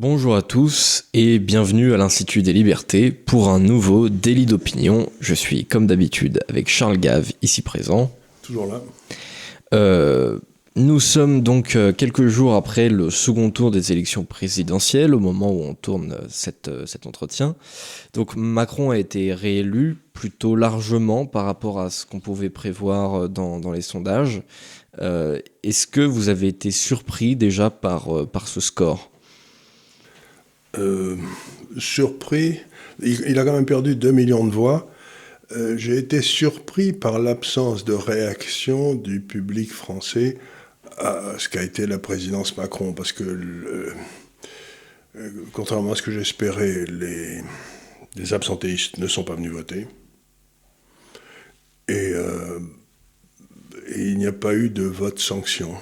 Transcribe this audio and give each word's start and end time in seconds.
Bonjour 0.00 0.34
à 0.34 0.40
tous 0.40 1.04
et 1.12 1.38
bienvenue 1.38 1.92
à 1.92 1.98
l'Institut 1.98 2.40
des 2.40 2.54
Libertés 2.54 3.10
pour 3.10 3.50
un 3.50 3.58
nouveau 3.58 4.08
délit 4.08 4.46
d'opinion. 4.46 5.10
Je 5.20 5.34
suis 5.34 5.66
comme 5.66 5.86
d'habitude 5.86 6.40
avec 6.48 6.70
Charles 6.70 6.96
Gave, 6.96 7.32
ici 7.42 7.60
présent. 7.60 8.10
Toujours 8.40 8.64
là. 8.64 8.80
Euh, 9.74 10.38
nous 10.74 11.00
sommes 11.00 11.42
donc 11.42 11.76
euh, 11.76 11.92
quelques 11.92 12.28
jours 12.28 12.54
après 12.54 12.88
le 12.88 13.10
second 13.10 13.50
tour 13.50 13.70
des 13.70 13.92
élections 13.92 14.24
présidentielles, 14.24 15.14
au 15.14 15.20
moment 15.20 15.52
où 15.52 15.60
on 15.64 15.74
tourne 15.74 16.16
cette, 16.30 16.68
euh, 16.68 16.86
cet 16.86 17.06
entretien. 17.06 17.54
Donc 18.14 18.36
Macron 18.36 18.88
a 18.88 18.96
été 18.96 19.34
réélu 19.34 19.98
plutôt 20.14 20.56
largement 20.56 21.26
par 21.26 21.44
rapport 21.44 21.78
à 21.78 21.90
ce 21.90 22.06
qu'on 22.06 22.20
pouvait 22.20 22.48
prévoir 22.48 23.28
dans, 23.28 23.60
dans 23.60 23.70
les 23.70 23.82
sondages. 23.82 24.40
Euh, 25.02 25.40
Est-ce 25.62 25.86
que 25.86 26.00
vous 26.00 26.30
avez 26.30 26.48
été 26.48 26.70
surpris 26.70 27.36
déjà 27.36 27.68
par, 27.68 28.26
par 28.28 28.48
ce 28.48 28.60
score? 28.60 29.10
Euh, 30.78 31.16
Surpris, 31.78 32.60
il, 33.00 33.38
a 33.38 33.44
quand 33.44 33.52
même 33.52 33.66
perdu 33.66 33.96
2 33.96 34.12
millions 34.12 34.44
de 34.44 34.52
voix. 34.52 34.90
Euh, 35.52 35.76
J'ai 35.76 35.98
été 35.98 36.22
surpris 36.22 36.92
par 36.92 37.18
l'absence 37.18 37.84
de 37.84 37.92
réaction 37.92 38.94
du 38.94 39.20
public 39.20 39.72
français 39.72 40.38
à 40.98 41.34
ce 41.38 41.48
qu'a 41.48 41.62
été 41.62 41.86
la 41.86 41.98
présidence 41.98 42.56
Macron, 42.56 42.92
parce 42.92 43.12
que, 43.12 43.24
euh, 43.24 43.92
contrairement 45.52 45.92
à 45.92 45.96
ce 45.96 46.02
que 46.02 46.10
j'espérais, 46.10 46.84
les, 46.86 48.32
absentéistes 48.32 48.98
ne 48.98 49.06
sont 49.06 49.24
pas 49.24 49.34
venus 49.34 49.52
voter. 49.52 49.86
Et 51.88 52.12
il 53.96 54.18
n'y 54.18 54.26
a 54.26 54.32
pas 54.32 54.54
eu 54.54 54.68
de 54.68 54.84
vote 54.84 55.18
sanction. 55.18 55.74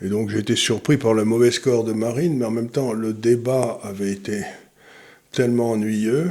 Et 0.00 0.08
donc 0.08 0.30
j'ai 0.30 0.38
été 0.38 0.54
surpris 0.54 0.96
par 0.96 1.12
le 1.12 1.24
mauvais 1.24 1.50
score 1.50 1.84
de 1.84 1.92
Marine, 1.92 2.38
mais 2.38 2.44
en 2.44 2.50
même 2.50 2.70
temps, 2.70 2.92
le 2.92 3.12
débat 3.12 3.80
avait 3.82 4.12
été 4.12 4.42
tellement 5.32 5.72
ennuyeux, 5.72 6.30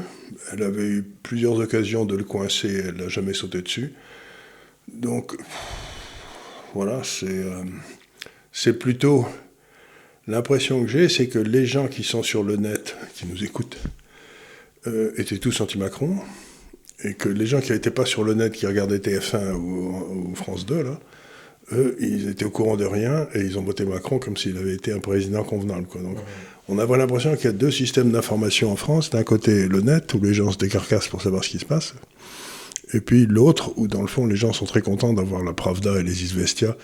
elle 0.52 0.64
avait 0.64 0.88
eu 0.88 1.04
plusieurs 1.24 1.60
occasions 1.60 2.06
de 2.06 2.16
le 2.16 2.24
coincer, 2.24 2.84
elle 2.88 2.96
n'a 2.96 3.10
jamais 3.10 3.34
sauté 3.34 3.62
dessus. 3.62 3.94
Donc, 4.92 5.36
voilà, 6.74 7.02
c'est 7.04 7.28
euh, 7.28 8.74
plutôt 8.74 9.26
l'impression 10.28 10.82
que 10.82 10.88
j'ai, 10.88 11.10
c'est 11.10 11.28
que 11.28 11.40
les 11.40 11.66
gens 11.66 11.88
qui 11.88 12.04
sont 12.04 12.24
sur 12.24 12.44
le 12.44 12.56
net, 12.56 12.96
qui 13.16 13.26
nous 13.28 13.44
écoutent, 13.44 13.78
euh, 14.88 15.12
étaient 15.18 15.38
tous 15.38 15.60
anti-Macron, 15.60 16.18
et 17.04 17.14
que 17.14 17.30
les 17.30 17.46
gens 17.46 17.62
qui 17.62 17.74
n'étaient 17.74 17.92
pas 17.92 18.06
sur 18.06 18.24
le 18.24 18.34
net, 18.34 18.54
qui 18.54 18.66
regardaient 18.66 18.98
TF1 18.98 19.52
ou, 19.54 20.32
ou 20.32 20.36
France 20.36 20.66
2, 20.66 20.84
là, 20.84 21.00
eux, 21.72 21.96
ils 22.00 22.30
étaient 22.30 22.46
au 22.46 22.50
courant 22.50 22.78
de 22.78 22.86
rien 22.86 23.28
et 23.34 23.42
ils 23.42 23.58
ont 23.58 23.64
voté 23.64 23.86
Macron 23.86 24.20
comme 24.20 24.38
s'il 24.38 24.58
avait 24.58 24.74
été 24.74 24.92
un 24.92 25.00
président 25.00 25.44
convenable. 25.44 25.88
Quoi. 25.88 26.02
Donc, 26.02 26.18
on 26.70 26.80
avait 26.80 26.98
l'impression 26.98 27.36
qu'il 27.36 27.46
y 27.46 27.50
a 27.50 27.54
deux 27.54 27.72
systèmes 27.72 28.12
d'information 28.12 28.72
en 28.72 28.76
France. 28.76 29.10
D'un 29.10 29.24
côté, 29.24 29.68
le 29.68 29.82
net, 29.82 30.14
où 30.14 30.22
les 30.22 30.34
gens 30.34 30.52
se 30.52 30.58
décarcassent 30.58 31.08
pour 31.08 31.22
savoir 31.22 31.44
ce 31.44 31.50
qui 31.50 31.60
se 31.60 31.66
passe. 31.66 31.94
Et 32.94 33.02
puis 33.02 33.26
l'autre, 33.26 33.74
où 33.76 33.88
dans 33.88 34.02
le 34.02 34.08
fond, 34.08 34.26
les 34.26 34.36
gens 34.36 34.54
sont 34.54 34.66
très 34.66 34.82
contents 34.82 35.14
d'avoir 35.14 35.44
la 35.44 35.54
Pravda 35.54 36.00
et 36.00 36.04
les 36.04 36.24
Isvestia 36.24 36.76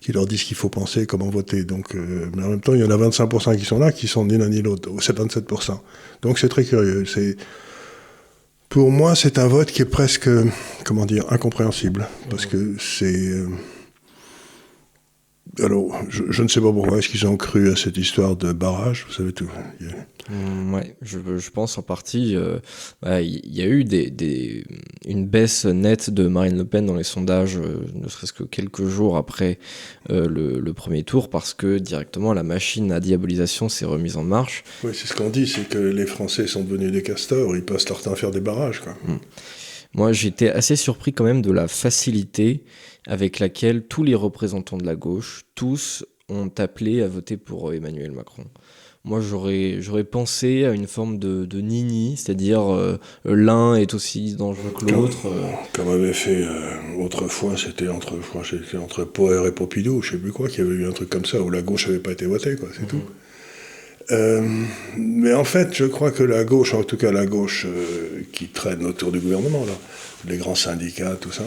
qui 0.00 0.12
leur 0.12 0.26
disent 0.26 0.40
ce 0.40 0.44
qu'il 0.46 0.56
faut 0.56 0.70
penser, 0.70 1.06
comment 1.06 1.28
voter. 1.28 1.64
Donc, 1.64 1.94
euh, 1.94 2.30
mais 2.34 2.42
en 2.42 2.48
même 2.48 2.60
temps, 2.60 2.74
il 2.74 2.80
y 2.80 2.84
en 2.84 2.90
a 2.90 2.96
25% 2.96 3.56
qui 3.58 3.64
sont 3.66 3.78
là, 3.78 3.92
qui 3.92 4.08
sont 4.08 4.24
ni 4.24 4.38
l'un 4.38 4.48
ni 4.48 4.62
l'autre, 4.62 4.90
ou 4.90 4.98
77%. 4.98 5.78
Donc 6.22 6.38
c'est 6.38 6.48
très 6.48 6.64
curieux. 6.64 7.04
C'est 7.04 7.36
pour 8.70 8.90
moi, 8.90 9.14
c'est 9.14 9.38
un 9.38 9.46
vote 9.46 9.70
qui 9.70 9.82
est 9.82 9.86
presque, 9.86 10.30
comment 10.84 11.04
dire, 11.04 11.24
incompréhensible, 11.30 12.08
parce 12.30 12.46
que 12.46 12.76
c'est 12.78 13.28
euh, 13.28 13.48
alors, 15.58 16.00
je, 16.08 16.22
je, 16.30 16.42
ne 16.42 16.48
sais 16.48 16.60
pas 16.60 16.72
pourquoi 16.72 16.98
est-ce 16.98 17.08
qu'ils 17.08 17.26
ont 17.26 17.36
cru 17.36 17.70
à 17.70 17.76
cette 17.76 17.96
histoire 17.96 18.36
de 18.36 18.52
barrage, 18.52 19.04
vous 19.08 19.12
savez 19.12 19.32
tout. 19.32 19.50
Yeah. 19.80 20.06
Mmh, 20.30 20.74
ouais, 20.74 20.96
je, 21.02 21.18
je, 21.38 21.50
pense 21.50 21.76
en 21.76 21.82
partie. 21.82 22.30
Il 22.30 22.36
euh, 22.36 22.58
bah, 23.02 23.20
y 23.20 23.62
a 23.62 23.66
eu 23.66 23.84
des, 23.84 24.10
des, 24.10 24.64
une 25.04 25.26
baisse 25.26 25.64
nette 25.64 26.10
de 26.10 26.28
Marine 26.28 26.56
Le 26.56 26.64
Pen 26.64 26.86
dans 26.86 26.94
les 26.94 27.04
sondages, 27.04 27.56
euh, 27.56 27.84
ne 27.94 28.08
serait-ce 28.08 28.32
que 28.32 28.44
quelques 28.44 28.86
jours 28.86 29.16
après 29.16 29.58
euh, 30.10 30.28
le, 30.28 30.60
le, 30.60 30.72
premier 30.72 31.02
tour, 31.02 31.30
parce 31.30 31.52
que 31.52 31.78
directement 31.78 32.32
la 32.32 32.44
machine 32.44 32.92
à 32.92 33.00
diabolisation 33.00 33.68
s'est 33.68 33.86
remise 33.86 34.16
en 34.16 34.22
marche. 34.22 34.62
Oui, 34.84 34.92
c'est 34.94 35.08
ce 35.08 35.14
qu'on 35.14 35.30
dit, 35.30 35.48
c'est 35.48 35.68
que 35.68 35.78
les 35.78 36.06
Français 36.06 36.46
sont 36.46 36.62
devenus 36.62 36.92
des 36.92 37.02
castors, 37.02 37.56
ils 37.56 37.64
passent 37.64 37.88
leur 37.88 38.00
temps 38.00 38.12
à 38.12 38.16
faire 38.16 38.30
des 38.30 38.40
barrages. 38.40 38.80
Quoi. 38.80 38.94
Mmh. 39.06 39.16
Moi, 39.94 40.12
j'étais 40.12 40.50
assez 40.50 40.76
surpris 40.76 41.12
quand 41.12 41.24
même 41.24 41.42
de 41.42 41.52
la 41.52 41.66
facilité 41.68 42.64
avec 43.06 43.38
laquelle 43.38 43.82
tous 43.86 44.04
les 44.04 44.14
représentants 44.14 44.78
de 44.78 44.86
la 44.86 44.94
gauche, 44.94 45.44
tous, 45.54 46.04
ont 46.28 46.50
appelé 46.58 47.02
à 47.02 47.08
voter 47.08 47.36
pour 47.36 47.72
Emmanuel 47.72 48.12
Macron. 48.12 48.44
Moi, 49.04 49.20
j'aurais, 49.22 49.78
j'aurais 49.80 50.04
pensé 50.04 50.66
à 50.66 50.72
une 50.72 50.86
forme 50.86 51.18
de, 51.18 51.46
de 51.46 51.60
nini, 51.60 52.16
c'est-à-dire 52.18 52.70
euh, 52.70 52.98
l'un 53.24 53.74
est 53.74 53.94
aussi 53.94 54.34
dangereux 54.34 54.72
que 54.78 54.84
l'autre. 54.92 55.22
Comme, 55.22 55.32
euh... 55.32 55.52
comme, 55.72 55.88
avait 55.88 56.12
fait 56.12 56.42
euh, 56.42 57.02
autrefois, 57.02 57.56
c'était 57.56 57.88
entre, 57.88 58.16
je 58.22 58.28
crois, 58.28 58.42
entre 58.82 59.04
Poher 59.04 59.46
et 59.46 59.52
Pompidou, 59.52 60.02
je 60.02 60.12
sais 60.12 60.18
plus 60.18 60.32
quoi, 60.32 60.48
qu'il 60.48 60.64
y 60.64 60.66
avait 60.66 60.76
eu 60.76 60.86
un 60.86 60.92
truc 60.92 61.08
comme 61.08 61.24
ça 61.24 61.40
où 61.40 61.48
la 61.48 61.62
gauche 61.62 61.86
n'avait 61.86 61.98
pas 61.98 62.12
été 62.12 62.26
votée, 62.26 62.56
quoi, 62.56 62.68
c'est 62.74 62.82
-hmm. 62.82 62.88
tout. 62.88 63.02
Euh, 64.12 64.40
mais 64.96 65.32
en 65.32 65.44
fait, 65.44 65.74
je 65.74 65.84
crois 65.84 66.10
que 66.10 66.22
la 66.22 66.44
gauche, 66.44 66.74
en 66.74 66.82
tout 66.82 66.96
cas 66.96 67.12
la 67.12 67.26
gauche 67.26 67.66
euh, 67.66 68.22
qui 68.32 68.48
traîne 68.48 68.84
autour 68.84 69.12
du 69.12 69.20
gouvernement, 69.20 69.64
là, 69.64 69.72
les 70.26 70.36
grands 70.36 70.54
syndicats, 70.54 71.16
tout 71.20 71.32
ça, 71.32 71.44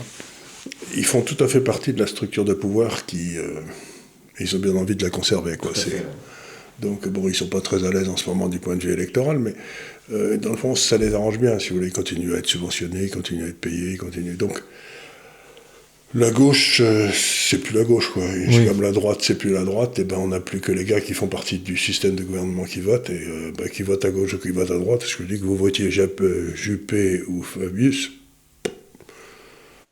ils 0.96 1.06
font 1.06 1.22
tout 1.22 1.42
à 1.44 1.48
fait 1.48 1.62
partie 1.62 1.94
de 1.94 2.00
la 2.00 2.08
structure 2.08 2.46
de 2.46 2.54
pouvoir 2.54 3.06
qui. 3.06 3.38
Euh, 3.38 3.60
ils 4.40 4.56
ont 4.56 4.60
bien 4.60 4.76
envie 4.76 4.96
de 4.96 5.04
la 5.04 5.12
conserver. 5.12 5.58
Quoi. 5.58 5.74
Donc, 6.80 7.08
bon, 7.08 7.28
ils 7.28 7.36
sont 7.36 7.50
pas 7.50 7.62
très 7.62 7.86
à 7.86 7.92
l'aise 7.92 8.10
en 8.10 8.18
ce 8.18 8.28
moment 8.28 8.50
du 8.50 8.58
point 8.58 8.76
de 8.76 8.82
vue 8.82 8.92
électoral, 8.92 9.38
mais 9.38 9.54
dans 10.38 10.50
le 10.50 10.58
fond, 10.58 10.74
ça 10.74 10.98
les 10.98 11.14
arrange 11.14 11.38
bien, 11.38 11.60
si 11.60 11.70
vous 11.70 11.76
voulez. 11.76 11.90
Ils 11.90 11.94
continuent 11.94 12.34
à 12.34 12.40
être 12.40 12.48
subventionnés, 12.48 13.04
ils 13.04 13.12
continuent 13.12 13.46
à 13.46 13.50
être 13.50 13.62
payés, 13.62 13.92
ils 13.92 13.98
continuent. 14.00 14.36
Donc, 14.36 14.60
la 16.16 16.32
gauche, 16.32 16.82
euh, 16.82 17.10
c'est 17.14 17.58
plus 17.58 17.76
la 17.76 17.84
gauche, 17.84 18.10
quoi. 18.12 18.24
Oui. 18.24 18.66
Comme 18.68 18.82
la 18.82 18.92
droite, 18.92 19.20
c'est 19.22 19.38
plus 19.38 19.52
la 19.52 19.64
droite, 19.64 20.00
et 20.00 20.04
ben 20.04 20.18
on 20.18 20.28
n'a 20.28 20.40
plus 20.40 20.60
que 20.60 20.72
les 20.72 20.86
gars 20.86 21.02
qui 21.02 21.14
font 21.14 21.28
partie 21.28 21.58
du 21.58 21.78
système 21.78 22.16
de 22.16 22.24
gouvernement 22.24 22.66
qui 22.66 22.82
votent, 22.82 23.10
et 23.10 23.28
euh, 23.28 23.52
ben, 23.58 23.70
qui 23.70 23.84
votent 23.84 24.06
à 24.06 24.12
gauche 24.12 24.34
ou 24.34 24.38
qui 24.38 24.50
votent 24.50 24.72
à 24.72 24.78
droite. 24.78 25.04
Est-ce 25.04 25.18
que 25.18 25.24
je 25.24 25.34
dis 25.34 25.40
que 25.40 25.46
vous 25.46 25.58
votiez 25.58 25.90
Juppé 25.92 27.22
ou 27.28 27.42
Fabius 27.44 28.12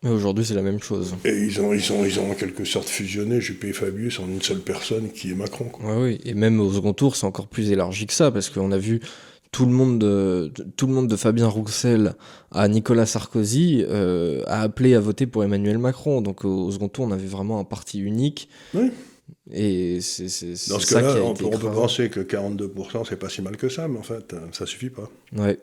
mais 0.04 0.10
aujourd'hui, 0.10 0.44
c'est 0.44 0.56
la 0.56 0.64
même 0.64 0.82
chose. 0.82 1.14
Et 1.26 1.30
ils 1.30 1.62
ont, 1.62 1.74
ils, 1.74 1.94
ont, 1.94 2.04
ils 2.04 2.20
ont 2.20 2.32
en 2.32 2.34
quelque 2.34 2.66
sorte 2.66 2.90
fusionné 2.90 3.40
Juppé 3.40 3.68
et 3.68 3.74
Fabius 3.74 4.20
en 4.20 4.28
une 4.28 4.42
seule 4.42 4.62
personne 4.62 5.12
qui 5.12 5.30
est 5.30 5.36
Macron. 5.36 5.66
Quoi. 5.66 5.86
Ouais, 5.86 6.04
oui, 6.04 6.22
et 6.26 6.34
même 6.34 6.60
au 6.60 6.74
second 6.74 6.94
tour, 6.94 7.16
c'est 7.16 7.28
encore 7.28 7.46
plus 7.46 7.72
élargi 7.72 8.08
que 8.08 8.14
ça, 8.14 8.32
parce 8.32 8.50
qu'on 8.50 8.72
a 8.72 8.80
vu 8.80 9.00
tout 9.52 9.66
le 9.66 9.72
monde 9.72 10.00
de, 10.00 10.52
tout 10.78 10.88
le 10.88 10.94
monde 10.94 11.08
de 11.08 11.16
Fabien 11.16 11.48
Roussel 11.48 12.16
à 12.52 12.68
Nicolas 12.68 13.06
Sarkozy 13.06 13.84
euh, 13.88 14.44
a 14.48 14.62
appelé 14.62 14.96
à 14.96 15.00
voter 15.00 15.28
pour 15.28 15.44
Emmanuel 15.44 15.78
Macron. 15.78 16.22
Donc 16.22 16.46
au, 16.46 16.68
au 16.68 16.72
second 16.72 16.88
tour, 16.88 17.06
on 17.06 17.12
avait 17.12 17.28
vraiment 17.28 17.60
un 17.60 17.66
parti 17.66 18.00
unique. 18.00 18.50
Oui. 18.74 18.92
Et 19.50 20.00
c'est 20.02 20.26
Dans 20.70 20.80
ce 20.80 20.94
cas-là, 20.94 21.22
on, 21.24 21.34
peut, 21.34 21.46
on 21.46 21.58
peut 21.58 21.72
penser 21.72 22.10
que 22.10 22.22
42%, 22.22 23.06
c'est 23.08 23.18
pas 23.18 23.30
si 23.30 23.42
mal 23.42 23.58
que 23.58 23.70
ça, 23.70 23.88
mais 23.88 24.00
en 24.00 24.04
fait, 24.04 24.36
ça 24.52 24.66
suffit 24.66 24.90
pas. 24.90 25.10
Ouais. 25.36 25.60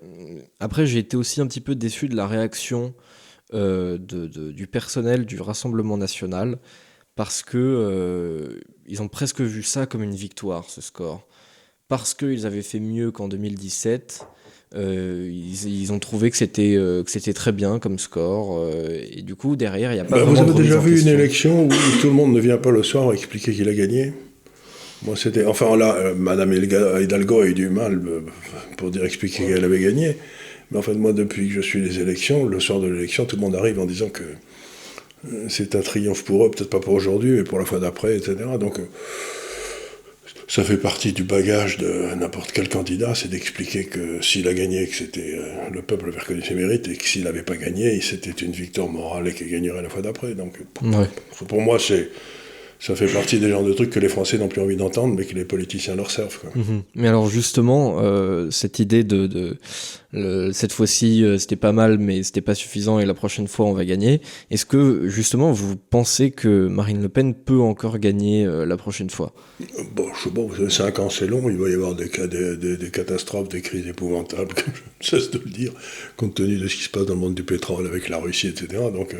Après, 0.60 0.86
j'ai 0.86 0.98
été 0.98 1.16
aussi 1.16 1.40
un 1.40 1.46
petit 1.46 1.60
peu 1.60 1.74
déçu 1.74 2.08
de 2.08 2.16
la 2.16 2.26
réaction 2.26 2.94
euh, 3.54 3.96
de, 3.96 4.26
de, 4.26 4.52
du 4.52 4.66
personnel 4.66 5.24
du 5.24 5.40
Rassemblement 5.40 5.96
national 5.96 6.58
parce 7.14 7.42
que 7.42 7.56
euh, 7.56 8.60
ils 8.86 9.00
ont 9.00 9.08
presque 9.08 9.40
vu 9.40 9.62
ça 9.62 9.86
comme 9.86 10.02
une 10.02 10.14
victoire, 10.14 10.68
ce 10.68 10.80
score. 10.80 11.26
Parce 11.88 12.14
qu'ils 12.14 12.46
avaient 12.46 12.62
fait 12.62 12.80
mieux 12.80 13.10
qu'en 13.10 13.28
2017, 13.28 14.26
euh, 14.74 15.30
ils, 15.32 15.82
ils, 15.82 15.92
ont 15.92 15.98
trouvé 15.98 16.30
que 16.30 16.36
c'était 16.36 16.74
euh, 16.76 17.02
que 17.02 17.10
c'était 17.10 17.32
très 17.32 17.52
bien 17.52 17.78
comme 17.78 17.98
score. 17.98 18.58
Euh, 18.58 19.00
et 19.10 19.22
du 19.22 19.34
coup, 19.34 19.56
derrière, 19.56 19.92
il 19.92 19.94
n'y 19.94 20.00
a 20.00 20.04
pas 20.04 20.18
bah, 20.18 20.24
Vous 20.24 20.38
avez 20.38 20.52
déjà 20.52 20.78
vu 20.78 21.00
une 21.00 21.08
élection 21.08 21.66
où 21.66 21.70
tout 22.02 22.08
le 22.08 22.12
monde 22.12 22.34
ne 22.34 22.40
vient 22.40 22.58
pas 22.58 22.70
le 22.70 22.82
soir 22.82 23.12
expliquer 23.12 23.52
qu'il 23.52 23.68
a 23.68 23.74
gagné 23.74 24.12
moi, 25.04 25.14
c'était. 25.14 25.44
Enfin, 25.44 25.76
là, 25.76 26.12
Madame 26.16 26.52
Hidalgo 26.52 27.42
a 27.42 27.46
eu 27.46 27.54
du 27.54 27.68
mal 27.68 28.02
pour 28.76 28.90
dire 28.90 29.04
expliquer 29.04 29.46
qu'elle 29.46 29.64
avait 29.64 29.78
gagné. 29.78 30.16
Mais 30.72 30.78
en 30.78 30.82
fait, 30.82 30.94
moi, 30.94 31.12
depuis 31.12 31.46
que 31.46 31.54
je 31.54 31.60
suis 31.60 31.80
les 31.80 32.00
élections, 32.00 32.46
le 32.46 32.58
soir 32.58 32.80
de 32.80 32.88
l'élection, 32.88 33.24
tout 33.24 33.36
le 33.36 33.42
monde 33.42 33.54
arrive 33.54 33.78
en 33.78 33.86
disant 33.86 34.08
que 34.08 34.24
c'est 35.48 35.76
un 35.76 35.82
triomphe 35.82 36.24
pour 36.24 36.44
eux, 36.44 36.50
peut-être 36.50 36.68
pas 36.68 36.80
pour 36.80 36.94
aujourd'hui, 36.94 37.30
mais 37.30 37.44
pour 37.44 37.60
la 37.60 37.64
fois 37.64 37.78
d'après, 37.78 38.16
etc. 38.16 38.38
Donc, 38.58 38.80
ça 40.48 40.64
fait 40.64 40.78
partie 40.78 41.12
du 41.12 41.24
bagage 41.24 41.76
de 41.76 42.14
n'importe 42.18 42.52
quel 42.52 42.70
candidat, 42.70 43.14
c'est 43.14 43.28
d'expliquer 43.28 43.84
que 43.84 44.22
s'il 44.22 44.48
a 44.48 44.54
gagné, 44.54 44.86
que 44.86 44.96
c'était 44.96 45.34
euh, 45.34 45.70
le 45.70 45.82
peuple 45.82 46.08
avait 46.08 46.20
reconnu 46.20 46.42
ses 46.42 46.54
mérites, 46.54 46.88
et 46.88 46.96
que 46.96 47.04
s'il 47.04 47.24
n'avait 47.24 47.42
pas 47.42 47.56
gagné, 47.56 48.00
c'était 48.00 48.30
une 48.30 48.52
victoire 48.52 48.88
morale 48.88 49.28
et 49.28 49.34
qu'il 49.34 49.50
gagnerait 49.50 49.82
la 49.82 49.90
fois 49.90 50.00
d'après. 50.00 50.34
Donc, 50.34 50.54
ouais. 50.82 51.06
pour 51.46 51.60
moi, 51.60 51.78
c'est 51.78 52.08
ça 52.80 52.94
fait 52.94 53.06
partie 53.08 53.38
des 53.40 53.50
genres 53.50 53.64
de 53.64 53.72
trucs 53.72 53.90
que 53.90 53.98
les 53.98 54.08
Français 54.08 54.38
n'ont 54.38 54.48
plus 54.48 54.60
envie 54.60 54.76
d'entendre, 54.76 55.14
mais 55.16 55.24
que 55.24 55.34
les 55.34 55.44
politiciens 55.44 55.96
leur 55.96 56.10
servent. 56.10 56.38
Quoi. 56.40 56.50
Mhm. 56.54 56.82
Mais 56.94 57.08
alors 57.08 57.28
justement, 57.28 57.96
euh, 58.00 58.50
cette 58.50 58.78
idée 58.78 59.02
de, 59.04 59.26
de 59.26 59.56
le- 60.12 60.52
cette 60.52 60.72
fois-ci 60.72 61.24
euh, 61.24 61.38
c'était 61.38 61.56
pas 61.56 61.72
mal, 61.72 61.98
mais 61.98 62.22
c'était 62.22 62.40
pas 62.40 62.54
suffisant, 62.54 62.98
et 63.00 63.04
la 63.04 63.14
prochaine 63.14 63.48
fois 63.48 63.66
on 63.66 63.72
va 63.72 63.84
gagner. 63.84 64.20
Est-ce 64.50 64.64
que 64.64 65.08
justement 65.08 65.50
vous 65.52 65.74
pensez 65.76 66.30
que 66.30 66.68
Marine 66.68 67.02
Le 67.02 67.08
Pen 67.08 67.34
peut 67.34 67.60
encore 67.60 67.98
gagner 67.98 68.46
euh, 68.46 68.64
la 68.64 68.76
prochaine 68.76 69.10
fois? 69.10 69.32
Bon, 69.94 70.06
je 70.14 70.24
sais 70.24 70.30
pas, 70.30 70.40
vous 70.42 70.54
savez, 70.54 70.70
5 70.70 70.98
ans 71.00 71.10
c'est 71.10 71.26
long, 71.26 71.50
il 71.50 71.56
va 71.56 71.68
y 71.68 71.74
avoir 71.74 71.94
des, 71.94 72.08
cas, 72.08 72.26
des, 72.26 72.56
des- 72.56 72.76
des 72.76 72.90
catastrophes, 72.90 73.48
des 73.48 73.60
crises 73.60 73.86
épouvantables, 73.88 74.54
comme 74.54 74.72
je 75.00 75.16
ne 75.16 75.20
cesse 75.20 75.30
de 75.32 75.40
le 75.44 75.50
dire, 75.50 75.72
compte 76.16 76.34
tenu 76.36 76.56
de 76.58 76.68
ce 76.68 76.76
qui 76.76 76.82
se 76.84 76.88
passe 76.90 77.06
dans 77.06 77.14
le 77.14 77.20
monde 77.20 77.34
du 77.34 77.42
pétrole 77.44 77.86
avec 77.86 78.08
la 78.08 78.18
Russie, 78.18 78.46
etc. 78.48 78.82
Donc, 78.94 79.14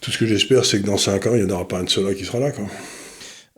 tout 0.00 0.10
ce 0.10 0.18
que 0.18 0.26
j'espère, 0.26 0.64
c'est 0.64 0.80
que 0.80 0.86
dans 0.86 0.96
5 0.98 1.26
ans, 1.26 1.34
il 1.34 1.44
n'y 1.44 1.50
en 1.50 1.54
aura 1.54 1.66
pas 1.68 1.78
un 1.78 1.84
de 1.84 1.90
ceux-là 1.90 2.14
qui 2.14 2.24
sera 2.24 2.38
là. 2.38 2.50
quoi. 2.52 2.64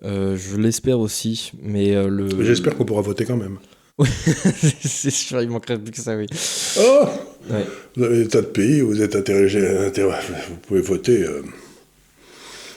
Euh, 0.05 0.37
Je 0.37 0.57
l'espère 0.57 0.99
aussi, 0.99 1.53
mais 1.63 1.95
euh, 1.95 2.09
le. 2.09 2.29
J'espère 2.45 2.77
qu'on 2.77 2.85
pourra 2.85 3.03
voter 3.03 3.25
quand 3.25 3.37
même. 3.37 3.59
c'est 4.81 5.11
sûr, 5.11 5.43
il 5.43 5.51
manquerait 5.51 5.79
plus 5.79 5.91
que 5.93 6.01
ça, 6.01 6.17
oui. 6.17 6.27
Oh 6.79 7.05
Ouais. 7.51 7.65
Vous 7.97 8.05
avez 8.05 8.19
des 8.23 8.29
tas 8.29 8.41
de 8.41 8.47
pays 8.47 8.81
où 8.83 8.89
vous 8.89 9.03
êtes 9.03 9.15
interrogé, 9.17 9.67
inter- 9.67 10.11
vous 10.49 10.57
pouvez 10.67 10.81
voter 10.81 11.23
euh, 11.25 11.43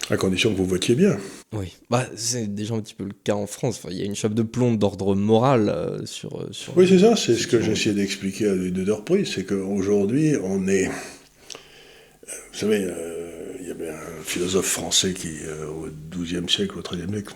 à 0.10 0.18
condition 0.18 0.51
que 0.51 0.57
vous 0.57 0.65
votiez 0.65 0.95
bien. 0.95 1.18
Oui, 1.54 1.77
bah, 1.89 2.07
c'est 2.15 2.54
déjà 2.54 2.74
un 2.74 2.81
petit 2.81 2.95
peu 2.95 3.04
le 3.06 3.12
cas 3.24 3.36
en 3.36 3.45
France. 3.48 3.80
Enfin, 3.81 3.89
il 3.94 4.00
y 4.00 4.01
a 4.01 4.06
une 4.06 4.15
chape 4.15 4.33
de 4.33 4.42
plomb 4.42 4.74
d'ordre 4.74 5.15
moral 5.15 6.01
sur, 6.06 6.48
sur. 6.51 6.75
Oui, 6.75 6.88
c'est 6.89 7.00
ça, 7.00 7.15
c'est 7.15 7.36
ce 7.36 7.48
que 7.48 7.57
essayé 7.57 7.94
d'expliquer 7.95 8.48
à 8.50 8.56
deux 8.56 8.92
reprises, 8.92 9.31
c'est 9.36 9.45
qu'aujourd'hui, 9.45 10.33
on 10.44 10.68
est... 10.68 10.88
Vous 12.25 12.60
savez, 12.60 12.86
il 13.63 13.69
y 13.69 13.71
avait 13.71 13.89
un 13.89 14.24
philosophe 14.25 14.65
français 14.65 15.13
qui, 15.13 15.30
euh, 15.45 15.68
au 15.68 15.88
XIIe 16.12 16.50
siècle, 16.50 16.77
au 16.77 16.81
XIIIe 16.81 17.10
siècle, 17.10 17.33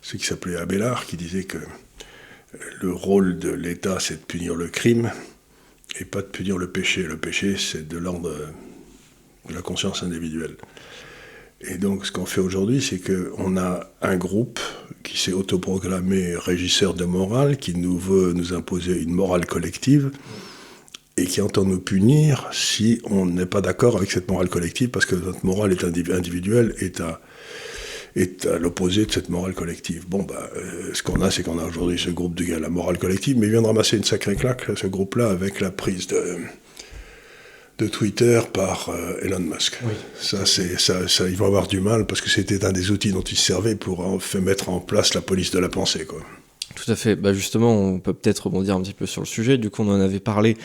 c'est 0.00 0.16
qui 0.16 0.24
s'appelait 0.24 0.56
Abélard, 0.56 1.04
qui 1.04 1.18
disait 1.18 1.44
que 1.44 1.58
euh, 1.58 2.58
le 2.80 2.92
rôle 2.92 3.38
de 3.38 3.50
l'État, 3.50 4.00
c'est 4.00 4.14
de 4.14 4.24
punir 4.24 4.54
le 4.54 4.68
crime 4.68 5.10
et 6.00 6.06
pas 6.06 6.22
de 6.22 6.28
punir 6.28 6.56
le 6.56 6.70
péché. 6.70 7.02
Le 7.02 7.18
péché, 7.18 7.56
c'est 7.58 7.86
de 7.86 7.98
l'ordre 7.98 8.30
euh, 8.30 8.46
de 9.50 9.54
la 9.54 9.60
conscience 9.60 10.02
individuelle. 10.02 10.56
Et 11.60 11.76
donc, 11.76 12.06
ce 12.06 12.12
qu'on 12.12 12.26
fait 12.26 12.40
aujourd'hui, 12.40 12.80
c'est 12.80 12.98
qu'on 12.98 13.58
a 13.58 13.90
un 14.00 14.16
groupe 14.16 14.60
qui 15.02 15.18
s'est 15.18 15.32
autoproclamé 15.32 16.36
régisseur 16.36 16.94
de 16.94 17.04
morale, 17.04 17.58
qui 17.58 17.74
nous 17.74 17.98
veut 17.98 18.32
nous 18.32 18.54
imposer 18.54 18.98
une 18.98 19.12
morale 19.12 19.44
collective 19.44 20.10
et 21.16 21.26
qui 21.26 21.40
entend 21.40 21.64
nous 21.64 21.78
punir 21.78 22.48
si 22.52 23.00
on 23.04 23.26
n'est 23.26 23.46
pas 23.46 23.60
d'accord 23.60 23.96
avec 23.96 24.10
cette 24.10 24.28
morale 24.28 24.48
collective, 24.48 24.88
parce 24.88 25.06
que 25.06 25.14
notre 25.14 25.46
morale 25.46 25.72
est 25.72 25.84
indiv- 25.84 26.12
individuelle, 26.12 26.74
est 26.80 27.00
à, 27.00 27.20
est 28.16 28.46
à 28.46 28.58
l'opposé 28.58 29.06
de 29.06 29.12
cette 29.12 29.28
morale 29.28 29.54
collective. 29.54 30.06
Bon, 30.08 30.24
bah, 30.24 30.50
euh, 30.56 30.90
ce 30.92 31.04
qu'on 31.04 31.20
a, 31.22 31.30
c'est 31.30 31.44
qu'on 31.44 31.58
a 31.60 31.64
aujourd'hui 31.64 31.98
ce 31.98 32.10
groupe 32.10 32.34
de 32.34 32.42
gars, 32.42 32.58
la 32.58 32.68
morale 32.68 32.98
collective, 32.98 33.38
mais 33.38 33.46
il 33.46 33.52
vient 33.52 33.62
de 33.62 33.68
ramasser 33.68 33.96
une 33.96 34.04
sacrée 34.04 34.34
claque, 34.34 34.66
ce 34.76 34.88
groupe-là, 34.88 35.30
avec 35.30 35.60
la 35.60 35.70
prise 35.70 36.08
de, 36.08 36.38
de 37.78 37.86
Twitter 37.86 38.40
par 38.52 38.88
euh, 38.88 39.20
Elon 39.22 39.38
Musk. 39.38 39.78
Ça, 40.20 40.44
c'est, 40.46 40.80
ça, 40.80 41.06
ça, 41.06 41.28
ils 41.28 41.36
vont 41.36 41.46
avoir 41.46 41.68
du 41.68 41.80
mal, 41.80 42.06
parce 42.06 42.20
que 42.20 42.28
c'était 42.28 42.64
un 42.64 42.72
des 42.72 42.90
outils 42.90 43.12
dont 43.12 43.22
ils 43.22 43.36
se 43.36 43.46
servaient 43.46 43.76
pour 43.76 44.00
en 44.00 44.18
fait 44.18 44.40
mettre 44.40 44.68
en 44.68 44.80
place 44.80 45.14
la 45.14 45.20
police 45.20 45.52
de 45.52 45.60
la 45.60 45.68
pensée, 45.68 46.06
quoi. 46.06 46.20
Tout 46.74 46.90
à 46.90 46.96
fait. 46.96 47.14
Bah 47.14 47.32
justement, 47.32 47.72
on 47.72 48.00
peut 48.00 48.14
peut-être 48.14 48.46
rebondir 48.46 48.74
un 48.74 48.82
petit 48.82 48.94
peu 48.94 49.06
sur 49.06 49.20
le 49.20 49.26
sujet. 49.26 49.58
Du 49.58 49.70
coup, 49.70 49.82
on 49.82 49.88
en 49.90 50.00
avait 50.00 50.20
parlé 50.20 50.56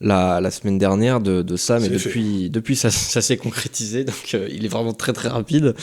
la, 0.00 0.40
la 0.40 0.50
semaine 0.50 0.78
dernière 0.78 1.20
de, 1.20 1.42
de 1.42 1.56
ça, 1.56 1.78
mais 1.78 1.88
fait. 1.88 1.94
depuis, 1.94 2.50
depuis 2.50 2.76
ça, 2.76 2.90
ça 2.90 3.20
s'est 3.20 3.36
concrétisé. 3.36 4.04
Donc, 4.04 4.30
euh, 4.34 4.48
il 4.50 4.64
est 4.64 4.68
vraiment 4.68 4.94
très 4.94 5.12
très 5.12 5.28
rapide. 5.28 5.74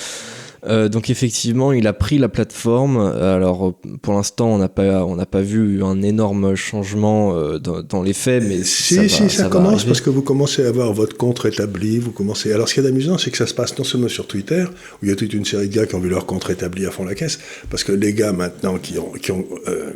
Euh, 0.68 0.90
donc 0.90 1.10
effectivement, 1.10 1.72
il 1.72 1.88
a 1.88 1.94
pris 1.94 2.18
la 2.18 2.30
plateforme. 2.30 2.98
Alors 2.98 3.68
euh, 3.68 3.72
pour 4.02 4.14
l'instant, 4.14 4.48
on 4.50 4.58
n'a 4.58 4.70
pas 4.70 5.06
on 5.06 5.16
n'a 5.16 5.26
pas 5.26 5.42
vu 5.42 5.84
un 5.84 6.02
énorme 6.02 6.56
changement 6.56 7.36
euh, 7.36 7.60
dans, 7.60 7.82
dans 7.82 8.02
les 8.02 8.14
faits, 8.14 8.44
mais 8.48 8.64
si, 8.64 8.96
ça 8.96 9.02
va- 9.04 9.08
si, 9.08 9.30
ça, 9.30 9.44
va 9.44 9.50
commence 9.50 9.84
parce 9.86 10.02
que 10.02 10.10
vous 10.10 10.22
commencez 10.22 10.66
à 10.66 10.70
avoir 10.70 10.92
votre 10.94 11.18
compte 11.18 11.46
établi, 11.46 12.00
vous 12.00 12.12
commencez. 12.12 12.52
Alors, 12.52 12.68
ce 12.68 12.74
qui 12.74 12.80
est 12.80 12.88
amusant, 12.88 13.18
c'est 13.18 13.32
que 13.32 13.38
ça 13.38 13.48
se 13.48 13.54
passe 13.54 13.78
non 13.78 13.84
seulement 13.84 14.08
sur 14.08 14.28
Twitter, 14.28 14.64
où 14.66 14.98
il 15.06 15.10
y 15.10 15.12
a 15.12 15.16
toute 15.16 15.34
une 15.34 15.46
série 15.46 15.68
de 15.70 15.76
gars 15.76 15.86
qui 15.86 15.96
ont 15.96 16.00
vu 16.00 16.10
leur 16.10 16.26
compte 16.26 16.50
établi 16.50 16.86
à 16.86 16.92
fond 16.92 17.06
la 17.06 17.16
caisse, 17.16 17.40
parce 17.70 17.84
que 17.84 17.92
les 17.92 18.14
gars 18.14 18.32
maintenant 18.34 18.78
qui 18.78 18.98
ont, 18.98 19.12
qui 19.22 19.32
ont 19.32 19.46
euh, 19.68 19.92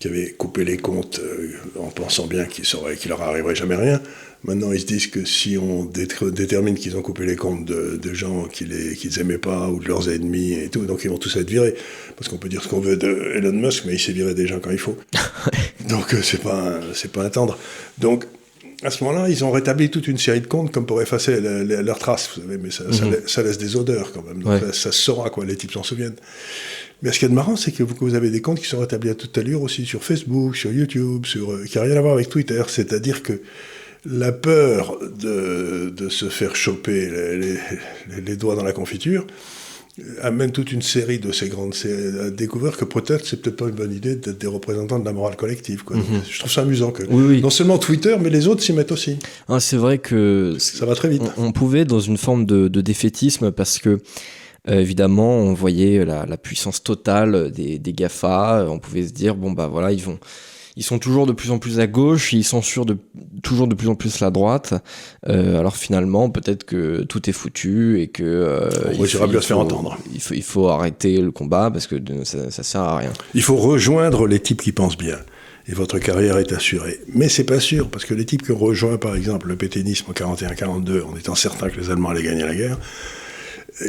qui 0.00 0.08
avaient 0.08 0.30
coupé 0.32 0.64
les 0.64 0.78
comptes 0.78 1.20
euh, 1.22 1.50
en 1.78 1.88
pensant 1.90 2.26
bien 2.26 2.46
qu'il 2.46 2.64
leur 3.08 3.22
arriverait 3.22 3.54
jamais 3.54 3.76
rien. 3.76 4.00
Maintenant, 4.44 4.72
ils 4.72 4.80
se 4.80 4.86
disent 4.86 5.06
que 5.08 5.26
si 5.26 5.58
on 5.58 5.84
dé- 5.84 6.08
détermine 6.32 6.74
qu'ils 6.74 6.96
ont 6.96 7.02
coupé 7.02 7.26
les 7.26 7.36
comptes 7.36 7.66
de, 7.66 7.98
de 8.02 8.14
gens 8.14 8.44
qu'ils 8.44 8.96
qu'ils 8.96 9.20
aimaient 9.20 9.36
pas 9.36 9.68
ou 9.68 9.78
de 9.78 9.86
leurs 9.86 10.08
ennemis 10.10 10.54
et 10.54 10.70
tout, 10.70 10.86
donc 10.86 11.02
ils 11.04 11.10
vont 11.10 11.18
tous 11.18 11.36
être 11.36 11.50
virés. 11.50 11.74
Parce 12.16 12.30
qu'on 12.30 12.38
peut 12.38 12.48
dire 12.48 12.62
ce 12.62 12.68
qu'on 12.68 12.80
veut 12.80 12.96
de 12.96 13.32
Elon 13.36 13.52
Musk, 13.52 13.84
mais 13.86 13.92
il 13.92 14.00
sait 14.00 14.12
virer 14.12 14.34
des 14.34 14.46
gens 14.46 14.58
quand 14.58 14.70
il 14.70 14.78
faut. 14.78 14.96
donc 15.90 16.14
euh, 16.14 16.22
c'est 16.22 16.40
pas 16.40 16.80
c'est 16.94 17.12
pas 17.12 17.22
un 17.24 17.28
tendre. 17.30 17.58
Donc 17.98 18.24
à 18.82 18.88
ce 18.90 19.04
moment-là, 19.04 19.28
ils 19.28 19.44
ont 19.44 19.50
rétabli 19.50 19.90
toute 19.90 20.08
une 20.08 20.16
série 20.16 20.40
de 20.40 20.46
comptes 20.46 20.72
comme 20.72 20.86
pour 20.86 21.02
effacer 21.02 21.38
la- 21.42 21.62
la- 21.62 21.82
leurs 21.82 21.98
traces, 21.98 22.30
vous 22.34 22.40
savez, 22.40 22.56
mais 22.56 22.70
ça, 22.70 22.90
ça 22.90 23.04
la- 23.04 23.28
ça 23.28 23.42
laisse 23.42 23.58
des 23.58 23.76
odeurs 23.76 24.10
quand 24.14 24.22
même. 24.26 24.42
Donc 24.42 24.52
Ouais. 24.54 24.60
ça, 24.60 24.72
ça 24.72 24.92
se 24.92 25.02
saura 25.02 25.28
quoi, 25.28 25.44
les 25.44 25.56
types 25.56 25.72
s'en 25.72 25.82
souviennent. 25.82 26.16
Mais 27.02 27.12
ce 27.12 27.18
qui 27.18 27.24
est 27.24 27.28
de 27.28 27.34
marrant, 27.34 27.56
c'est 27.56 27.72
que 27.72 27.82
vous, 27.82 28.14
avez 28.14 28.30
des 28.30 28.40
comptes 28.42 28.60
qui 28.60 28.66
sont 28.66 28.78
rétablis 28.80 29.10
à 29.10 29.14
toute 29.14 29.36
allure 29.38 29.62
aussi 29.62 29.86
sur 29.86 30.02
Facebook, 30.04 30.56
sur 30.56 30.70
YouTube, 30.72 31.24
sur, 31.26 31.52
euh, 31.52 31.64
qui 31.64 31.78
n'a 31.78 31.84
rien 31.84 31.96
à 31.96 32.00
voir 32.00 32.12
avec 32.14 32.28
Twitter. 32.28 32.62
C'est-à-dire 32.68 33.22
que 33.22 33.40
la 34.06 34.32
peur 34.32 34.98
de, 35.20 35.90
de 35.94 36.08
se 36.08 36.28
faire 36.28 36.56
choper 36.56 37.08
les, 37.10 37.36
les- 37.38 37.52
les- 38.16 38.20
les 38.26 38.36
doigts 38.36 38.54
dans 38.56 38.64
la 38.64 38.72
confiture 38.72 39.26
euh, 39.98 40.02
amène 40.22 40.52
toute 40.52 40.72
une 40.72 40.80
série 40.82 41.18
de 41.18 41.32
ces 41.32 41.48
grandes 41.48 41.74
à 42.24 42.30
découvrir 42.30 42.76
que 42.78 42.84
peut-être 42.86 43.26
c'est 43.26 43.40
peut-être 43.42 43.56
pas 43.56 43.68
une 43.68 43.74
bonne 43.74 43.92
idée 43.94 44.16
d'être 44.16 44.38
des 44.38 44.46
représentants 44.46 44.98
de 44.98 45.04
la 45.04 45.12
morale 45.12 45.36
collective. 45.36 45.84
Quoi. 45.84 45.96
Donc, 45.96 46.06
Je 46.30 46.38
trouve 46.38 46.50
ça 46.52 46.62
amusant 46.62 46.90
que 46.92 47.02
Oui, 47.10 47.24
oui. 47.28 47.40
non 47.42 47.50
seulement 47.50 47.76
Twitter, 47.78 48.16
mais 48.20 48.30
les 48.30 48.46
autres 48.46 48.62
s'y 48.62 48.72
mettent 48.72 48.92
aussi. 48.92 49.18
Ah, 49.48 49.60
c'est 49.60 49.76
vrai 49.76 49.98
que 49.98 50.56
Ça 50.58 50.86
va 50.86 50.94
très 50.94 51.08
vite. 51.08 51.22
on, 51.36 51.46
on 51.46 51.52
pouvait 51.52 51.84
dans 51.84 52.00
une 52.00 52.16
forme 52.18 52.46
de, 52.46 52.68
de 52.68 52.80
défaitisme 52.80 53.50
parce 53.52 53.78
que 53.78 54.00
euh, 54.68 54.80
évidemment 54.80 55.36
on 55.36 55.54
voyait 55.54 56.04
la, 56.04 56.26
la 56.26 56.36
puissance 56.36 56.82
totale 56.82 57.50
des, 57.50 57.78
des 57.78 57.92
Gafa. 57.92 58.66
On 58.68 58.78
pouvait 58.78 59.06
se 59.06 59.12
dire 59.12 59.34
bon 59.36 59.52
bah 59.52 59.68
voilà 59.68 59.92
ils 59.92 60.02
vont 60.02 60.18
ils 60.76 60.84
sont 60.84 61.00
toujours 61.00 61.26
de 61.26 61.32
plus 61.32 61.50
en 61.50 61.58
plus 61.58 61.80
à 61.80 61.86
gauche, 61.88 62.32
ils 62.32 62.44
censurent 62.44 62.86
de, 62.86 62.96
toujours 63.42 63.66
de 63.66 63.74
plus 63.74 63.88
en 63.88 63.96
plus 63.96 64.20
la 64.20 64.30
droite. 64.30 64.72
Euh, 65.28 65.58
alors 65.58 65.76
finalement, 65.76 66.30
peut-être 66.30 66.64
que 66.64 67.02
tout 67.02 67.28
est 67.28 67.32
foutu 67.32 68.00
et 68.00 68.06
que 68.06 68.22
euh, 68.22 68.70
On 68.86 68.92
il 68.92 68.98
réussira 69.00 69.24
faut- 69.24 69.28
plus 69.30 69.38
à 69.38 69.42
se 69.42 69.46
faire 69.48 69.58
entendre. 69.58 69.98
Il 70.14 70.20
faut, 70.22 70.32
il 70.34 70.44
faut 70.44 70.68
arrêter 70.68 71.20
le 71.20 71.32
combat 71.32 71.70
parce 71.72 71.88
que 71.88 71.96
ça, 72.22 72.50
ça 72.52 72.62
sert 72.62 72.80
à 72.82 72.96
rien. 72.98 73.12
Il 73.34 73.42
faut 73.42 73.56
rejoindre 73.56 74.26
les 74.28 74.38
types 74.38 74.62
qui 74.62 74.70
pensent 74.72 74.96
bien. 74.96 75.18
Et 75.68 75.72
votre 75.74 75.98
carrière 75.98 76.38
est 76.38 76.52
assurée. 76.52 77.00
Mais 77.12 77.28
c'est 77.28 77.44
pas 77.44 77.60
sûr, 77.60 77.88
parce 77.90 78.04
que 78.04 78.14
les 78.14 78.24
types 78.24 78.44
qui 78.44 78.52
ont 78.52 78.56
rejoint, 78.58 78.96
par 78.96 79.16
exemple, 79.16 79.48
le 79.48 79.56
pétainisme 79.56 80.06
en 80.08 80.12
41-42, 80.12 81.02
en 81.02 81.16
étant 81.16 81.34
certains 81.34 81.68
que 81.68 81.78
les 81.78 81.90
Allemands 81.90 82.10
allaient 82.10 82.22
gagner 82.22 82.44
la 82.44 82.54
guerre, 82.54 82.78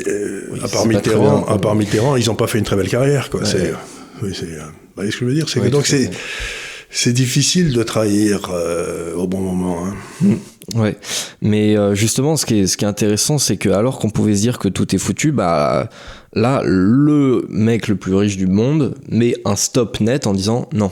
euh, 0.08 0.42
Oui, 0.52 0.60
à, 0.64 0.68
part 0.68 0.86
Mitterrand, 0.86 1.42
bien. 1.46 1.54
à 1.56 1.58
part 1.58 1.76
Mitterrand, 1.76 2.16
ils 2.16 2.28
n'ont 2.28 2.36
pas 2.36 2.48
fait 2.48 2.58
une 2.60 2.64
très 2.66 2.76
belle 2.76 2.90
carrière. 2.90 3.30
Quoi. 3.30 3.42
Ouais. 3.42 3.46
C'est, 3.46 3.74
oui, 4.22 4.36
c'est, 4.38 4.46
euh, 4.46 4.62
ce 4.98 5.18
que 5.18 5.20
je 5.22 5.26
veux 5.26 5.34
dire? 5.34 5.50
C'est 5.50 5.60
Ouais, 5.60 5.68
que 5.68 5.72
donc 5.72 5.88
c'est, 5.88 7.14
difficile 7.14 7.74
de 7.74 7.84
trahir 7.84 8.50
euh, 8.54 9.14
au 9.16 9.28
bon 9.28 9.40
moment. 9.40 9.86
hein. 9.86 10.28
Ouais, 10.76 10.96
mais 11.42 11.76
euh, 11.78 11.96
justement, 11.96 12.38
ce 12.38 12.46
qui 12.46 12.60
est, 12.62 12.68
ce 12.68 12.78
qui 12.78 12.86
est 12.86 12.88
intéressant, 12.88 13.38
c'est 13.38 13.58
que 13.58 13.70
alors 13.70 14.00
qu'on 14.00 14.10
pouvait 14.10 14.36
se 14.36 14.42
dire 14.42 14.60
que 14.60 14.68
tout 14.70 14.94
est 14.96 15.00
foutu, 15.00 15.32
bah 15.32 15.90
là, 16.34 16.62
le 16.64 17.46
mec 17.50 17.88
le 17.88 17.96
plus 17.96 18.14
riche 18.14 18.38
du 18.38 18.48
monde 18.48 18.96
met 19.10 19.36
un 19.44 19.56
stop 19.56 20.00
net 20.00 20.28
en 20.28 20.34
disant 20.34 20.70
non. 20.74 20.92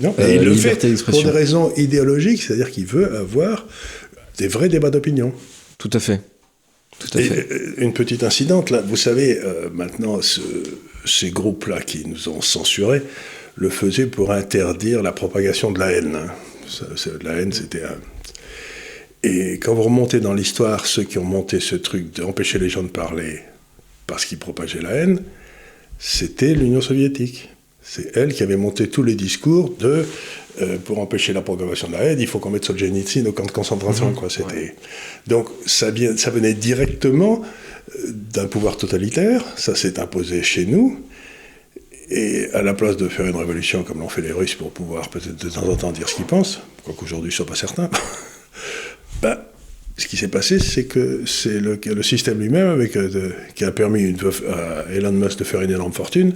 Non, 0.00 0.12
Euh, 0.18 0.26
et 0.28 0.34
il 0.36 0.42
le 0.42 0.52
fait 0.54 0.76
pour 1.04 1.22
des 1.22 1.30
raisons 1.30 1.72
idéologiques, 1.76 2.42
c'est-à-dire 2.42 2.70
qu'il 2.70 2.84
veut 2.86 3.16
avoir 3.16 3.64
des 4.38 4.48
vrais 4.48 4.68
débats 4.68 4.90
d'opinion. 4.90 5.32
Tout 5.78 5.90
à 5.92 6.00
fait. 6.00 6.20
Tout 6.98 7.18
à 7.18 7.20
Et, 7.20 7.24
fait. 7.24 7.48
euh, 7.52 7.74
une 7.78 7.92
petite 7.92 8.22
incidente, 8.22 8.70
là, 8.70 8.80
vous 8.80 8.96
savez, 8.96 9.38
euh, 9.38 9.68
maintenant, 9.72 10.20
ce- 10.22 10.40
ces 11.04 11.30
groupes-là 11.30 11.80
qui 11.80 12.06
nous 12.06 12.28
ont 12.28 12.40
censurés 12.40 13.02
le 13.56 13.68
faisaient 13.70 14.06
pour 14.06 14.32
interdire 14.32 15.02
la 15.02 15.12
propagation 15.12 15.70
de 15.70 15.78
la 15.78 15.92
haine. 15.92 16.16
hein. 16.16 16.32
Ça, 16.68 16.86
la 17.22 17.32
haine, 17.34 17.52
c'était 17.52 17.82
un... 17.84 17.96
Et 19.22 19.58
quand 19.60 19.74
vous 19.74 19.82
remontez 19.84 20.20
dans 20.20 20.34
l'histoire, 20.34 20.86
ceux 20.86 21.04
qui 21.04 21.18
ont 21.18 21.24
monté 21.24 21.60
ce 21.60 21.76
truc 21.76 22.14
d'empêcher 22.16 22.58
les 22.58 22.68
gens 22.68 22.82
de 22.82 22.88
parler 22.88 23.40
parce 24.06 24.24
qu'ils 24.26 24.38
propageaient 24.38 24.82
la 24.82 24.90
haine, 24.92 25.22
c'était 25.98 26.54
l'Union 26.54 26.80
soviétique. 26.80 27.48
C'est 27.86 28.16
elle 28.16 28.32
qui 28.32 28.42
avait 28.42 28.56
monté 28.56 28.88
tous 28.88 29.02
les 29.02 29.14
discours 29.14 29.74
de 29.78 30.06
euh, 30.62 30.78
pour 30.78 31.00
empêcher 31.00 31.32
la 31.32 31.42
propagation 31.42 31.88
de 31.88 31.92
la 31.92 32.04
haine, 32.04 32.20
il 32.20 32.26
faut 32.26 32.38
qu'on 32.38 32.50
mette 32.50 32.64
Solzhenitsyn 32.64 33.26
au 33.26 33.32
camp 33.32 33.44
de 33.44 33.50
concentration. 33.50 34.12
quoi. 34.12 34.30
C'était 34.30 34.74
donc 35.26 35.48
ça, 35.66 35.90
vient, 35.90 36.16
ça 36.16 36.30
venait 36.30 36.54
directement 36.54 37.42
euh, 37.42 38.12
d'un 38.32 38.46
pouvoir 38.46 38.76
totalitaire. 38.76 39.44
Ça 39.56 39.74
s'est 39.74 39.98
imposé 39.98 40.42
chez 40.42 40.64
nous. 40.64 41.00
Et 42.08 42.48
à 42.52 42.62
la 42.62 42.72
place 42.74 42.96
de 42.96 43.08
faire 43.08 43.26
une 43.26 43.36
révolution 43.36 43.82
comme 43.82 43.98
l'ont 43.98 44.08
fait 44.08 44.22
les 44.22 44.32
Russes 44.32 44.54
pour 44.54 44.70
pouvoir 44.70 45.08
peut-être 45.10 45.44
de 45.44 45.50
temps 45.50 45.68
en 45.68 45.74
temps 45.74 45.90
dire 45.92 46.08
ce 46.08 46.14
qu'ils 46.14 46.26
pensent, 46.26 46.60
quoique 46.84 47.02
aujourd'hui 47.02 47.30
je 47.30 47.34
ne 47.34 47.38
sois 47.38 47.46
pas 47.46 47.54
certain, 47.54 47.90
ben, 49.22 49.38
ce 49.96 50.06
qui 50.06 50.16
s'est 50.16 50.28
passé, 50.28 50.58
c'est 50.58 50.84
que 50.84 51.22
c'est 51.26 51.60
le, 51.60 51.80
le, 51.82 52.02
système 52.02 52.40
lui-même 52.40 52.68
avec, 52.68 52.98
qui 53.54 53.64
a 53.64 53.70
permis 53.70 54.02
une, 54.02 54.18
à 54.48 54.92
Elon 54.92 55.12
Musk 55.12 55.38
de 55.38 55.44
faire 55.44 55.62
une 55.62 55.70
énorme 55.70 55.92
fortune 55.92 56.34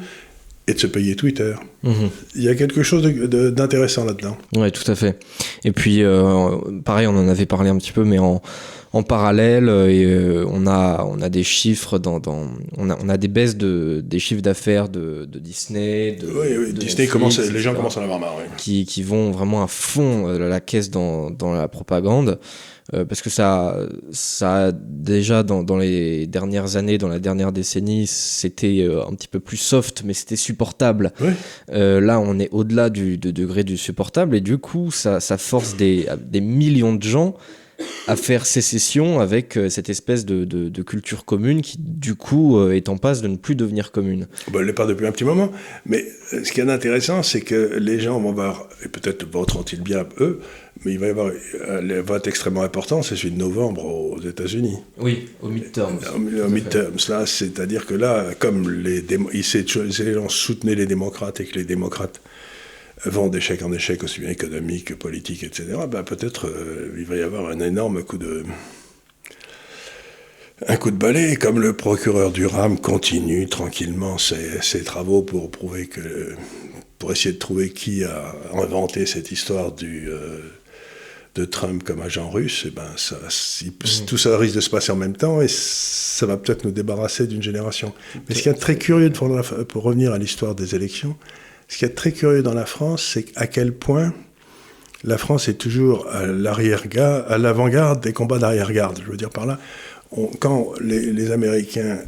et 0.68 0.74
de 0.74 0.78
se 0.78 0.86
payer 0.86 1.16
Twitter. 1.16 1.54
Mhm. 1.82 2.10
Il 2.36 2.42
y 2.42 2.48
a 2.48 2.54
quelque 2.54 2.82
chose 2.84 3.02
d'intéressant 3.02 4.04
là-dedans. 4.04 4.36
Oui, 4.54 4.70
tout 4.70 4.88
à 4.88 4.94
fait. 4.94 5.18
Et 5.64 5.72
puis, 5.72 6.02
pareil, 6.84 7.06
on 7.06 7.16
en 7.16 7.28
avait 7.28 7.46
parlé 7.46 7.70
un 7.70 7.78
petit 7.78 7.92
peu, 7.92 8.04
mais 8.04 8.18
en, 8.18 8.40
en 8.92 9.02
parallèle, 9.02 9.68
euh, 9.68 9.90
et, 9.90 10.04
euh, 10.04 10.46
on, 10.50 10.66
a, 10.66 11.04
on 11.04 11.20
a 11.20 11.28
des 11.28 11.42
chiffres, 11.42 11.98
dans, 11.98 12.20
dans 12.20 12.48
on, 12.76 12.90
a, 12.90 12.96
on, 13.02 13.08
a, 13.08 13.16
des 13.16 13.28
baisses 13.28 13.56
de, 13.56 14.02
des 14.04 14.18
chiffres 14.18 14.40
d'affaires 14.40 14.88
de, 14.88 15.26
de, 15.26 15.38
Disney. 15.38 16.12
De, 16.12 16.26
oui, 16.26 16.46
oui, 16.58 16.72
Disney, 16.72 17.06
commence, 17.06 17.38
les 17.38 17.60
gens 17.60 17.74
commencent 17.74 17.98
à 17.98 18.00
en 18.00 18.04
avoir 18.04 18.18
marre. 18.18 18.36
Qui, 18.56 18.86
qui, 18.86 19.02
vont 19.02 19.30
vraiment 19.30 19.62
à 19.62 19.66
fond 19.66 20.28
euh, 20.28 20.48
la 20.48 20.60
caisse 20.60 20.90
dans, 20.90 21.30
dans 21.30 21.52
la 21.52 21.68
propagande. 21.68 22.38
Parce 22.90 23.20
que 23.22 23.30
ça, 23.30 23.76
ça 24.12 24.72
déjà 24.72 25.42
dans, 25.42 25.62
dans, 25.62 25.76
les 25.76 26.26
dernières 26.26 26.76
années, 26.76 26.98
dans 26.98 27.08
la 27.08 27.18
dernière 27.18 27.52
décennie, 27.52 28.06
c'était 28.06 28.88
un 29.06 29.14
petit 29.14 29.28
peu 29.28 29.40
plus 29.40 29.56
soft, 29.56 30.02
mais 30.04 30.14
c'était 30.14 30.36
supportable. 30.36 31.12
là, 31.68 32.20
on 32.20 32.38
est 32.38 32.48
au-delà 32.50 32.90
du 32.90 33.18
de 33.18 33.30
degré 33.30 33.64
du 33.64 33.76
supportable, 33.76 34.36
et 34.36 34.40
du 34.40 34.58
coup, 34.58 34.90
ça, 34.90 35.20
ça 35.20 35.38
force 35.38 35.76
des, 35.76 36.06
des 36.30 36.40
millions 36.40 36.94
de 36.94 37.02
gens 37.02 37.34
à 38.06 38.16
faire 38.16 38.46
sécession 38.46 39.20
avec 39.20 39.56
euh, 39.56 39.68
cette 39.68 39.88
espèce 39.88 40.24
de, 40.24 40.44
de, 40.44 40.82
culture 40.82 41.24
commune 41.24 41.62
qui, 41.62 41.76
du 41.78 42.14
coup, 42.14 42.58
euh, 42.58 42.72
est 42.72 42.88
en 42.88 42.96
passe 42.96 43.20
de 43.20 43.28
ne 43.28 43.36
plus 43.36 43.54
devenir 43.54 43.92
commune. 43.92 44.26
elle 44.52 44.66
n'est 44.66 44.72
pas 44.72 44.86
depuis 44.86 45.06
un 45.06 45.12
petit 45.12 45.24
moment. 45.24 45.52
Mais 45.84 46.04
euh, 46.32 46.42
ce 46.42 46.52
qui 46.52 46.60
est 46.60 46.68
intéressant, 46.68 47.22
c'est 47.22 47.42
que 47.42 47.76
les 47.78 48.00
gens 48.00 48.18
vont 48.18 48.32
voir, 48.32 48.68
et 48.84 48.88
peut-être 48.88 49.30
voteront-ils 49.30 49.82
bien 49.82 50.06
eux, 50.20 50.40
mais 50.84 50.92
il 50.92 50.98
va 50.98 51.06
y 51.06 51.10
avoir 51.10 51.32
un 51.68 52.00
vote 52.00 52.26
extrêmement 52.26 52.62
important, 52.62 53.02
c'est 53.02 53.16
celui 53.16 53.32
de 53.32 53.38
novembre 53.38 53.84
aux 53.84 54.20
États-Unis. 54.20 54.78
Oui, 54.98 55.28
au 55.42 55.48
midterms. 55.48 55.98
Au, 56.14 56.48
midterms, 56.48 56.96
là, 57.08 57.26
c'est-à-dire 57.26 57.84
que 57.84 57.94
là, 57.94 58.26
comme 58.38 58.70
les, 58.70 59.02
les 59.02 60.14
gens 60.14 60.28
soutenaient 60.28 60.76
les 60.76 60.86
démocrates 60.86 61.40
et 61.40 61.44
que 61.44 61.58
les 61.58 61.64
démocrates 61.64 62.20
vont 63.04 63.28
d'échec 63.28 63.62
en 63.62 63.72
échec, 63.72 64.02
aussi 64.02 64.20
bien 64.20 64.30
économique 64.30 64.86
que 64.86 64.94
politique, 64.94 65.42
etc., 65.42 65.66
ben 65.88 66.02
peut-être 66.02 66.46
euh, 66.46 66.94
il 66.98 67.04
va 67.04 67.16
y 67.16 67.22
avoir 67.22 67.48
un 67.48 67.60
énorme 67.60 68.02
coup 68.02 68.18
de, 68.18 68.44
un 70.66 70.76
coup 70.76 70.90
de 70.90 70.96
balai, 70.96 71.36
comme 71.36 71.60
le 71.60 71.74
procureur 71.74 72.32
du 72.32 72.46
RAM 72.46 72.78
continue 72.78 73.46
tranquillement 73.46 74.18
ses, 74.18 74.60
ses, 74.62 74.82
travaux 74.82 75.22
pour 75.22 75.50
prouver 75.50 75.86
que, 75.86 76.34
pour 76.98 77.12
essayer 77.12 77.32
de 77.32 77.38
trouver 77.38 77.70
qui 77.70 78.02
a 78.04 78.34
inventé 78.54 79.06
cette 79.06 79.30
histoire 79.30 79.72
du, 79.72 80.08
euh, 80.08 80.40
de 81.36 81.44
Trump 81.44 81.84
comme 81.84 82.02
agent 82.02 82.28
russe, 82.28 82.64
et 82.64 82.68
eh 82.68 82.70
ben 82.72 82.90
ça, 82.96 83.16
mmh. 83.16 84.04
tout 84.06 84.18
ça 84.18 84.36
risque 84.36 84.56
de 84.56 84.60
se 84.60 84.70
passer 84.70 84.90
en 84.90 84.96
même 84.96 85.16
temps 85.16 85.40
et 85.40 85.48
ça 85.48 86.26
va 86.26 86.36
peut-être 86.36 86.64
nous 86.64 86.72
débarrasser 86.72 87.28
d'une 87.28 87.42
génération. 87.42 87.94
Mais 88.28 88.34
ce 88.34 88.42
qui 88.42 88.48
est 88.48 88.54
très 88.54 88.76
curieux, 88.76 89.10
pour 89.10 89.82
revenir 89.84 90.12
à 90.12 90.18
l'histoire 90.18 90.56
des 90.56 90.74
élections, 90.74 91.16
ce 91.68 91.78
qui 91.78 91.84
est 91.84 91.90
très 91.90 92.12
curieux 92.12 92.42
dans 92.42 92.54
la 92.54 92.66
France, 92.66 93.10
c'est 93.14 93.26
à 93.36 93.46
quel 93.46 93.72
point 93.72 94.12
la 95.04 95.18
France 95.18 95.48
est 95.48 95.54
toujours 95.54 96.08
à 96.08 96.26
l'arrière-garde, 96.26 97.24
à 97.28 97.38
l'avant-garde 97.38 98.02
des 98.02 98.12
combats 98.12 98.38
d'arrière-garde. 98.38 99.00
Je 99.04 99.10
veux 99.10 99.16
dire 99.16 99.30
par 99.30 99.46
là, 99.46 99.58
quand 100.40 100.72
les, 100.80 101.30
Américains 101.30 101.98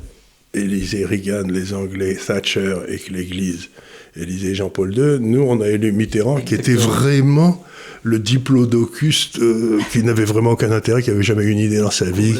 élisaient 0.54 1.04
Reagan, 1.04 1.44
les 1.48 1.74
Anglais 1.74 2.16
Thatcher 2.16 2.78
et 2.88 2.98
que 2.98 3.12
l'Église 3.12 3.68
élisait 4.16 4.54
Jean-Paul 4.54 4.92
II, 4.96 5.18
nous 5.20 5.42
on 5.42 5.60
a 5.60 5.68
élu 5.68 5.92
Mitterrand 5.92 6.40
qui 6.40 6.54
était 6.54 6.74
vraiment 6.74 7.62
le 8.02 8.18
diplodocus 8.18 9.32
euh, 9.38 9.78
qui 9.92 10.02
n'avait 10.02 10.24
vraiment 10.24 10.52
aucun 10.52 10.72
intérêt, 10.72 11.02
qui 11.02 11.10
n'avait 11.10 11.22
jamais 11.22 11.44
eu 11.44 11.50
une 11.50 11.58
idée 11.58 11.78
dans 11.78 11.90
sa 11.90 12.10
vie. 12.10 12.34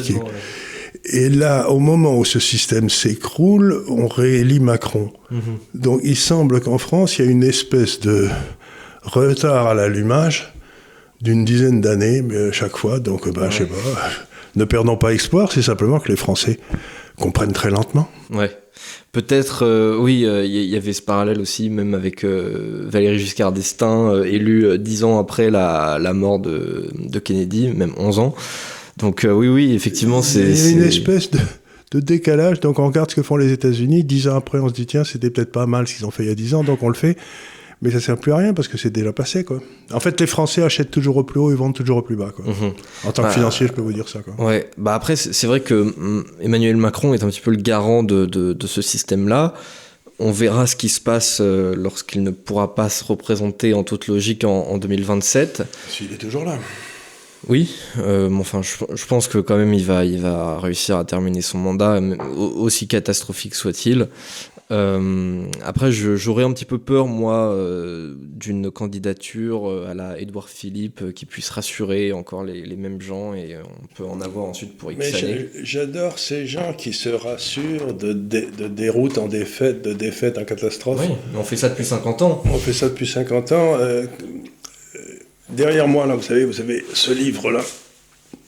Et 1.05 1.29
là, 1.29 1.69
au 1.69 1.79
moment 1.79 2.17
où 2.17 2.25
ce 2.25 2.39
système 2.39 2.89
s'écroule, 2.89 3.83
on 3.87 4.07
réélit 4.07 4.59
Macron. 4.59 5.11
Mhm. 5.31 5.41
Donc 5.73 6.01
il 6.03 6.15
semble 6.15 6.61
qu'en 6.61 6.77
France, 6.77 7.17
il 7.17 7.25
y 7.25 7.27
a 7.27 7.31
une 7.31 7.43
espèce 7.43 7.99
de 7.99 8.29
retard 9.03 9.67
à 9.67 9.73
l'allumage 9.73 10.53
d'une 11.21 11.45
dizaine 11.45 11.81
d'années, 11.81 12.21
mais 12.21 12.49
à 12.49 12.51
chaque 12.51 12.77
fois. 12.77 12.99
Donc, 12.99 13.31
ben, 13.33 13.49
je 13.49 13.59
sais 13.59 13.65
pas, 13.65 13.75
ne 14.55 14.65
perdons 14.65 14.97
pas 14.97 15.13
espoir, 15.13 15.51
c'est 15.51 15.61
simplement 15.61 15.99
que 15.99 16.09
les 16.09 16.15
Français 16.15 16.59
comprennent 17.17 17.53
très 17.53 17.69
lentement. 17.69 18.09
Ouais. 18.31 18.51
Peut-être, 19.11 19.65
euh, 19.65 19.97
oui, 19.97 20.25
euh, 20.25 20.45
il 20.45 20.51
y, 20.51 20.75
avait 20.75 20.93
ce 20.93 21.01
parallèle 21.01 21.39
aussi, 21.39 21.69
même 21.69 21.93
avec 21.93 22.23
euh, 22.23 22.85
Valéry 22.87 23.19
Giscard 23.19 23.51
d'Estaing, 23.51 24.23
élu 24.23 24.79
dix 24.79 25.03
ans 25.03 25.19
après 25.19 25.51
la, 25.51 25.99
la 25.99 26.13
mort 26.13 26.39
de, 26.39 26.89
de, 26.97 27.19
Kennedy, 27.19 27.67
même 27.67 27.93
11 27.97 28.19
ans. 28.19 28.35
Donc 29.01 29.25
euh, 29.25 29.31
oui, 29.31 29.47
oui, 29.47 29.73
effectivement, 29.73 30.21
c'est... 30.21 30.41
Il 30.41 30.65
y 30.65 30.67
a 30.67 30.71
une 30.71 30.83
espèce 30.83 31.31
de, 31.31 31.39
de, 31.91 31.99
décalage. 31.99 32.59
Donc 32.59 32.79
on 32.79 32.87
regarde 32.87 33.09
ce 33.09 33.15
que 33.15 33.23
font 33.23 33.35
les 33.35 33.51
États-Unis. 33.51 34.03
Dix 34.03 34.27
ans 34.27 34.35
après, 34.35 34.59
on 34.59 34.69
se 34.69 34.73
dit, 34.73 34.85
tiens, 34.85 35.03
c'était 35.03 35.29
peut-être 35.29 35.51
pas 35.51 35.65
mal 35.65 35.87
ce 35.87 35.95
qu'ils 35.95 36.05
ont 36.05 36.11
fait 36.11 36.23
il 36.23 36.29
y 36.29 36.31
a 36.31 36.35
dix 36.35 36.53
ans, 36.53 36.63
donc 36.63 36.83
on 36.83 36.89
le 36.89 36.95
fait. 36.95 37.17
Mais 37.83 37.89
ça 37.89 37.99
sert 37.99 38.17
plus 38.17 38.31
à 38.31 38.37
rien 38.37 38.53
parce 38.53 38.67
que 38.67 38.77
c'est 38.77 38.91
déjà 38.91 39.11
passé, 39.11 39.43
quoi. 39.43 39.59
En 39.91 39.99
fait, 39.99 40.19
les 40.19 40.27
Français 40.27 40.61
achètent 40.61 40.91
toujours 40.91 41.17
au 41.17 41.23
plus 41.23 41.39
haut 41.39 41.51
et 41.51 41.55
vendent 41.55 41.73
toujours 41.73 41.97
au 41.97 42.01
plus 42.03 42.15
bas, 42.15 42.31
quoi. 42.35 42.45
Mhm. 42.45 42.73
En 43.05 43.11
tant 43.11 43.23
que 43.23 43.27
bah, 43.29 43.33
financier, 43.33 43.65
je 43.65 43.73
peux 43.73 43.81
vous 43.81 43.91
dire 43.91 44.07
ça, 44.07 44.19
quoi. 44.19 44.35
Ouais. 44.45 44.69
Bah 44.77 44.93
après, 44.93 45.15
c'est 45.15 45.47
vrai 45.47 45.61
que 45.61 45.73
mm, 45.73 46.25
Emmanuel 46.41 46.77
Macron 46.77 47.15
est 47.15 47.23
un 47.23 47.27
petit 47.27 47.41
peu 47.41 47.49
le 47.49 47.57
garant 47.57 48.03
de, 48.03 48.25
de, 48.27 48.53
de 48.53 48.67
ce 48.67 48.83
système-là. 48.83 49.55
On 50.19 50.31
verra 50.31 50.67
ce 50.67 50.75
qui 50.75 50.89
se 50.89 51.01
passe 51.01 51.39
euh, 51.41 51.73
lorsqu'il 51.75 52.21
ne 52.21 52.29
pourra 52.29 52.75
pas 52.75 52.89
se 52.89 53.03
représenter 53.03 53.73
en 53.73 53.83
toute 53.83 54.05
logique 54.05 54.43
en, 54.43 54.67
en 54.67 54.77
2027. 54.77 55.63
S'il 55.89 56.13
est 56.13 56.17
toujours 56.17 56.45
là. 56.45 56.59
Oui, 57.47 57.75
euh, 57.97 58.29
enfin, 58.39 58.61
je, 58.61 59.05
pense 59.05 59.27
que 59.27 59.39
quand 59.39 59.57
même 59.57 59.73
il 59.73 59.83
va, 59.83 60.05
il 60.05 60.19
va 60.19 60.59
réussir 60.59 60.97
à 60.97 61.05
terminer 61.05 61.41
son 61.41 61.57
mandat, 61.57 61.99
aussi 62.29 62.87
catastrophique 62.87 63.55
soit-il. 63.55 64.07
Euh, 64.69 65.43
après, 65.63 65.91
j'aurais 65.91 66.45
un 66.45 66.53
petit 66.53 66.65
peu 66.65 66.77
peur, 66.77 67.07
moi, 67.07 67.51
euh, 67.51 68.13
d'une 68.17 68.71
candidature 68.71 69.67
à 69.89 69.93
la 69.93 70.19
Édouard 70.19 70.49
Philippe 70.49 71.13
qui 71.13 71.25
puisse 71.25 71.49
rassurer 71.49 72.13
encore 72.13 72.43
les, 72.43 72.75
mêmes 72.75 73.01
gens 73.01 73.33
et 73.33 73.57
on 73.57 73.87
peut 73.95 74.05
en 74.05 74.21
avoir 74.21 74.45
ensuite 74.45 74.77
pour 74.77 74.91
X 74.91 75.23
Mais 75.23 75.49
J'adore 75.63 76.19
ces 76.19 76.45
gens 76.45 76.73
qui 76.73 76.93
se 76.93 77.09
rassurent 77.09 77.93
de, 77.93 78.13
de, 78.13 78.67
déroute 78.67 79.17
en 79.17 79.27
défaite, 79.27 79.81
de 79.81 79.93
défaite 79.93 80.37
en 80.37 80.45
catastrophe. 80.45 81.01
Oui, 81.01 81.15
on 81.35 81.43
fait 81.43 81.57
ça 81.57 81.69
depuis 81.69 81.85
50 81.85 82.21
ans. 82.21 82.43
On 82.45 82.57
fait 82.57 82.73
ça 82.73 82.87
depuis 82.87 83.07
50 83.07 83.51
ans. 83.51 83.77
Derrière 85.51 85.87
moi, 85.87 86.05
là, 86.05 86.15
vous 86.15 86.21
savez, 86.21 86.45
vous 86.45 86.59
avez 86.59 86.85
ce 86.93 87.11
livre-là. 87.11 87.61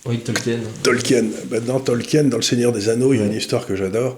Oui, 0.06 0.20
Tolkien. 0.20 0.60
Tolkien. 0.84 1.26
Ben, 1.46 1.64
dans 1.64 1.80
Tolkien, 1.80 2.26
dans 2.26 2.38
Le 2.38 2.44
Seigneur 2.44 2.72
des 2.72 2.90
Anneaux, 2.90 3.14
il 3.14 3.20
y 3.20 3.24
a 3.24 3.26
une 3.26 3.34
histoire 3.34 3.66
que 3.66 3.76
j'adore. 3.76 4.18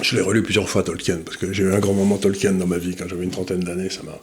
Je 0.00 0.16
l'ai 0.16 0.22
relu 0.22 0.42
plusieurs 0.42 0.68
fois, 0.68 0.82
Tolkien, 0.82 1.18
parce 1.24 1.36
que 1.36 1.52
j'ai 1.52 1.64
eu 1.64 1.72
un 1.72 1.78
grand 1.78 1.92
moment 1.94 2.18
Tolkien 2.18 2.52
dans 2.52 2.66
ma 2.66 2.78
vie. 2.78 2.96
Quand 2.96 3.08
j'avais 3.08 3.24
une 3.24 3.30
trentaine 3.30 3.60
d'années, 3.60 3.90
ça 3.90 4.02
m'a... 4.02 4.18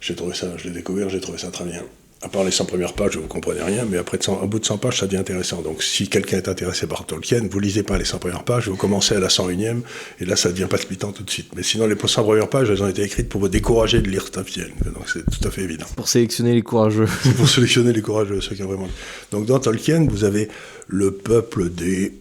J'ai 0.00 0.14
trouvé 0.14 0.34
ça, 0.34 0.48
je 0.56 0.64
l'ai 0.64 0.74
découvert, 0.74 1.08
j'ai 1.08 1.20
trouvé 1.20 1.38
ça 1.38 1.48
très 1.48 1.64
bien 1.64 1.82
à 2.22 2.28
part 2.28 2.44
les 2.44 2.52
100 2.52 2.66
premières 2.66 2.92
pages, 2.92 3.16
vous 3.16 3.22
ne 3.22 3.28
comprenez 3.28 3.62
rien, 3.62 3.84
mais 3.88 3.98
après, 3.98 4.18
au 4.28 4.46
bout 4.46 4.60
de 4.60 4.64
100 4.64 4.78
pages, 4.78 5.00
ça 5.00 5.06
devient 5.06 5.18
intéressant. 5.18 5.60
Donc, 5.60 5.82
si 5.82 6.08
quelqu'un 6.08 6.36
est 6.36 6.48
intéressé 6.48 6.86
par 6.86 7.04
Tolkien, 7.04 7.40
vous 7.50 7.58
lisez 7.58 7.82
pas 7.82 7.98
les 7.98 8.04
100 8.04 8.18
premières 8.18 8.44
pages, 8.44 8.68
vous 8.68 8.76
commencez 8.76 9.16
à 9.16 9.20
la 9.20 9.26
101e, 9.26 9.80
et 10.20 10.24
là, 10.24 10.36
ça 10.36 10.50
devient 10.50 10.68
palpitant 10.70 11.10
tout 11.10 11.24
de 11.24 11.30
suite. 11.30 11.48
Mais 11.56 11.64
sinon, 11.64 11.86
les 11.86 11.96
100 11.96 12.22
premières 12.22 12.48
pages, 12.48 12.70
elles 12.70 12.82
ont 12.82 12.88
été 12.88 13.02
écrites 13.02 13.28
pour 13.28 13.40
vous 13.40 13.48
décourager 13.48 14.00
de 14.00 14.08
lire 14.08 14.30
Tolkien. 14.30 14.66
Donc, 14.84 15.08
c'est 15.12 15.24
tout 15.24 15.46
à 15.48 15.50
fait 15.50 15.62
évident. 15.62 15.86
Pour 15.96 16.08
sélectionner 16.08 16.54
les 16.54 16.62
courageux. 16.62 17.08
pour 17.36 17.48
sélectionner 17.48 17.92
les 17.92 18.02
courageux, 18.02 18.40
ceux 18.40 18.54
qui 18.54 18.62
ont 18.62 18.68
vraiment. 18.68 18.88
Donc, 19.32 19.46
dans 19.46 19.58
Tolkien, 19.58 20.06
vous 20.08 20.22
avez 20.22 20.48
le 20.86 21.10
peuple 21.10 21.70
des. 21.70 22.12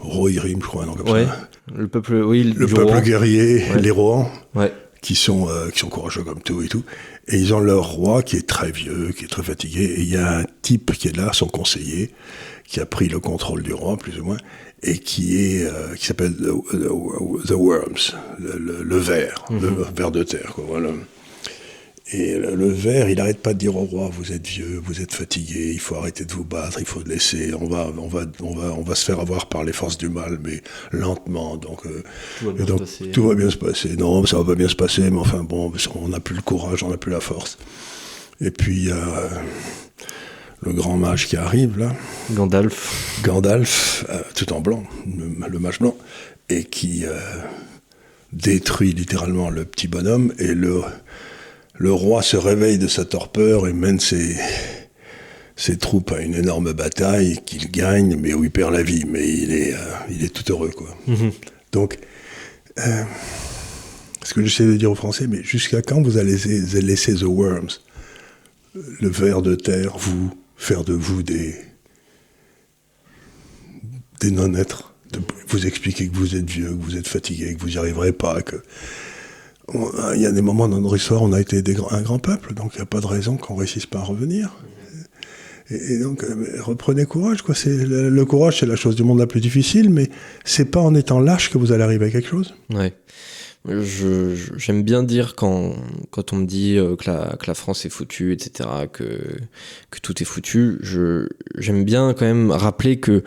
Rohirrim, 0.00 0.58
je 0.60 0.66
crois, 0.66 0.84
non, 0.84 0.94
comme 0.94 1.08
ouais. 1.10 1.26
Le 1.72 1.86
peuple, 1.86 2.14
oui, 2.14 2.42
le, 2.42 2.66
peuple 2.66 3.00
guerrier, 3.02 3.62
les 3.78 3.90
Rohans. 3.92 4.28
Ouais 4.56 4.72
qui 5.02 5.16
sont, 5.16 5.48
euh, 5.48 5.68
qui 5.68 5.80
sont 5.80 5.88
courageux 5.88 6.22
comme 6.22 6.40
tout 6.40 6.62
et 6.62 6.68
tout. 6.68 6.84
Et 7.28 7.36
ils 7.36 7.52
ont 7.52 7.60
leur 7.60 7.84
roi 7.90 8.22
qui 8.22 8.36
est 8.36 8.48
très 8.48 8.70
vieux, 8.70 9.12
qui 9.12 9.24
est 9.24 9.28
très 9.28 9.42
fatigué. 9.42 9.84
Et 9.84 10.00
il 10.00 10.08
y 10.08 10.16
a 10.16 10.38
un 10.38 10.44
type 10.62 10.92
qui 10.92 11.08
est 11.08 11.16
là, 11.16 11.32
son 11.34 11.48
conseiller, 11.48 12.10
qui 12.64 12.80
a 12.80 12.86
pris 12.86 13.08
le 13.08 13.20
contrôle 13.20 13.62
du 13.62 13.74
roi, 13.74 13.96
plus 13.98 14.18
ou 14.20 14.24
moins, 14.24 14.38
et 14.82 14.98
qui 14.98 15.36
est, 15.36 15.66
euh, 15.66 15.94
qui 15.94 16.06
s'appelle 16.06 16.34
the, 16.34 17.50
Worms, 17.50 18.14
le, 18.38 18.82
le, 18.82 18.96
ver, 18.96 19.44
le 19.50 19.70
mhm. 19.70 19.84
ver 19.94 20.10
de 20.10 20.22
terre, 20.22 20.52
quoi, 20.54 20.64
voilà. 20.66 20.90
Et 22.12 22.36
le 22.36 22.68
ver, 22.68 23.08
il 23.08 23.16
n'arrête 23.16 23.40
pas 23.40 23.54
de 23.54 23.58
dire 23.58 23.76
au 23.76 23.84
roi, 23.84 24.10
vous 24.12 24.32
êtes 24.32 24.46
vieux, 24.46 24.80
vous 24.84 25.00
êtes 25.00 25.12
fatigué, 25.12 25.70
il 25.72 25.80
faut 25.80 25.96
arrêter 25.96 26.24
de 26.24 26.32
vous 26.32 26.44
battre, 26.44 26.78
il 26.78 26.86
faut 26.86 27.00
le 27.00 27.10
laisser, 27.10 27.54
on 27.54 27.66
va, 27.66 27.90
on 27.96 28.06
va, 28.06 28.24
on 28.42 28.54
va, 28.54 28.72
on 28.74 28.82
va 28.82 28.94
se 28.94 29.04
faire 29.04 29.18
avoir 29.18 29.48
par 29.48 29.64
les 29.64 29.72
forces 29.72 29.96
du 29.96 30.08
mal, 30.08 30.38
mais 30.44 30.62
lentement. 30.90 31.56
Donc, 31.56 31.86
euh, 31.86 32.02
tout, 32.40 32.46
va 32.46 32.52
bien 32.52 32.66
se 32.66 32.76
passer. 32.76 33.10
tout 33.10 33.28
va 33.28 33.34
bien 33.34 33.50
se 33.50 33.56
passer. 33.56 33.96
Non, 33.96 34.26
ça 34.26 34.36
va 34.38 34.44
pas 34.44 34.54
bien 34.54 34.68
se 34.68 34.76
passer, 34.76 35.10
mais 35.10 35.18
enfin 35.18 35.42
bon, 35.42 35.72
on 35.94 36.08
n'a 36.08 36.20
plus 36.20 36.36
le 36.36 36.42
courage, 36.42 36.82
on 36.82 36.90
n'a 36.90 36.98
plus 36.98 37.12
la 37.12 37.20
force. 37.20 37.58
Et 38.40 38.50
puis 38.50 38.90
le 40.62 40.72
grand 40.72 40.96
mage 40.96 41.26
qui 41.26 41.36
arrive 41.36 41.78
là. 41.78 41.92
Gandalf. 42.30 43.20
Gandalf, 43.22 44.04
euh, 44.08 44.22
tout 44.34 44.52
en 44.52 44.60
blanc, 44.60 44.84
le, 45.06 45.58
mage 45.58 45.80
blanc, 45.80 45.96
et 46.48 46.64
qui 46.64 47.04
euh, 47.04 47.18
détruit 48.32 48.92
littéralement 48.92 49.50
le 49.50 49.64
petit 49.64 49.88
bonhomme 49.88 50.32
et 50.38 50.54
le 50.54 50.82
le 51.74 51.92
roi 51.92 52.22
se 52.22 52.36
réveille 52.36 52.78
de 52.78 52.88
sa 52.88 53.04
torpeur 53.04 53.66
et 53.66 53.72
mène 53.72 54.00
ses, 54.00 54.36
ses 55.56 55.78
troupes 55.78 56.12
à 56.12 56.20
une 56.20 56.34
énorme 56.34 56.72
bataille 56.72 57.40
qu'il 57.44 57.70
gagne, 57.70 58.16
mais 58.16 58.34
où 58.34 58.44
il 58.44 58.50
perd 58.50 58.72
la 58.72 58.82
vie, 58.82 59.04
mais 59.06 59.28
il 59.28 59.52
est, 59.52 59.74
il 60.10 60.24
est 60.24 60.28
tout 60.28 60.50
heureux, 60.52 60.70
quoi. 60.70 60.96
Mhm. 61.06 61.32
Donc, 61.72 61.98
euh, 62.78 63.04
ce 64.24 64.34
que 64.34 64.44
j'essaie 64.44 64.66
de 64.66 64.76
dire 64.76 64.90
aux 64.90 64.96
Français, 64.96 65.26
mais 65.26 65.42
jusqu'à 65.42 65.82
quand 65.82 66.02
vous 66.02 66.18
allez 66.18 66.32
laisser, 66.32 66.80
laisser 66.80 67.14
The 67.14 67.22
Worms, 67.22 67.70
le 68.74 69.08
ver 69.08 69.42
de 69.42 69.54
terre, 69.54 69.96
vous 69.98 70.30
faire 70.56 70.84
de 70.84 70.94
vous 70.94 71.22
des, 71.22 71.54
des 74.20 74.30
non-êtres, 74.30 74.94
de 75.12 75.20
vous 75.48 75.66
expliquer 75.66 76.08
que 76.08 76.16
vous 76.16 76.36
êtes 76.36 76.48
vieux, 76.48 76.68
que 76.68 76.82
vous 76.82 76.96
êtes 76.96 77.08
fatigué, 77.08 77.54
que 77.54 77.60
vous 77.60 77.68
n'y 77.68 77.76
arriverez 77.76 78.12
pas, 78.12 78.42
que 78.42 78.56
il 79.74 80.20
y 80.20 80.26
a 80.26 80.32
des 80.32 80.42
moments 80.42 80.68
dans 80.68 80.80
notre 80.80 80.96
histoire 80.96 81.22
on 81.22 81.32
a 81.32 81.40
été 81.40 81.62
un 81.90 82.02
grand 82.02 82.18
peuple, 82.18 82.54
donc 82.54 82.72
il 82.74 82.78
n'y 82.78 82.82
a 82.82 82.86
pas 82.86 83.00
de 83.00 83.06
raison 83.06 83.36
qu'on 83.36 83.54
ne 83.54 83.60
réussisse 83.60 83.86
pas 83.86 84.00
à 84.00 84.04
revenir. 84.04 84.50
Et, 85.70 85.98
donc, 85.98 86.24
euh, 86.24 86.60
reprenez 86.60 87.06
courage. 87.06 87.42
Quoi. 87.42 87.54
Le, 87.64 88.10
le, 88.10 88.24
courage, 88.26 88.60
c'est 88.60 88.66
la 88.66 88.76
chose 88.76 88.96
du 88.96 89.04
monde 89.04 89.20
la 89.20 89.26
plus 89.26 89.40
difficile, 89.40 89.90
mais 89.90 90.10
c'est 90.44 90.66
pas 90.66 90.80
en 90.80 90.94
étant 90.94 91.20
lâche 91.20 91.50
que 91.50 91.56
vous 91.56 91.72
allez 91.72 91.82
arriver 91.82 92.06
à 92.06 92.10
quelque 92.10 92.28
chose. 92.28 92.54
Ouais. 92.74 92.92
J'aime 94.56 94.82
bien 94.82 95.04
dire 95.04 95.36
quand, 95.36 95.74
quand 96.10 96.32
on 96.32 96.36
me 96.36 96.46
dit 96.46 96.76
euh, 96.76 96.96
que 96.96 97.08
la, 97.08 97.54
France 97.54 97.86
est 97.86 97.90
foutue, 97.90 98.32
etc., 98.32 98.68
que, 98.92 99.36
tout 100.02 100.20
est 100.20 100.26
foutu, 100.26 100.80
j'aime 101.56 101.84
bien 101.84 102.12
quand 102.12 102.26
même 102.26 102.50
rappeler 102.50 102.98
que 102.98 103.22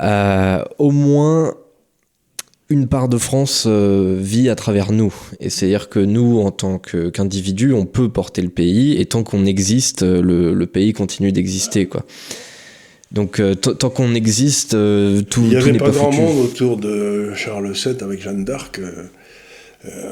euh, 0.00 0.64
au 0.78 0.90
moins 0.90 1.54
une 2.74 2.88
part 2.88 3.08
de 3.08 3.18
France 3.18 3.64
euh, 3.66 4.18
vit 4.20 4.48
à 4.48 4.56
travers 4.56 4.92
nous. 4.92 5.14
Et 5.40 5.48
c'est-à-dire 5.48 5.88
que 5.88 6.00
nous, 6.00 6.40
en 6.40 6.50
tant 6.50 6.78
qu'individus, 6.78 7.72
on 7.72 7.86
peut 7.86 8.08
porter 8.08 8.42
le 8.42 8.48
pays, 8.48 9.00
et 9.00 9.06
tant 9.06 9.22
qu'on 9.22 9.46
existe, 9.46 10.02
le, 10.02 10.52
le, 10.52 10.66
pays 10.66 10.92
continue 10.92 11.30
d'exister. 11.30 11.86
quoi. 11.86 12.04
Donc 13.12 13.38
euh, 13.38 13.54
tant 13.54 13.90
qu'on 13.90 14.14
existe, 14.14 14.74
euh, 14.74 15.22
tout 15.22 15.42
Il 15.42 15.50
n'y 15.50 15.56
avait 15.56 15.72
pas, 15.78 15.90
grand 15.90 16.12
monde 16.12 16.44
autour 16.44 16.76
de 16.76 17.32
Charles 17.34 17.72
VII 17.72 17.96
avec 18.02 18.20
Jeanne 18.20 18.44
d'Arc. 18.44 18.80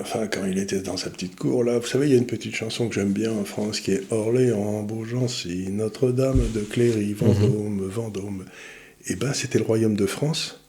enfin, 0.00 0.28
quand 0.28 0.46
il 0.48 0.58
était 0.58 0.80
dans 0.80 0.96
sa 0.96 1.10
petite 1.10 1.34
cour, 1.34 1.64
là, 1.64 1.80
vous 1.80 1.86
savez, 1.86 2.06
il 2.06 2.12
y 2.12 2.14
a 2.14 2.18
une 2.18 2.26
petite 2.26 2.54
chanson 2.54 2.88
que 2.88 2.94
j'aime 2.94 3.12
bien 3.12 3.32
en 3.32 3.44
France 3.44 3.80
qui 3.80 3.90
est 3.90 4.02
Orléans, 4.12 4.84
Beaugency, 4.84 5.66
Notre-Dame 5.72 6.42
de 6.54 6.60
Cléry, 6.60 7.12
Vendôme, 7.12 7.80
mhm. 7.82 7.88
Vendôme. 7.88 8.44
Et 9.08 9.16
ben, 9.16 9.32
c'était 9.32 9.58
le 9.58 9.64
royaume 9.64 9.96
de 9.96 10.06
France 10.06 10.61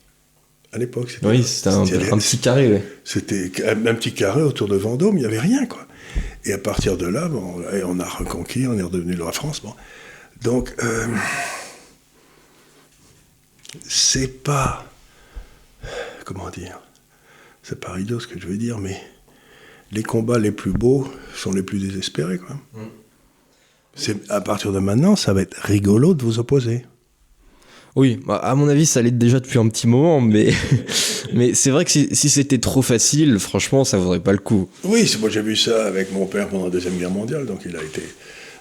à 0.74 0.77
l'époque. 0.77 1.20
Oui, 1.22 1.44
c'était 1.44 1.70
un, 1.70 1.84
petit 1.84 2.39
carré. 2.39 2.84
C'était 3.03 3.51
un, 3.65 3.94
petit 3.94 4.13
carré 4.13 4.42
autour 4.42 4.68
de 4.68 4.75
Vendôme, 4.75 5.18
il 5.18 5.22
n'y 5.22 5.25
avait 5.25 5.39
rien, 5.39 5.65
quoi. 5.65 5.86
Et 6.46 6.53
à 6.53 6.58
partir 6.58 6.98
de 6.98 7.06
là, 7.06 7.27
bon, 7.30 7.63
on 7.86 8.00
a 8.00 8.06
reconquis, 8.06 8.68
on 8.68 8.77
est 8.77 8.82
redevenu 8.82 9.20
roi 9.22 9.32
France. 9.32 9.62
Bon. 9.62 9.74
Donc, 10.42 10.74
euh, 10.84 11.08
c'est 13.88 14.44
pas. 14.44 14.86
Comment 16.25 16.50
dire 16.50 16.80
C'est 17.62 17.80
pas 17.80 18.00
idiot 18.00 18.20
ce 18.20 18.27
que 18.27 18.39
je 18.39 18.48
veux 18.48 18.58
dire, 18.58 18.80
mais 18.80 19.00
les 19.92 20.03
combats 20.03 20.39
les 20.39 20.51
plus 20.51 20.72
beaux 20.72 21.08
sont 21.36 21.51
les 21.51 21.63
plus 21.63 21.80
désespérés, 21.80 22.39
quoi. 22.39 22.56
Mm. 22.74 22.88
C'est, 23.96 24.32
à 24.32 24.42
partir 24.42 24.72
de 24.72 24.80
maintenant, 24.80 25.15
ça 25.15 25.34
va 25.34 25.44
être 25.44 25.56
rigolo 25.62 26.15
de 26.15 26.24
vous 26.24 26.39
opposer. 26.39 26.84
Oui, 27.95 28.19
bah, 28.25 28.38
à 28.38 28.55
mon 28.55 28.67
avis, 28.67 28.85
ça 28.85 29.00
allait 29.00 29.12
déjà 29.12 29.39
depuis 29.39 29.59
un 29.59 29.67
petit 29.67 29.88
moment, 29.88 30.19
mais, 30.19 30.51
mais 31.33 31.53
c'est 31.53 31.69
vrai 31.69 31.85
que 31.85 31.91
si, 31.91 32.29
c'était 32.29 32.57
trop 32.57 32.81
facile, 32.81 33.38
franchement, 33.39 33.83
ça 33.83 33.97
vaudrait 33.97 34.19
pas 34.19 34.31
le 34.31 34.39
coup. 34.39 34.67
Oui, 34.83 35.12
moi 35.19 35.29
j'ai 35.29 35.41
vu 35.41 35.55
ça 35.55 35.85
avec 35.85 36.12
mon 36.12 36.25
père 36.25 36.50
pendant 36.50 36.65
la 36.65 36.71
Deuxième 36.71 36.97
Guerre 36.97 37.12
mondiale, 37.12 37.45
donc 37.45 37.62
il 37.65 37.75
a 37.75 37.83
été 37.83 38.01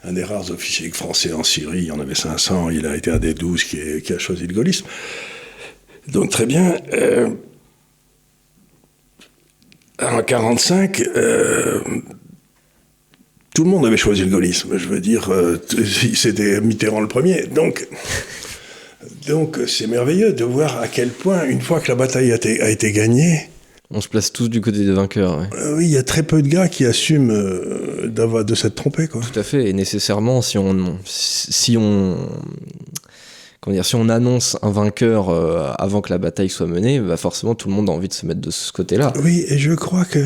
un 0.04 0.12
des 0.12 0.24
rares 0.24 0.50
officiers 0.50 0.90
français 0.90 1.32
en 1.32 1.44
Syrie, 1.44 1.78
il 1.78 1.84
y 1.84 1.90
en 1.90 2.00
avait 2.00 2.14
500, 2.14 2.70
il 2.70 2.86
a 2.86 2.96
été 2.96 3.10
un 3.10 3.18
des 3.18 3.34
12 3.34 3.64
qui, 3.64 4.12
a 4.12 4.18
choisi 4.18 4.46
le 4.46 4.54
gaullisme. 4.54 4.86
Donc 6.08 6.30
très 6.30 6.46
bien. 6.46 6.76
Euh, 6.92 7.28
en 10.00 10.16
1945, 10.18 11.02
euh, 11.14 11.80
tout 13.54 13.64
le 13.64 13.70
monde 13.70 13.86
avait 13.86 13.96
choisi 13.96 14.22
le 14.22 14.30
gaullisme. 14.30 14.76
Je 14.76 14.88
veux 14.88 15.00
dire, 15.00 15.30
euh, 15.30 15.58
c'était 16.14 16.60
Mitterrand 16.60 17.00
le 17.00 17.08
premier. 17.08 17.46
Donc, 17.46 17.86
donc 19.26 19.59
c'est 19.66 19.87
merveilleux 19.87 20.32
de 20.32 20.44
voir 20.44 20.78
à 20.78 20.88
quel 20.88 21.11
point, 21.11 21.44
une 21.44 21.61
fois 21.61 21.80
que 21.80 21.88
la 21.88 21.94
bataille 21.94 22.32
a 22.32 22.68
été, 22.68 22.92
gagnée, 22.92 23.48
on 23.90 24.00
se 24.00 24.09
place 24.09 24.33
tous 24.33 24.48
du 24.48 24.61
côté 24.61 24.79
des 24.79 24.92
vainqueurs. 24.92 25.46
Euh, 25.55 25.76
oui, 25.76 25.85
il 25.85 25.90
y 25.90 25.98
a 25.98 26.03
très 26.03 26.22
peu 26.22 26.40
de 26.40 26.48
gars 26.48 26.68
qui 26.68 26.87
assument 26.87 27.31
euh, 27.31 28.09
d'avoir 28.09 28.44
de 28.44 28.55
s'être 28.55 28.74
trompés. 28.74 29.07
Quoi. 29.07 29.20
Tout 29.20 29.38
à 29.38 29.42
fait, 29.42 29.68
et 29.68 29.72
nécessairement, 29.74 30.40
si 30.40 30.57
on, 30.57 30.98
si 31.05 31.76
on, 31.76 32.16
comment 33.61 33.74
dire, 33.74 33.85
si 33.85 33.94
on 33.94 34.09
annonce 34.09 34.57
un 34.62 34.70
vainqueur 34.70 35.29
euh, 35.29 35.72
avant 35.79 36.00
que 36.00 36.11
la 36.11 36.18
bataille 36.18 36.48
soit 36.48 36.66
menée, 36.66 37.00
bah 37.00 37.18
forcément 37.18 37.55
tout 37.55 37.68
le 37.68 37.74
monde 37.74 37.90
a 37.90 37.92
envie 37.92 38.09
de 38.09 38.14
se 38.14 38.24
mettre 38.24 38.40
de 38.40 38.50
ce 38.50 38.72
côté-là. 38.72 39.12
Oui, 39.22 39.44
et 39.48 39.59
je 39.59 39.72
crois 39.72 40.07
que 40.07 40.24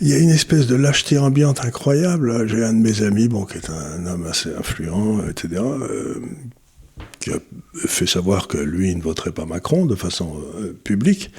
il 0.00 0.08
y 0.08 0.14
a 0.14 0.18
une 0.18 0.30
espèce 0.30 0.66
de 0.66 0.76
lâcheté 0.76 1.18
ambiante 1.18 1.64
incroyable. 1.64 2.48
J'ai 2.48 2.64
un 2.64 2.72
de 2.72 2.78
mes 2.78 3.02
amis, 3.02 3.28
bon, 3.28 3.44
qui 3.44 3.58
est 3.58 3.70
un 3.70 4.06
homme 4.06 4.26
assez 4.26 4.50
influent, 4.58 5.20
etc., 5.28 5.62
qui 7.20 7.30
a 7.30 7.38
fait 7.86 8.06
savoir 8.06 8.48
que 8.48 8.58
lui 8.58 8.94
ne 8.94 9.02
voterait 9.02 9.32
pas 9.32 9.46
Macron 9.46 9.86
de 9.86 9.94
façon 9.94 10.42
euh, 10.56 10.72
publique. 10.84 11.30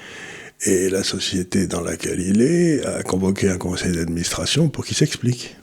Et 0.63 0.89
la 0.89 1.03
société 1.03 1.65
dans 1.65 1.81
laquelle 1.81 2.19
il 2.19 2.41
est 2.41 2.85
a 2.85 3.01
convoqué 3.01 3.49
un 3.49 3.57
conseil 3.57 3.93
d'administration 3.93 4.69
pour 4.69 4.85
qu'il 4.85 4.95
s'explique. 4.95 5.55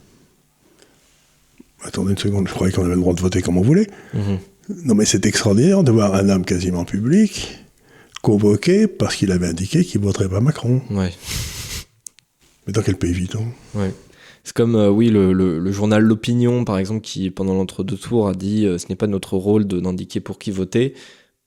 Attendez 1.81 2.11
une 2.11 2.17
seconde, 2.17 2.49
je 2.49 2.53
croyais 2.53 2.73
qu'on 2.73 2.83
avait 2.83 2.95
le 2.95 2.99
droit 2.99 3.13
de 3.13 3.21
voter 3.21 3.41
comme 3.41 3.57
on 3.57 3.61
voulait. 3.61 3.87
Mhm. 4.13 4.39
Non 4.83 4.95
mais 4.95 5.05
c'est 5.05 5.25
extraordinaire 5.25 5.83
de 5.83 5.91
voir 5.91 6.13
un 6.13 6.27
homme 6.29 6.45
quasiment 6.45 6.83
public 6.83 7.57
convoqué 8.21 8.87
parce 8.87 9.15
qu'il 9.15 9.31
avait 9.31 9.47
indiqué 9.47 9.85
qu'il 9.85 10.01
ne 10.01 10.05
voterait 10.05 10.27
pas 10.27 10.41
Macron. 10.41 10.81
Ouais. 10.91 11.13
Mais 12.67 12.73
dans 12.73 12.81
quel 12.81 12.97
pays 12.97 13.13
vit-on? 13.13 13.45
Ouais. 13.73 13.93
C'est 14.43 14.55
comme, 14.55 14.75
euh, 14.75 14.89
oui, 14.89 15.09
le, 15.09 15.71
journal 15.71 16.03
L'Opinion, 16.03 16.63
par 16.65 16.77
exemple, 16.77 17.01
qui, 17.01 17.29
pendant 17.29 17.53
l'entre-deux 17.53 17.97
tours, 17.97 18.27
a 18.27 18.33
dit 18.33 18.65
euh, 18.65 18.77
ce 18.77 18.87
n'est 18.89 18.95
pas 18.95 19.07
notre 19.07 19.37
rôle 19.37 19.65
d'indiquer 19.65 20.19
pour 20.19 20.39
qui 20.39 20.51
voter. 20.51 20.93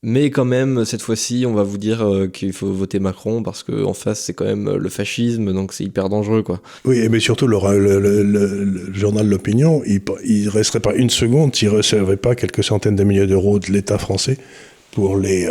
Mais 0.04 0.30
quand 0.30 0.44
même, 0.44 0.84
cette 0.84 1.00
fois-ci, 1.00 1.44
on 1.46 1.54
va 1.54 1.62
vous 1.62 1.78
dire 1.78 2.02
euh, 2.02 2.26
qu'il 2.26 2.52
faut 2.52 2.72
voter 2.72 2.98
Macron 2.98 3.44
parce 3.44 3.62
qu'en 3.62 3.94
face, 3.94 4.20
c'est 4.20 4.34
quand 4.34 4.44
même 4.44 4.76
le 4.76 4.88
fascisme, 4.88 5.52
donc 5.52 5.72
c'est 5.72 5.84
hyper 5.84 6.08
dangereux, 6.08 6.42
quoi. 6.42 6.60
Oui, 6.84 7.08
mais 7.08 7.20
surtout, 7.20 7.46
le, 7.46 8.92
journal 8.92 9.28
L'Opinion, 9.28 9.82
il, 9.86 10.00
ne 10.44 10.50
resterait 10.50 10.80
pas 10.80 10.94
une 10.94 11.10
seconde 11.10 11.54
s'il 11.54 11.68
ne 11.68 11.76
recevait 11.76 12.16
pas 12.16 12.34
quelques 12.34 12.64
centaines 12.64 12.96
de 12.96 13.04
milliers 13.04 13.28
d'euros 13.28 13.60
de 13.60 13.70
l'État 13.70 13.98
français 13.98 14.38
pour 14.90 15.16
les 15.16 15.48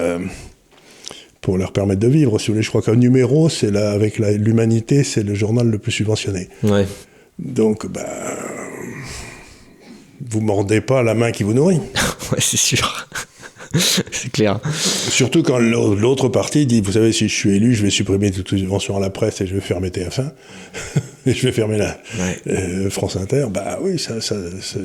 pour 1.40 1.58
leur 1.58 1.74
permettre 1.74 2.00
de 2.00 2.08
vivre. 2.08 2.40
Si 2.40 2.48
vous 2.48 2.54
voulez, 2.54 2.64
je 2.64 2.70
crois 2.70 2.82
qu'un 2.82 2.96
numéro, 2.96 3.50
c'est 3.50 3.76
avec 3.76 4.20
l'humanité, 4.20 5.04
c'est 5.04 5.24
le 5.24 5.34
journal 5.34 5.68
le 5.68 5.80
plus 5.80 5.92
subventionné. 5.92 6.50
Ouais. 6.64 6.86
Donc, 7.42 7.88
ben, 7.88 8.06
vous 10.30 10.42
mordez 10.42 10.82
pas 10.82 11.04
la 11.04 11.14
main 11.14 11.32
qui 11.32 11.44
vous 11.44 11.54
nourrit. 11.54 11.80
ouais, 12.32 12.40
c'est 12.40 12.58
sûr. 12.58 13.08
c'est 14.12 14.32
clair. 14.32 14.60
Surtout 15.10 15.44
quand 15.44 15.58
l'autre 15.58 16.30
partie 16.30 16.66
dit, 16.66 16.82
vous 16.82 16.94
savez, 16.94 17.12
si 17.12 17.28
je 17.28 17.34
suis 17.34 17.56
élu, 17.56 17.74
je 17.74 17.84
vais 17.84 17.90
supprimer 17.90 18.32
toutes 18.32 18.52
les 18.52 18.60
subventions 18.60 18.98
à 18.98 19.00
la 19.00 19.10
presse 19.10 19.42
et 19.42 19.48
je 19.48 19.54
vais 19.54 19.62
fermer 19.62 19.90
TF1 19.90 20.32
et 21.26 21.34
je 21.34 21.48
vais 21.48 21.52
fermer 21.52 21.78
la 21.78 21.98
euh, 22.48 22.90
France 22.90 23.16
Inter. 23.16 23.48
Bah 23.50 23.80
oui, 23.82 23.98
ça, 23.98 24.22
ça, 24.22 24.36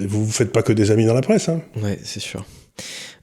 vous 0.06 0.26
ne 0.26 0.30
faites 0.30 0.52
pas 0.52 0.62
que 0.62 0.72
des 0.72 0.90
amis 0.90 1.04
dans 1.04 1.14
la 1.14 1.22
presse. 1.22 1.48
Hein. 1.48 1.60
Ouais, 1.82 1.98
c'est 2.04 2.20
sûr. 2.20 2.44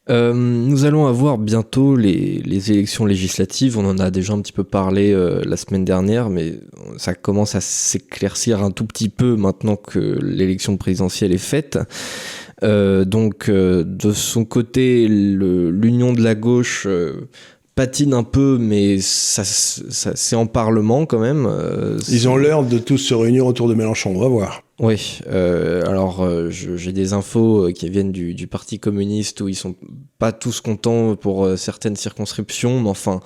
Euh, 0.10 0.34
nous 0.34 0.84
allons 0.84 1.08
avoir 1.08 1.38
bientôt 1.38 1.96
les, 1.96 2.72
élections 2.72 3.06
législatives. 3.06 3.78
On 3.78 3.86
en 3.86 4.00
a 4.00 4.12
déjà 4.12 4.34
un 4.34 4.42
petit 4.42 4.52
peu 4.52 4.64
parlé 4.64 5.14
euh, 5.14 5.42
la 5.46 5.56
semaine 5.56 5.86
dernière, 5.86 6.30
mais 6.30 6.60
ça 6.98 7.14
commence 7.14 7.56
à 7.56 7.62
s'éclaircir 7.62 8.62
un 8.62 8.72
tout 8.72 8.86
petit 8.86 9.10
peu 9.10 9.36
maintenant 9.36 9.78
que 9.78 10.20
l'élection 10.22 10.76
présidentielle 10.76 11.32
est 11.32 11.38
faite. 11.38 11.80
Euh, 12.64 13.06
donc, 13.06 13.50
de 13.50 14.12
son 14.12 14.46
côté, 14.46 15.08
l'union 15.08 16.14
de 16.14 16.22
la 16.22 16.36
gauche 16.36 16.88
patine 17.76 18.14
un 18.14 18.24
peu, 18.24 18.58
mais 18.60 19.00
ça, 19.00 19.44
c'est 19.44 20.36
en 20.36 20.46
parlement 20.46 21.06
quand 21.06 21.20
même. 21.20 21.50
Ils 22.10 22.28
ont 22.28 22.38
l'air 22.38 22.64
de 22.64 22.80
tous 22.80 22.98
se 22.98 23.14
réunir 23.14 23.46
autour 23.46 23.68
de 23.68 23.74
Mélenchon, 23.74 24.14
on 24.16 24.20
va 24.20 24.28
voir. 24.28 24.64
Oui, 24.80 25.20
euh, 25.28 25.86
alors 25.86 26.24
euh, 26.24 26.50
j'ai 26.50 26.92
des 26.92 27.14
infos 27.14 27.68
euh, 27.68 27.72
qui 27.72 27.90
viennent 27.90 28.12
du, 28.12 28.48
Parti 28.48 28.80
communiste 28.80 29.42
où 29.42 29.48
ils 29.48 29.56
sont 29.56 29.76
pas 30.18 30.32
tous 30.32 30.62
contents 30.62 31.16
pour 31.16 31.48
certaines 31.58 31.96
circonscriptions, 31.96 32.82
mais 32.82 32.90
enfin, 32.90 33.22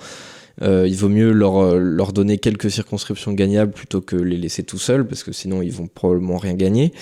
il 0.62 0.96
vaut 0.96 1.08
mieux 1.08 1.32
leur, 1.32 1.76
leur 1.76 2.12
donner 2.12 2.38
quelques 2.38 2.70
circonscriptions 2.70 3.32
gagnables 3.32 3.72
plutôt 3.72 4.00
que 4.00 4.16
les 4.16 4.36
laisser 4.36 4.62
tout 4.62 4.78
seuls, 4.78 5.06
parce 5.06 5.22
que 5.22 5.32
sinon 5.32 5.62
ils 5.62 5.72
vont 5.72 5.86
probablement 5.86 6.36
rien 6.36 6.54
gagner. 6.54 6.92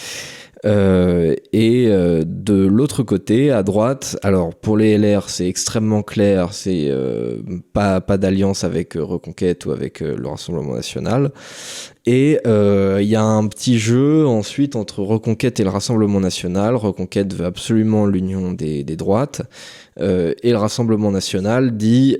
Euh, 0.64 1.34
et 1.52 1.86
euh, 1.88 2.24
de 2.26 2.66
l'autre 2.66 3.02
côté, 3.02 3.50
à 3.50 3.62
droite, 3.62 4.18
alors 4.22 4.54
pour 4.54 4.76
les 4.76 4.96
LR, 4.96 5.28
c'est 5.28 5.48
extrêmement 5.48 6.02
clair, 6.02 6.52
c'est 6.52 6.86
euh, 6.88 7.38
pas, 7.72 8.00
pas 8.00 8.16
d'alliance 8.16 8.64
avec 8.64 8.94
Reconquête 8.94 9.66
ou 9.66 9.72
avec 9.72 10.00
le 10.00 10.26
Rassemblement 10.26 10.74
National. 10.74 11.30
Et 12.06 12.38
il 12.44 13.08
y 13.08 13.16
a 13.16 13.22
un 13.22 13.46
petit 13.48 13.78
jeu 13.78 14.26
ensuite 14.26 14.76
entre 14.76 15.02
Reconquête 15.02 15.60
et 15.60 15.64
le 15.64 15.70
Rassemblement 15.70 16.20
National. 16.20 16.76
Reconquête 16.76 17.34
veut 17.34 17.46
absolument 17.46 18.06
l'union 18.06 18.52
des, 18.52 18.84
des 18.84 18.96
droites. 18.96 19.42
et 19.98 20.50
le 20.50 20.56
Rassemblement 20.56 21.10
National 21.10 21.76
dit 21.76 22.16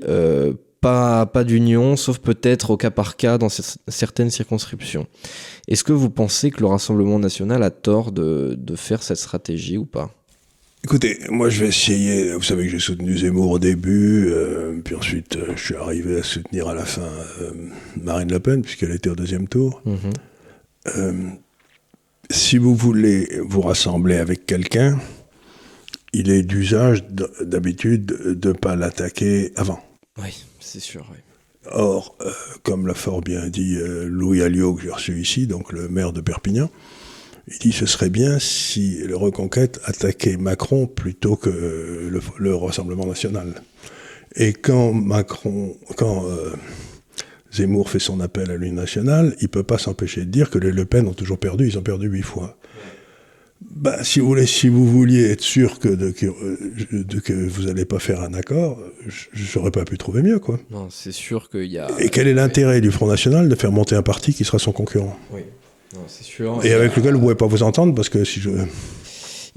pas, 0.81 1.25
pas 1.25 1.43
d'union, 1.43 1.95
sauf 1.95 2.19
peut-être 2.19 2.71
au 2.71 2.77
cas 2.77 2.91
par 2.91 3.15
cas 3.15 3.37
dans 3.37 3.49
certaines 3.49 4.29
circonscriptions. 4.29 5.07
Est-ce 5.67 5.83
que 5.83 5.93
vous 5.93 6.09
pensez 6.09 6.51
que 6.51 6.61
le 6.61 6.67
Rassemblement 6.67 7.19
national 7.19 7.63
a 7.63 7.69
tort 7.69 8.11
de, 8.11 8.55
de 8.57 8.75
faire 8.75 9.03
cette 9.03 9.17
stratégie 9.17 9.77
ou 9.77 9.85
pas? 9.85 10.11
Écoutez, 10.83 11.19
moi 11.29 11.49
je 11.49 11.61
vais 11.61 11.67
essayer, 11.67 12.31
vous 12.33 12.43
savez 12.43 12.65
que 12.65 12.69
j'ai 12.69 12.79
soutenu 12.79 13.17
Zemmour 13.17 13.51
au 13.51 13.59
début, 13.59 14.27
euh, 14.29 14.79
puis 14.83 14.95
ensuite 14.95 15.35
euh, 15.35 15.51
je 15.55 15.61
suis 15.61 15.75
arrivé 15.75 16.19
à 16.19 16.23
soutenir 16.23 16.69
à 16.69 16.75
la 16.75 16.85
fin 16.85 17.01
euh, 17.41 17.51
Marine 18.01 18.31
Le 18.31 18.39
Pen, 18.39 18.61
puisqu'elle 18.61 18.91
était 18.91 19.09
au 19.09 19.15
deuxième 19.15 19.47
tour. 19.47 19.81
Mhm. 19.85 21.37
si 22.29 22.57
vous 22.57 22.73
voulez 22.75 23.41
vous 23.43 23.61
rassembler 23.61 24.15
avec 24.15 24.45
quelqu'un, 24.45 24.97
il 26.13 26.29
est 26.29 26.43
d'usage 26.43 27.03
d'habitude 27.41 28.05
de 28.05 28.47
ne 28.47 28.53
pas 28.53 28.77
l'attaquer 28.77 29.51
avant. 29.57 29.81
Oui, 30.21 30.45
c'est 30.67 30.79
sûr. 30.79 31.05
Or, 31.71 32.15
euh, 32.21 32.31
comme 32.63 32.87
l'a 32.87 32.93
fort 32.93 33.21
bien 33.21 33.47
dit 33.47 33.75
euh, 33.77 34.05
Louis 34.07 34.41
Alliot, 34.41 34.75
que 34.75 34.83
j'ai 34.83 34.91
reçu 34.91 35.19
ici, 35.19 35.47
donc 35.47 35.71
le 35.71 35.87
maire 35.87 36.13
de 36.13 36.21
Perpignan, 36.21 36.69
il 37.47 37.57
dit 37.59 37.71
ce 37.71 37.85
serait 37.85 38.09
bien 38.09 38.39
si 38.39 38.97
le 38.99 39.15
Reconquête 39.15 39.79
attaquait 39.85 40.37
Macron 40.37 40.87
plutôt 40.87 41.35
que 41.35 42.09
le, 42.39 42.55
Rassemblement 42.55 43.05
national. 43.05 43.61
Et 44.35 44.53
quand 44.53 44.93
Macron, 44.93 45.77
quand 45.95 46.25
euh, 46.25 46.53
Zemmour 47.51 47.89
fait 47.89 47.99
son 47.99 48.19
appel 48.19 48.51
à 48.51 48.57
l'Union 48.57 48.75
nationale, 48.75 49.35
il 49.39 49.45
ne 49.45 49.49
peut 49.49 49.63
pas 49.63 49.77
s'empêcher 49.77 50.21
de 50.25 50.31
dire 50.31 50.49
que 50.49 50.59
les 50.59 50.71
Le 50.71 50.85
Pen 50.85 51.07
ont 51.07 51.13
toujours 51.13 51.39
perdu, 51.39 51.67
ils 51.67 51.77
ont 51.77 51.83
perdu 51.83 52.07
huit 52.07 52.23
fois. 52.23 52.57
Bah, 53.61 54.03
si 54.03 54.19
vous 54.19 54.27
voulez, 54.27 54.45
si 54.45 54.67
vous 54.69 54.85
vouliez 54.85 55.31
être 55.31 55.41
sûr 55.41 55.79
que, 55.79 55.89
de, 55.89 56.11
que, 56.11 56.27
que 57.19 57.33
vous 57.33 57.63
n'allez 57.63 57.85
pas 57.85 57.99
faire 57.99 58.21
un 58.21 58.33
accord, 58.33 58.79
j'aurais 59.33 59.71
pas 59.71 59.83
pu 59.83 59.97
trouver 59.97 60.21
mieux, 60.21 60.39
quoi. 60.39 60.59
Non, 60.69 60.87
c'est 60.91 61.11
sûr 61.11 61.49
qu'il 61.49 61.65
y 61.65 61.79
a. 61.79 61.87
Et 61.99 62.09
quel 62.09 62.27
est 62.27 62.33
l'intérêt 62.33 62.81
du 62.81 62.91
Front 62.91 63.07
National 63.07 63.49
de 63.49 63.55
faire 63.55 63.71
monter 63.71 63.95
un 63.95 64.03
parti 64.03 64.33
qui 64.33 64.45
sera 64.45 64.59
son 64.59 64.71
concurrent? 64.71 65.17
Oui, 65.31 65.41
c'est 66.07 66.23
sûr. 66.23 66.63
Et, 66.63 66.73
avec 66.73 66.95
lequel 66.95 67.11
vous 67.11 67.17
ne 67.17 67.21
pouvez 67.21 67.35
pas 67.35 67.47
vous 67.47 67.63
entendre 67.63 67.95
parce 67.95 68.09
que 68.09 68.23
si 68.23 68.39
je. 68.39 68.51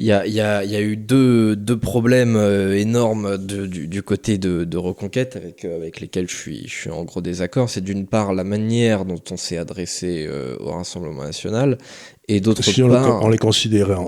Il 0.01 0.07
y, 0.07 0.13
a, 0.13 0.27
il, 0.27 0.33
y 0.33 0.41
a, 0.41 0.65
il 0.65 0.71
y 0.71 0.77
a, 0.77 0.81
eu 0.81 0.97
deux, 0.97 1.55
deux 1.55 1.79
problèmes 1.79 2.35
euh, 2.35 2.75
énormes 2.75 3.37
de, 3.37 3.67
du, 3.67 3.87
du, 3.87 4.03
côté 4.03 4.39
de, 4.39 4.65
de 4.65 4.79
Reconquête 4.79 5.37
avec, 5.37 5.67
euh, 5.67 5.77
avec 5.77 6.01
lesquels 6.01 6.27
je 6.27 6.35
suis, 6.35 6.67
je 6.67 6.75
suis 6.75 6.91
en 6.91 7.05
gros 7.05 7.21
désaccord. 7.21 7.69
C'est 7.69 7.83
d'une 7.83 8.07
part 8.07 8.33
la 8.33 8.43
manière 8.43 9.05
dont 9.05 9.21
on 9.31 9.37
s'est 9.37 9.59
adressé 9.59 10.27
euh, 10.27 10.57
au 10.59 10.71
Rassemblement 10.71 11.25
national 11.25 11.77
et 12.29 12.41
d'autre 12.41 12.63
part. 12.89 13.23
On 13.23 13.29
les 13.29 13.37
considérait 13.37 13.99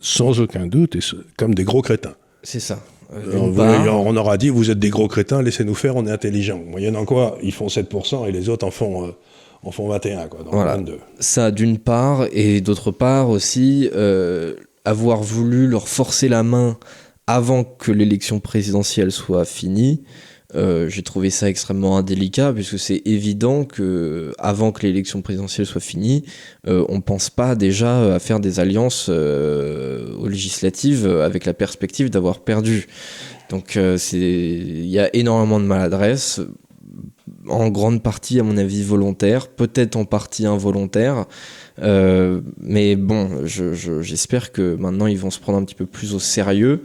sans 0.00 0.40
aucun 0.40 0.66
doute 0.66 0.96
comme 1.36 1.54
des 1.54 1.62
gros 1.62 1.82
crétins. 1.82 2.16
C'est 2.42 2.58
ça. 2.58 2.80
on 3.12 4.16
aura 4.16 4.36
dit 4.38 4.48
vous 4.48 4.72
êtes 4.72 4.80
des 4.80 4.90
gros 4.90 5.06
crétins, 5.06 5.40
laissez-nous 5.40 5.76
faire, 5.76 5.94
on 5.94 6.04
est 6.04 6.10
intelligents. 6.10 6.60
Moyennant 6.66 7.04
quoi, 7.04 7.38
ils 7.44 7.52
font 7.52 7.68
7% 7.68 8.28
et 8.28 8.32
les 8.32 8.48
autres 8.48 8.66
en 8.66 8.72
font 8.72 9.14
en 9.64 9.70
font 9.70 9.88
21, 9.88 10.26
quoi, 10.26 10.40
voilà. 10.50 10.76
22. 10.76 10.98
Ça, 11.20 11.50
d'une 11.50 11.78
part, 11.78 12.26
et 12.32 12.60
d'autre 12.60 12.90
part 12.90 13.30
aussi, 13.30 13.88
euh, 13.94 14.54
avoir 14.84 15.22
voulu 15.22 15.66
leur 15.68 15.88
forcer 15.88 16.28
la 16.28 16.42
main 16.42 16.78
avant 17.26 17.64
que 17.64 17.92
l'élection 17.92 18.40
présidentielle 18.40 19.12
soit 19.12 19.44
finie, 19.44 20.02
euh, 20.54 20.88
j'ai 20.88 21.02
trouvé 21.02 21.30
ça 21.30 21.48
extrêmement 21.48 21.96
indélicat 21.96 22.52
puisque 22.52 22.78
c'est 22.78 23.00
évident 23.06 23.64
que 23.64 24.32
avant 24.38 24.70
que 24.70 24.82
l'élection 24.86 25.22
présidentielle 25.22 25.66
soit 25.66 25.80
finie, 25.80 26.24
euh, 26.66 26.84
on 26.88 27.00
pense 27.00 27.30
pas 27.30 27.54
déjà 27.54 28.14
à 28.14 28.18
faire 28.18 28.38
des 28.38 28.60
alliances 28.60 29.06
euh, 29.08 30.14
aux 30.16 30.28
législatives 30.28 31.06
avec 31.06 31.46
la 31.46 31.54
perspective 31.54 32.10
d'avoir 32.10 32.40
perdu. 32.40 32.86
Donc 33.52 33.76
euh, 33.76 33.96
c'est 33.96 34.18
il 34.18 34.86
y 34.86 34.98
a 34.98 35.14
énormément 35.14 35.60
de 35.60 35.64
maladresse 35.64 36.40
en 37.48 37.68
grande 37.68 38.02
partie 38.02 38.40
à 38.40 38.42
mon 38.42 38.56
avis 38.56 38.82
volontaire, 38.82 39.48
peut-être 39.48 39.96
en 39.96 40.04
partie 40.04 40.46
involontaire. 40.46 41.26
Euh, 41.80 42.40
mais 42.60 42.96
bon, 42.96 43.46
j'espère 43.46 44.44
je, 44.44 44.50
que 44.50 44.74
maintenant 44.74 45.06
ils 45.06 45.18
vont 45.18 45.30
se 45.30 45.40
prendre 45.40 45.58
un 45.58 45.64
petit 45.64 45.74
peu 45.74 45.86
plus 45.86 46.14
au 46.14 46.18
sérieux 46.18 46.82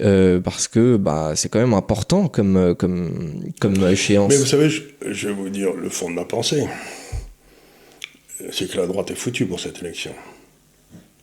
euh, 0.00 0.40
parce 0.40 0.66
que 0.66 0.96
bah, 0.96 1.32
c'est 1.34 1.50
quand 1.50 1.58
même 1.58 1.74
important 1.74 2.28
comme, 2.28 2.74
comme, 2.78 3.44
comme 3.60 3.86
échéance. 3.88 4.30
Mais 4.30 4.38
vous 4.38 4.46
savez, 4.46 4.70
je, 4.70 4.82
je, 5.10 5.28
vais 5.28 5.34
vous 5.34 5.50
dire 5.50 5.72
le 5.74 5.88
fond 5.90 6.08
de 6.08 6.14
ma 6.14 6.24
pensée. 6.24 6.64
C'est 8.50 8.70
que 8.70 8.76
la 8.76 8.86
droite 8.86 9.10
est 9.10 9.14
foutue 9.14 9.46
pour 9.46 9.60
cette 9.60 9.82
élection. 9.82 10.12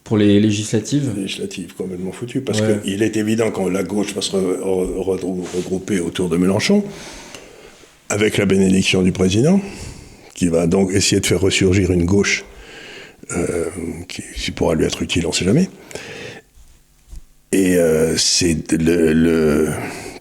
Pour 0.03 0.17
les 0.17 0.39
législatives? 0.39 1.11
Les 1.15 1.23
législatives, 1.23 1.73
complètement 1.75 2.11
foutue. 2.11 2.41
Parce 2.41 2.61
ouais. 2.61 2.79
qu'il 2.83 3.03
est 3.03 3.17
évident 3.17 3.51
quand 3.51 3.69
la 3.69 3.83
gauche 3.83 4.13
va 4.13 4.21
se 4.21 4.35
re, 4.35 4.37
re, 4.37 5.19
regrouper 5.55 5.99
autour 5.99 6.29
de 6.29 6.37
Mélenchon, 6.37 6.83
avec 8.09 8.37
la 8.37 8.45
bénédiction 8.45 9.03
du 9.03 9.11
président, 9.11 9.61
qui 10.33 10.47
va 10.47 10.67
donc 10.67 10.91
essayer 10.91 11.21
de 11.21 11.25
faire 11.25 11.41
ressurgir 11.41 11.91
une 11.91 12.05
gauche 12.05 12.45
euh, 13.35 13.65
qui, 14.07 14.51
pourra 14.51 14.75
lui 14.75 14.85
être 14.85 15.01
utile, 15.01 15.25
on 15.25 15.29
ne 15.29 15.33
sait 15.33 15.45
jamais. 15.45 15.69
Et 17.51 17.75
euh, 17.75 18.15
c'est 18.17 18.71
le, 18.71 19.69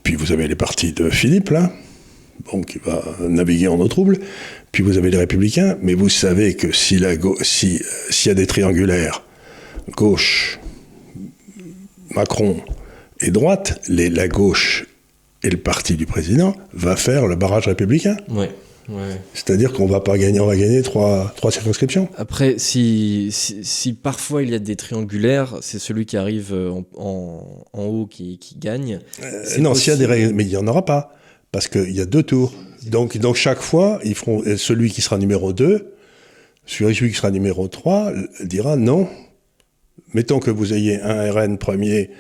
Puis 0.02 0.14
vous 0.14 0.32
avez 0.32 0.48
les 0.48 0.54
partis 0.54 0.92
de 0.92 1.10
Philippe, 1.10 1.50
là, 1.50 1.72
bon, 2.50 2.62
qui 2.62 2.78
va 2.78 3.02
naviguer 3.20 3.68
en 3.68 3.78
eau 3.78 3.88
trouble. 3.88 4.18
Puis 4.72 4.82
vous 4.82 4.98
avez 4.98 5.10
les 5.10 5.18
Républicains, 5.18 5.76
mais 5.82 5.94
vous 5.94 6.08
savez 6.08 6.54
que 6.54 6.72
si 6.72 6.98
la 6.98 7.14
si 7.42 7.82
s'il 8.10 8.28
y 8.28 8.32
a 8.32 8.34
des 8.34 8.46
triangulaires, 8.46 9.24
gauche, 9.96 10.60
Macron 12.14 12.56
et 13.20 13.30
droite, 13.30 13.80
les, 13.88 14.10
la 14.10 14.28
gauche 14.28 14.86
et 15.42 15.50
le 15.50 15.56
parti 15.56 15.94
du 15.94 16.06
président 16.06 16.54
va 16.72 16.96
faire 16.96 17.26
le 17.26 17.36
barrage 17.36 17.66
républicain. 17.66 18.16
Ouais. 18.28 18.50
Ouais. 18.88 19.20
C'est-à-dire 19.34 19.72
qu'on 19.72 19.86
va 19.86 20.00
pas 20.00 20.18
gagner, 20.18 20.40
on 20.40 20.46
va 20.46 20.56
gagner 20.56 20.82
trois, 20.82 21.32
trois 21.36 21.52
circonscriptions. 21.52 22.08
Après, 22.16 22.54
si, 22.58 23.28
si, 23.30 23.64
si, 23.64 23.92
parfois 23.92 24.42
il 24.42 24.50
y 24.50 24.54
a 24.54 24.58
des 24.58 24.76
triangulaires, 24.76 25.58
c'est 25.60 25.78
celui 25.78 26.06
qui 26.06 26.16
arrive 26.16 26.52
en, 26.52 26.84
en, 26.96 27.64
en 27.72 27.84
haut 27.84 28.06
qui, 28.06 28.38
qui 28.38 28.56
gagne. 28.58 29.00
Euh, 29.22 29.58
non, 29.58 29.74
s'il 29.74 29.92
y 29.92 29.94
a 29.94 29.98
des 29.98 30.06
règles, 30.06 30.34
mais 30.34 30.44
il 30.44 30.48
n'y 30.48 30.56
en 30.56 30.66
aura 30.66 30.84
pas. 30.84 31.14
Parce 31.52 31.68
qu'il 31.68 31.90
y 31.90 32.00
a 32.00 32.06
deux 32.06 32.22
tours. 32.22 32.52
Donc, 32.86 33.16
donc 33.18 33.36
chaque 33.36 33.60
fois, 33.60 34.00
ils 34.04 34.14
feront, 34.14 34.42
celui 34.56 34.90
qui 34.90 35.02
sera 35.02 35.18
numéro 35.18 35.52
2, 35.52 35.94
celui 36.66 37.10
qui 37.10 37.16
sera 37.16 37.30
numéro 37.30 37.68
3 37.68 38.12
dira 38.42 38.76
non. 38.76 39.08
Mettons 40.14 40.40
que 40.40 40.50
vous 40.50 40.72
ayez 40.72 41.00
un 41.00 41.30
RN 41.30 41.58
premier 41.58 42.10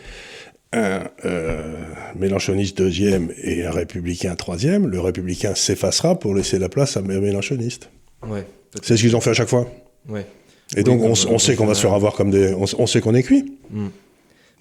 un 0.72 1.02
euh, 1.24 1.84
mélanchoniste 2.16 2.78
deuxième 2.78 3.32
et 3.42 3.64
un 3.64 3.70
républicain 3.70 4.34
troisième, 4.36 4.86
le 4.86 5.00
républicain 5.00 5.54
s'effacera 5.54 6.18
pour 6.18 6.34
laisser 6.34 6.58
la 6.58 6.68
place 6.68 6.96
à 6.96 7.00
un 7.00 7.02
mélanchoniste. 7.02 7.90
Ouais, 8.26 8.46
c'est 8.82 8.96
ce 8.96 9.02
qu'ils 9.02 9.16
ont 9.16 9.20
fait 9.20 9.30
à 9.30 9.34
chaque 9.34 9.48
fois. 9.48 9.68
Ouais. 10.08 10.26
Et 10.76 10.78
oui, 10.78 10.84
donc 10.84 11.02
on, 11.02 11.12
on, 11.12 11.38
sait 11.38 11.56
qu'on 11.56 11.66
va 11.66 11.74
se 11.74 11.80
faire 11.80 11.94
avoir 11.94 12.14
comme 12.14 12.30
des... 12.30 12.54
On, 12.54 12.64
on 12.78 12.86
sait 12.86 13.00
qu'on 13.00 13.14
est 13.14 13.24
cuit. 13.24 13.58
Mm. 13.70 13.86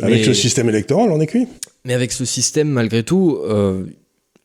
Avec 0.02 0.20
mais... 0.20 0.24
ce 0.24 0.34
système 0.34 0.68
électoral, 0.70 1.12
on 1.12 1.22
est 1.22 1.28
cuit. 1.28 1.48
Mais 1.86 1.94
avec 1.94 2.12
ce 2.12 2.26
système, 2.26 2.70
malgré 2.70 3.04
tout, 3.04 3.38
euh, 3.44 3.86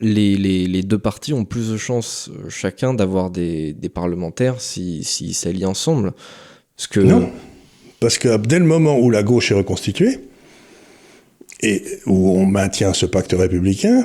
les, 0.01 0.37
les, 0.37 0.67
les, 0.67 0.83
deux 0.83 0.99
partis 0.99 1.33
ont 1.33 1.47
plus 1.47 1.71
de 1.71 1.79
chances 1.79 2.29
euh, 2.31 2.51
chacun 2.51 2.93
d'avoir 2.93 3.31
des, 3.31 3.73
des, 3.73 3.89
parlementaires 3.89 4.61
s'ils 4.61 5.05
si, 5.05 5.29
si 5.29 5.35
s'allient 5.35 5.65
ensemble. 5.65 6.13
Parce 6.77 6.87
que... 6.87 7.01
Non, 7.01 7.31
parce 8.01 8.19
que 8.19 8.37
dès 8.37 8.59
le 8.59 8.67
moment 8.67 8.99
où 8.99 9.11
la 9.11 9.23
gauche 9.23 9.51
est 9.51 9.55
reconstituée, 9.55 10.21
et 11.65 11.83
où 12.07 12.31
on 12.31 12.45
maintient 12.47 12.93
ce 12.93 13.07
pacte 13.07 13.33
républicain, 13.33 14.05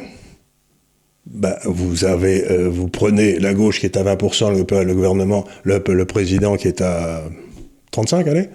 bah, 1.26 1.60
vous 1.66 2.06
avez, 2.06 2.50
euh, 2.50 2.70
vous 2.70 2.88
prenez 2.88 3.38
la 3.38 3.54
gauche 3.54 3.80
qui 3.80 3.86
est 3.86 3.98
à 3.98 4.04
20%, 4.04 4.52
le, 4.52 4.84
le 4.84 4.94
gouvernement, 4.94 5.46
le, 5.64 5.84
le, 5.88 6.06
président 6.06 6.56
qui 6.56 6.68
est 6.68 6.82
à 6.82 7.24
35, 7.92 8.28
allez, 8.28 8.50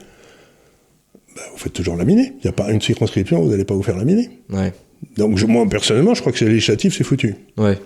bah, 1.36 1.42
vous 1.52 1.58
faites 1.58 1.74
toujours 1.74 1.96
laminer. 1.96 2.32
Il 2.38 2.44
n'y 2.44 2.48
a 2.48 2.52
pas 2.52 2.70
une 2.70 2.80
circonscription, 2.80 3.42
vous 3.42 3.50
n'allez 3.50 3.64
pas 3.64 3.74
vous 3.74 3.82
faire 3.82 3.96
laminer. 3.96 4.30
Ouais. 4.50 4.72
Donc 5.18 5.36
je, 5.36 5.44
moi 5.46 5.66
personnellement, 5.68 6.14
je 6.14 6.20
crois 6.20 6.32
que 6.32 6.38
c'est 6.38 6.48
législatif, 6.48 6.96
c'est 6.96 7.04
foutu. 7.04 7.36
Ouais. 7.58 7.78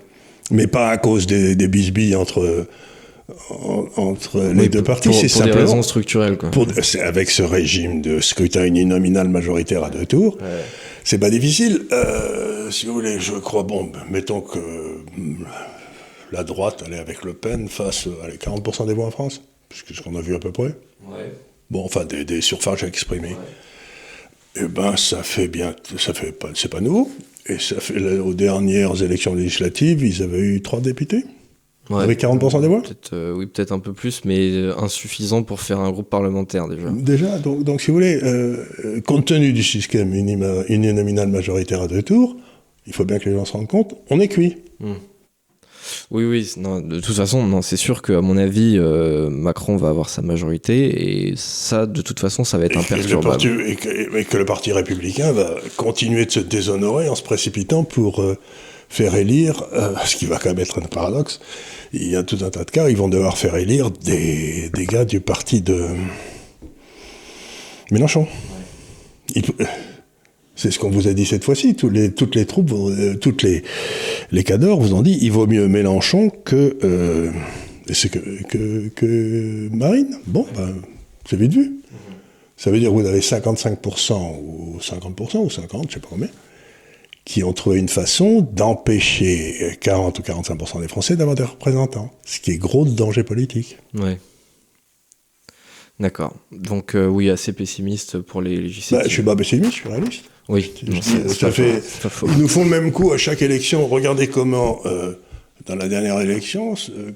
Mais 0.51 0.69
pas 0.69 0.89
à 0.89 0.97
cause 0.97 1.27
des, 1.27 1.57
des 1.57 1.69
bisbilles 1.69 2.15
entre 2.15 2.67
entre 3.97 4.41
les 4.55 4.69
deux 4.69 4.83
partis, 4.83 5.13
c'est 5.13 5.29
simplement 5.29 5.55
des 5.55 5.61
raisons 5.61 5.83
structurelles. 5.83 6.39
Quoi. 6.39 6.51
Pour, 6.51 6.67
avec 7.03 7.31
ce 7.31 7.43
régime 7.43 8.01
de 8.01 8.21
scrutin 8.21 8.65
uninominal 8.65 9.29
majoritaire 9.29 9.85
à 9.85 9.91
deux 9.91 10.07
tours, 10.07 10.37
ouais. 10.37 10.65
c'est 11.05 11.19
pas 11.19 11.29
difficile. 11.29 11.83
Euh, 11.93 12.71
si 12.71 12.87
vous 12.87 12.95
voulez, 12.95 13.21
je 13.21 13.35
crois, 13.35 13.65
bon, 13.65 13.93
mettons 14.11 14.41
que 14.41 14.59
la 16.33 16.43
droite 16.43 16.83
allait 16.87 16.99
avec 16.99 17.23
Le 17.23 17.35
Pen 17.35 17.69
face 17.69 18.09
à 18.25 18.29
40% 18.29 18.87
des 18.87 18.95
voix 18.95 19.07
en 19.07 19.11
France, 19.11 19.43
puisque 19.69 19.95
ce 19.95 20.03
qu'on 20.03 20.17
a 20.17 20.23
vu 20.23 20.35
à 20.35 20.39
peu 20.39 20.53
près. 20.53 20.75
Bon, 21.71 21.85
enfin, 21.85 22.07
des, 22.07 22.25
des 22.25 22.41
suffrages 22.41 22.83
exprimés. 22.83 23.37
Et 24.57 24.61
eh 24.65 24.69
ben, 24.69 24.97
ça 24.97 25.23
fait 25.23 25.49
bien, 25.49 25.77
ça 25.99 26.15
fait 26.15 26.33
pas, 26.33 26.49
c'est 26.55 26.71
pas 26.71 26.81
nouveau. 26.81 27.11
Et 27.47 27.59
ça 27.59 27.79
fait, 27.79 28.19
aux 28.19 28.35
dernières 28.35 29.03
élections 29.03 29.35
législatives, 29.35 30.03
ils 30.03 30.23
avaient 30.23 30.41
eu 30.41 30.63
trois 30.63 30.81
députés. 30.81 31.25
Avec 31.97 32.21
40% 32.21 32.61
des 32.61 32.69
voix 32.69 32.83
euh, 33.13 33.33
Oui, 33.35 33.47
peut-être 33.47 33.73
un 33.73 33.79
peu 33.79 33.93
plus, 33.93 34.23
mais 34.25 34.51
euh, 34.51 34.79
insuffisant 34.79 35.43
pour 35.43 35.61
faire 35.61 35.81
un 35.81 35.91
groupe 35.91 36.11
parlementaire 36.11 36.69
déjà. 36.69 36.91
Déjà, 36.91 37.39
donc, 37.39 37.65
donc 37.65 37.81
si 37.81 37.89
vous 37.89 37.95
voulez, 37.95 38.19
euh, 38.23 39.01
compte 39.07 39.27
tenu 39.27 39.53
du 39.53 39.63
système 39.63 40.13
uninominal 40.15 41.29
majoritaire 41.29 41.83
à 41.83 41.89
deux 41.89 42.03
tours, 42.03 42.37
il 42.87 42.93
faut 42.93 43.05
bien 43.05 43.19
que 43.19 43.29
les 43.29 43.37
gens 43.37 43.45
se 43.45 43.53
rendent 43.53 43.69
compte, 43.69 43.95
on 44.11 44.21
est 44.21 44.29
cuit. 44.29 44.57
Hmm. 44.81 44.95
Oui, 46.11 46.25
oui, 46.25 46.53
non, 46.59 46.81
de 46.81 47.01
toute 47.01 47.15
façon, 47.15 47.47
non, 47.47 47.63
c'est 47.63 47.79
sûr 47.79 48.03
qu'à 48.03 48.21
mon 48.21 48.37
avis, 48.37 48.77
euh, 48.77 49.31
Macron 49.31 49.77
va 49.77 49.89
avoir 49.89 50.11
sa 50.11 50.21
majorité 50.21 51.31
et 51.31 51.35
ça, 51.37 51.87
de 51.87 52.03
toute 52.03 52.21
façon, 52.21 52.45
ça 52.45 52.59
va 52.59 52.67
être 52.67 52.77
imperturbable. 52.77 53.43
Et 53.67 53.77
que, 53.77 54.19
et, 54.19 54.25
que, 54.25 54.37
le 54.37 54.45
Parti 54.45 54.73
républicain 54.73 55.33
va 55.33 55.55
continuer 55.77 56.27
de 56.27 56.31
se 56.31 56.41
déshonorer 56.41 57.09
en 57.09 57.15
se 57.15 57.23
précipitant 57.23 57.85
pour 57.85 58.23
faire 58.89 59.15
élire, 59.15 59.65
euh, 59.73 59.95
ce 60.05 60.17
qui 60.17 60.27
va 60.27 60.39
quand 60.39 60.51
même 60.51 60.59
être 60.59 60.79
un 60.79 60.87
paradoxe, 60.87 61.41
il 61.93 62.11
y 62.11 62.17
a 62.17 62.23
tout 62.23 62.39
un 62.43 62.51
tas 62.51 62.65
de 62.65 62.71
cas, 62.71 62.89
ils 62.89 62.97
vont 62.97 63.09
devoir 63.09 63.37
faire 63.39 63.57
élire 63.57 63.91
des, 63.91 64.71
des 64.71 64.87
gars 64.87 65.05
du 65.05 65.21
parti 65.21 65.61
de 65.61 65.87
Mélenchon. 67.91 68.27
C'est 70.55 70.73
ce 70.73 70.79
qu'on 70.79 70.91
vous 70.91 71.07
a 71.07 71.13
dit 71.13 71.25
cette 71.25 71.45
fois-ci. 71.45 71.77
Toutes 71.77 71.93
les, 71.93 72.11
toutes 72.13 72.35
les 72.35 72.45
troupes, 72.45 72.73
euh, 72.73 73.15
toutes 73.15 73.43
les, 73.43 73.63
les 74.33 74.43
cadors 74.43 74.81
vous 74.81 74.93
ont 74.93 75.03
dit 75.03 75.17
il 75.23 75.31
vaut 75.31 75.47
mieux 75.47 75.69
Mélenchon 75.69 76.31
que, 76.31 76.77
euh, 76.83 77.31
que, 77.87 78.89
que, 78.89 79.69
Marine. 79.73 80.19
Bon, 80.27 80.47
ben, 80.57 80.75
c'est 81.29 81.39
vite 81.39 81.53
vu. 81.53 81.77
Ça 82.57 82.73
veut 82.73 82.81
dire 82.81 82.91
que 82.91 82.95
vous 82.95 83.07
avez 83.07 83.21
55% 83.21 84.15
ou 84.43 84.79
50% 84.81 85.39
ou 85.39 85.49
50, 85.49 85.89
je 85.89 85.95
sais 85.95 86.01
pas 86.01 86.09
combien, 86.11 86.29
qui 87.29 87.45
ont 87.45 87.53
trouvé 87.53 87.79
une 87.79 87.91
façon 87.91 88.41
d'empêcher 88.41 89.77
40 89.83 90.19
ou 90.19 90.23
45% 90.23 90.81
des 90.81 90.89
Français 90.89 91.15
d'avoir 91.15 91.37
des 91.37 91.43
représentants. 91.45 92.11
Ce 92.25 92.41
qui 92.41 92.53
est 92.53 92.57
gros 92.57 92.87
de 92.87 92.91
danger 92.91 93.23
politique. 93.23 93.77
Ouais. 93.95 94.19
D'accord. 96.01 96.35
Donc 96.53 96.95
euh, 96.95 97.07
oui, 97.07 97.29
assez 97.29 97.53
pessimiste 97.53 98.19
pour 98.19 98.41
les 98.41 98.57
législatives. 98.57 98.99
Bah, 98.99 99.09
je 99.09 99.13
suis 99.13 99.23
pas 99.23 99.37
pessimiste, 99.37 99.73
je 99.73 99.77
suis 99.77 99.89
réaliste. 99.91 100.25
Oui, 100.49 100.73
ça 101.29 101.53
fait. 101.53 101.83
Ils 102.23 102.39
nous 102.39 102.49
font 102.49 102.65
le 102.65 102.71
même 102.71 102.93
coup 102.93 103.13
à 103.13 103.19
chaque 103.19 103.43
élection. 103.43 103.87
Regardez 103.87 104.29
comment, 104.29 104.81
euh, 104.87 105.13
dans 105.67 105.77
la 105.77 105.87
dernière 105.87 106.19
élection, 106.21 106.77
euh, 106.89 107.13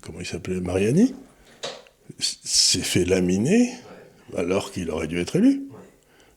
comment 0.00 0.18
il 0.18 0.26
s'appelait 0.26 0.60
Mariani 0.60 1.14
s'est 2.18 2.80
fait 2.80 3.04
laminer 3.04 3.70
alors 4.36 4.72
qu'il 4.72 4.90
aurait 4.90 5.06
dû 5.06 5.20
être 5.20 5.36
élu. 5.36 5.69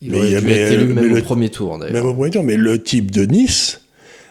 Il 0.04 0.12
mais, 0.12 0.18
aurait 0.18 0.42
dû 0.42 0.52
être 0.52 0.72
élu 0.74 0.94
même 0.94 1.14
au 1.14 1.22
premier 1.22 1.50
tour, 1.50 1.80
d'ailleurs. 1.80 1.94
Même 1.94 2.06
au 2.06 2.14
premier 2.14 2.30
tour, 2.30 2.44
mais 2.44 2.58
le 2.58 2.82
type 2.82 3.10
de 3.10 3.26
Nice 3.26 3.82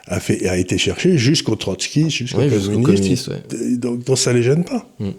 a, 0.07 0.21
fait, 0.21 0.47
a 0.47 0.59
été 0.59 0.77
cherché 0.77 1.17
jusqu'au 1.17 1.57
Trotsky, 1.57 2.11
jusqu'au 2.11 2.41
oui, 2.41 2.83
communiste. 2.83 3.31
donc, 3.79 4.05
donc, 4.05 4.19
ça 4.19 4.33
les 4.33 4.43
gêne 4.43 4.65
pas. 4.65 4.87
Hmm. 4.99 5.13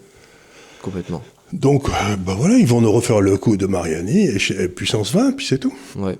Complètement. 0.82 1.24
Donc, 1.54 1.88
euh, 1.88 2.16
bah 2.18 2.36
voilà, 2.38 2.58
ils 2.58 2.68
vont 2.68 2.82
nous 2.82 2.92
refaire 2.92 3.22
le 3.22 3.38
coup 3.38 3.58
de 3.58 3.66
Mariani 3.66 4.28
et, 4.28 4.68
puissance 4.68 5.12
20, 5.14 5.34
puis 5.34 5.46
c'est 5.46 5.60
tout. 5.60 5.74
Ouais. 5.96 6.18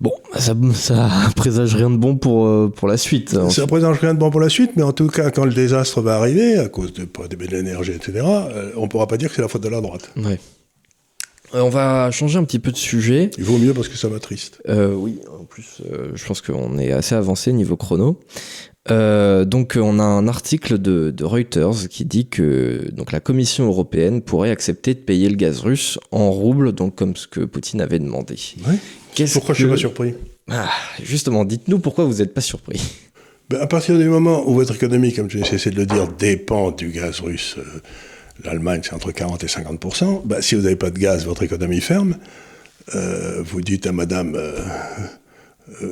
Bon, 0.00 0.12
ça, 0.36 0.54
ça 0.74 1.08
présage 1.36 1.74
rien 1.74 1.88
de 1.88 1.96
bon 1.96 2.16
pour, 2.16 2.46
euh, 2.46 2.72
pour 2.74 2.88
la 2.88 2.96
suite. 2.96 3.34
Hein. 3.34 3.48
Ça 3.48 3.66
présage 3.66 3.98
rien 4.00 4.12
de 4.12 4.18
bon 4.18 4.30
pour 4.30 4.40
la 4.40 4.48
suite, 4.48 4.72
mais 4.76 4.82
en 4.82 4.92
tout 4.92 5.06
cas, 5.08 5.30
quand 5.30 5.44
le 5.44 5.54
désastre 5.54 6.02
va 6.02 6.16
arriver, 6.16 6.58
à 6.58 6.68
cause 6.68 6.92
de, 6.92 7.04
de 7.04 7.44
l'énergie, 7.46 7.92
etc., 7.92 8.24
euh, 8.26 8.72
on 8.76 8.82
ne 8.82 8.88
pourra 8.88 9.06
pas 9.06 9.16
dire 9.16 9.28
que 9.28 9.36
c'est 9.36 9.42
la 9.42 9.48
faute 9.48 9.62
de 9.62 9.68
la 9.68 9.80
droite. 9.80 10.10
Ouais. 10.16 10.38
Euh, 11.54 11.60
on 11.60 11.68
va 11.68 12.10
changer 12.10 12.38
un 12.38 12.44
petit 12.44 12.58
peu 12.58 12.70
de 12.70 12.76
sujet. 12.76 13.30
Il 13.38 13.44
vaut 13.44 13.58
mieux 13.58 13.74
parce 13.74 13.88
que 13.88 13.96
ça 13.96 14.08
va 14.08 14.18
triste. 14.20 14.62
oui, 14.68 15.18
en 15.40 15.44
plus, 15.44 15.82
je 16.14 16.24
pense 16.24 16.40
qu'on 16.40 16.78
est 16.78 16.92
assez 16.92 17.14
avancé 17.14 17.52
niveau 17.52 17.76
chrono. 17.76 18.18
donc 18.88 19.78
on 19.80 19.98
a 19.98 20.04
un 20.04 20.28
article 20.28 20.78
de, 20.78 21.10
de, 21.10 21.24
Reuters 21.24 21.88
qui 21.88 22.04
dit 22.04 22.26
que 22.26 22.88
donc 22.92 23.12
la 23.12 23.20
Commission 23.20 23.66
européenne 23.66 24.22
pourrait 24.22 24.50
accepter 24.50 24.94
de 24.94 25.00
payer 25.00 25.28
le 25.28 25.36
gaz 25.36 25.60
russe 25.60 25.98
en 26.10 26.30
roubles, 26.30 26.72
donc 26.72 26.96
comme 26.96 27.16
ce 27.16 27.26
que 27.26 27.40
Poutine 27.40 27.80
avait 27.80 27.98
demandé. 27.98 28.36
Ouais. 28.66 29.26
Pourquoi 29.32 29.54
je 29.54 29.60
suis 29.60 29.70
pas 29.70 29.76
surpris? 29.76 30.14
Ah, 30.50 30.70
Justement, 31.02 31.44
dites-nous 31.44 31.78
pourquoi 31.78 32.04
vous 32.04 32.14
n'êtes 32.14 32.34
pas 32.34 32.40
surpris. 32.40 32.80
Ben, 33.50 33.60
à 33.60 33.66
partir 33.66 33.98
du 33.98 34.04
moment 34.08 34.48
où 34.48 34.54
votre 34.54 34.74
économie, 34.74 35.12
comme 35.12 35.28
j'ai 35.28 35.40
essayé 35.40 35.70
de 35.70 35.76
le 35.76 35.86
dire, 35.86 36.08
dépend 36.08 36.70
du 36.70 36.88
gaz 36.88 37.20
russe, 37.20 37.56
euh, 37.58 37.80
l'Allemagne 38.42 38.80
c'est 38.82 38.94
entre 38.94 39.12
40 39.12 39.44
et 39.44 39.46
50% 39.46 40.22
ben, 40.24 40.40
si 40.40 40.54
vous 40.54 40.62
n'avez 40.62 40.76
pas 40.76 40.90
de 40.90 40.98
gaz, 40.98 41.24
votre 41.24 41.42
économie 41.42 41.80
ferme. 41.80 42.16
Euh, 42.94 43.42
vous 43.44 43.60
dites 43.60 43.86
à 43.86 43.92
madame 43.92 44.34
euh, 44.34 44.58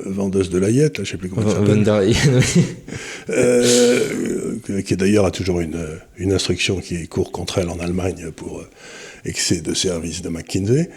vendeuse 0.07 0.51
de 0.51 0.59
layette, 0.59 0.97
je 0.97 1.01
ne 1.03 1.07
sais 1.07 1.17
plus 1.17 1.29
comment 1.29 1.47
elle 1.49 1.53
s'appelle, 1.53 1.85
qui 4.85 4.97
d'ailleurs 4.97 5.25
a 5.25 5.31
toujours 5.31 5.61
une, 5.61 5.87
une, 6.19 6.33
instruction 6.33 6.81
qui 6.81 7.09
court 7.09 7.33
contre 7.33 7.59
elle 7.59 7.71
en 7.71 7.79
Allemagne 7.79 8.31
pour 8.33 8.63
excès 9.25 9.61
de 9.61 9.75
services 9.75 10.23
de 10.23 10.29
McKinsey, 10.29 10.91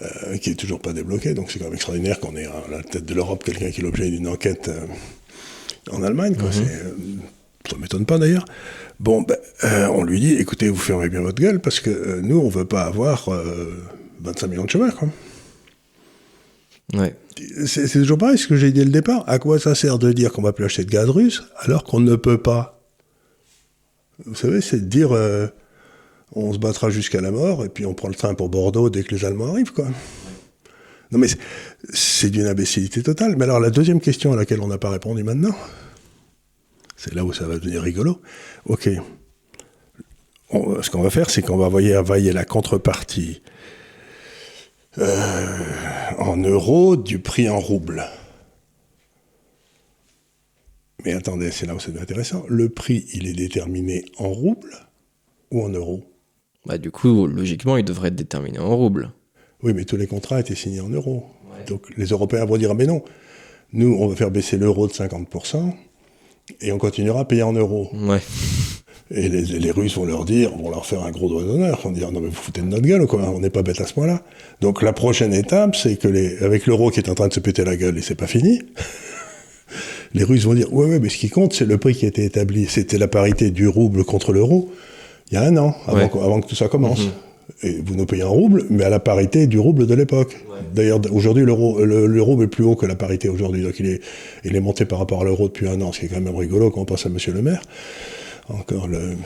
euh, 0.00 0.36
qui 0.38 0.50
est 0.50 0.54
toujours 0.54 0.80
pas 0.80 0.92
débloqué. 0.92 1.34
Donc 1.34 1.50
c'est 1.50 1.58
quand 1.58 1.66
même 1.66 1.74
extraordinaire 1.74 2.20
qu'on 2.20 2.36
ait 2.36 2.46
à 2.46 2.64
la 2.70 2.82
tête 2.82 3.04
de 3.04 3.14
l'Europe 3.14 3.44
quelqu'un 3.44 3.70
qui 3.70 3.80
est 3.80 3.84
l'objet 3.84 4.08
d'une 4.10 4.28
enquête 4.28 4.68
euh, 4.68 4.86
en 5.90 6.02
Allemagne. 6.02 6.36
Quoi. 6.36 6.48
Euh, 6.48 6.92
ça 7.68 7.76
m'étonne 7.76 8.06
pas 8.06 8.18
d'ailleurs. 8.18 8.44
Bon, 9.02 9.22
ben, 9.22 9.36
on 9.90 10.04
lui 10.04 10.20
dit, 10.20 10.34
écoutez, 10.34 10.68
vous 10.68 10.76
fermez 10.76 11.08
bien 11.08 11.20
votre 11.20 11.42
gueule 11.42 11.60
parce 11.60 11.80
que 11.80 12.20
nous, 12.20 12.38
on 12.38 12.48
veut 12.48 12.64
pas 12.64 12.84
avoir 12.84 13.28
25 14.20 14.46
millions 14.46 14.64
de 14.64 14.70
chômeurs. 14.70 14.96
Quoi. 14.96 15.08
Ouais. 16.94 17.14
C'est, 17.66 17.88
toujours 17.88 18.18
pareil, 18.18 18.38
ce 18.38 18.46
que 18.46 18.56
j'ai 18.56 18.70
dit 18.70 18.78
dès 18.78 18.84
le 18.84 18.92
départ. 18.92 19.24
À 19.28 19.38
quoi 19.38 19.58
ça 19.58 19.74
sert 19.74 19.98
de 19.98 20.12
dire 20.12 20.32
qu'on 20.32 20.42
va 20.42 20.52
plus 20.52 20.64
acheter 20.64 20.84
de 20.84 20.90
gaz 20.90 21.08
russe 21.08 21.42
alors 21.58 21.82
qu'on 21.84 22.00
ne 22.00 22.14
peut 22.14 22.38
pas? 22.38 22.80
Vous 24.24 24.36
savez, 24.36 24.60
c'est 24.60 24.78
de 24.78 24.86
dire 24.86 25.10
on 26.34 26.52
se 26.52 26.58
battra 26.58 26.90
jusqu'à 26.90 27.20
la 27.20 27.30
mort, 27.30 27.64
et 27.64 27.68
puis 27.68 27.84
on 27.86 27.94
prend 27.94 28.08
le 28.08 28.14
train 28.14 28.34
pour 28.34 28.48
Bordeaux 28.48 28.88
dès 28.88 29.02
que 29.02 29.14
les 29.14 29.24
Allemands 29.24 29.48
arrivent, 29.48 29.72
quoi. 29.72 29.86
Non 31.10 31.18
mais 31.18 31.26
c'est 31.92 32.30
d'une 32.30 32.46
imbécilité 32.46 33.02
totale. 33.02 33.36
Mais 33.36 33.44
alors 33.44 33.60
la 33.60 33.70
deuxième 33.70 34.00
question 34.00 34.32
à 34.32 34.36
laquelle 34.36 34.60
on 34.60 34.68
n'a 34.68 34.78
pas 34.78 34.90
répondu 34.90 35.22
maintenant, 35.22 35.54
c'est 37.02 37.16
là 37.16 37.24
où 37.24 37.32
ça 37.32 37.48
va 37.48 37.58
devenir 37.58 37.82
rigolo. 37.82 38.20
Ok. 38.66 38.88
ce 40.52 40.90
qu'on 40.90 41.02
va 41.02 41.10
faire, 41.10 41.30
c'est 41.30 41.42
qu'on 41.42 41.56
va 41.56 41.66
envoyer, 41.66 42.32
la 42.32 42.44
contrepartie 42.44 43.42
euh, 44.98 45.58
en 46.18 46.36
euros 46.36 46.96
du 46.96 47.18
prix 47.18 47.48
en 47.48 47.58
roubles. 47.58 48.04
Mais 51.04 51.14
attendez, 51.14 51.50
c'est 51.50 51.66
là 51.66 51.74
où 51.74 51.80
c'est 51.80 52.00
intéressant. 52.00 52.44
Le 52.48 52.68
prix, 52.68 53.04
il 53.14 53.26
est 53.26 53.32
déterminé 53.32 54.04
en 54.18 54.28
roubles 54.28 54.76
ou 55.50 55.64
en 55.64 55.70
euros? 55.70 56.04
Bah, 56.66 56.78
du 56.78 56.92
coup, 56.92 57.26
logiquement, 57.26 57.76
il 57.76 57.84
devrait 57.84 58.08
être 58.08 58.14
déterminé 58.14 58.60
en 58.60 58.76
roubles. 58.76 59.10
Oui, 59.64 59.72
mais 59.74 59.84
tous 59.84 59.96
les 59.96 60.06
contrats 60.06 60.38
étaient 60.38 60.54
signés 60.54 60.80
en 60.80 60.88
euros. 60.88 61.26
Donc 61.66 61.96
les 61.96 62.06
Européens 62.06 62.44
vont 62.44 62.58
dire, 62.58 62.76
mais 62.76 62.86
non, 62.86 63.02
nous, 63.72 63.92
on 63.98 64.06
va 64.06 64.14
faire 64.14 64.30
baisser 64.30 64.56
l'euro 64.56 64.86
de 64.86 64.92
50% 64.92 65.74
et 66.60 66.72
on 66.72 66.78
continuera 66.78 67.20
à 67.20 67.24
payer 67.24 67.42
en 67.42 67.52
euros. 67.52 67.90
Ouais. 67.92 68.20
Et 69.14 69.28
les, 69.28 69.70
Russes 69.70 69.96
vont 69.96 70.06
leur 70.06 70.24
dire, 70.24 70.56
vont 70.56 70.70
leur 70.70 70.86
faire 70.86 71.02
un 71.02 71.10
gros 71.10 71.28
doigt 71.28 71.42
d'honneur, 71.42 71.80
vont 71.82 71.90
dire, 71.90 72.10
non 72.12 72.20
mais 72.20 72.28
vous 72.28 72.34
foutez 72.34 72.62
de 72.62 72.66
notre 72.66 72.82
gueule, 72.82 73.06
quoi, 73.06 73.20
on 73.28 73.40
n'est 73.40 73.50
pas 73.50 73.62
bête 73.62 73.80
à 73.80 73.86
ce 73.86 73.92
point-là. 73.92 74.22
Donc 74.62 74.80
la 74.80 74.94
prochaine 74.94 75.34
étape, 75.34 75.76
c'est 75.76 75.96
que 75.96 76.08
les, 76.08 76.38
avec 76.38 76.66
l'euro 76.66 76.90
qui 76.90 77.00
est 77.00 77.10
en 77.10 77.14
train 77.14 77.28
de 77.28 77.34
se 77.34 77.40
péter 77.40 77.62
la 77.62 77.76
gueule 77.76 77.98
et 77.98 78.00
c'est 78.00 78.14
pas 78.14 78.26
fini, 78.26 78.62
les 80.14 80.24
Russes 80.24 80.44
vont 80.44 80.54
dire, 80.54 80.72
ouais, 80.72 80.86
ouais, 80.86 80.98
mais 80.98 81.10
ce 81.10 81.18
qui 81.18 81.28
compte, 81.28 81.52
c'est 81.52 81.66
le 81.66 81.76
prix 81.76 81.94
qui 81.94 82.06
a 82.06 82.08
été 82.08 82.24
établi. 82.24 82.66
C'était 82.68 82.96
la 82.96 83.08
parité 83.08 83.50
du 83.50 83.68
rouble 83.68 84.04
contre 84.04 84.32
l'euro 84.32 84.72
il 85.32 85.36
y 85.36 85.38
a 85.38 85.42
un 85.44 85.56
an, 85.56 85.74
avant, 85.86 86.40
que, 86.40 86.46
tout 86.46 86.54
ça 86.54 86.68
commence. 86.68 87.06
Mhm. 87.06 87.12
Et 87.64 87.80
vous 87.84 87.94
nous 87.94 88.06
payez 88.06 88.22
un 88.22 88.28
rouble, 88.28 88.64
mais 88.70 88.84
à 88.84 88.88
la 88.88 88.98
parité 88.98 89.46
du 89.46 89.58
rouble 89.58 89.86
de 89.86 89.94
l'époque. 89.94 90.36
D'ailleurs, 90.74 91.00
aujourd'hui, 91.12 91.44
l'euro, 91.44 91.84
le, 91.84 92.22
rouble 92.22 92.44
est 92.44 92.48
plus 92.48 92.64
haut 92.64 92.74
que 92.74 92.86
la 92.86 92.96
parité 92.96 93.28
aujourd'hui. 93.28 93.62
Donc, 93.62 93.78
il 93.78 93.86
est, 93.86 94.00
il 94.44 94.56
est 94.56 94.60
monté 94.60 94.84
par 94.84 94.98
rapport 94.98 95.20
à 95.20 95.24
l'euro 95.24 95.46
depuis 95.46 95.68
un 95.68 95.80
an, 95.80 95.92
ce 95.92 96.00
qui 96.00 96.06
est 96.06 96.08
quand 96.08 96.20
même 96.20 96.34
rigolo 96.34 96.70
quand 96.70 96.80
on 96.80 96.84
pense 96.84 97.06
à 97.06 97.08
monsieur 97.08 97.32
le 97.32 97.40
maire. 97.42 97.62
Encore, 98.48 98.88
le, 98.88 99.16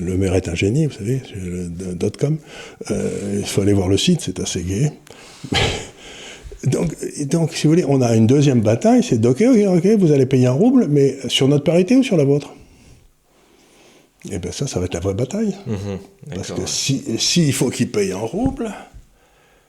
le 0.00 0.16
maire 0.16 0.34
est 0.36 0.48
un 0.48 0.54
génie, 0.54 0.86
vous 0.86 0.92
savez, 0.92 1.20
le 1.34 1.94
dot-com. 1.94 2.38
Euh, 2.90 3.38
il 3.40 3.46
faut 3.46 3.62
aller 3.62 3.72
voir 3.72 3.88
le 3.88 3.98
site, 3.98 4.20
c'est 4.20 4.38
assez 4.38 4.62
gai. 4.62 4.92
donc, 6.66 6.94
donc, 7.26 7.52
si 7.54 7.66
vous 7.66 7.72
voulez, 7.72 7.84
on 7.88 8.00
a 8.00 8.14
une 8.14 8.28
deuxième 8.28 8.60
bataille, 8.60 9.02
c'est 9.02 9.24
ok, 9.26 9.42
ok, 9.42 9.78
ok, 9.78 9.86
vous 9.98 10.12
allez 10.12 10.26
payer 10.26 10.46
un 10.46 10.52
rouble, 10.52 10.86
mais 10.88 11.16
sur 11.26 11.48
notre 11.48 11.64
parité 11.64 11.96
ou 11.96 12.04
sur 12.04 12.16
la 12.16 12.24
vôtre? 12.24 12.54
Eh 14.30 14.38
bien 14.38 14.52
ça, 14.52 14.66
ça 14.66 14.80
va 14.80 14.86
être 14.86 14.94
la 14.94 15.00
vraie 15.00 15.14
bataille. 15.14 15.54
Mhm. 15.66 15.98
Parce 16.34 16.52
que 16.52 16.66
s'il 16.66 17.20
si, 17.20 17.52
faut 17.52 17.70
qu'il 17.70 17.90
paye 17.90 18.14
en 18.14 18.26
rouble, 18.26 18.72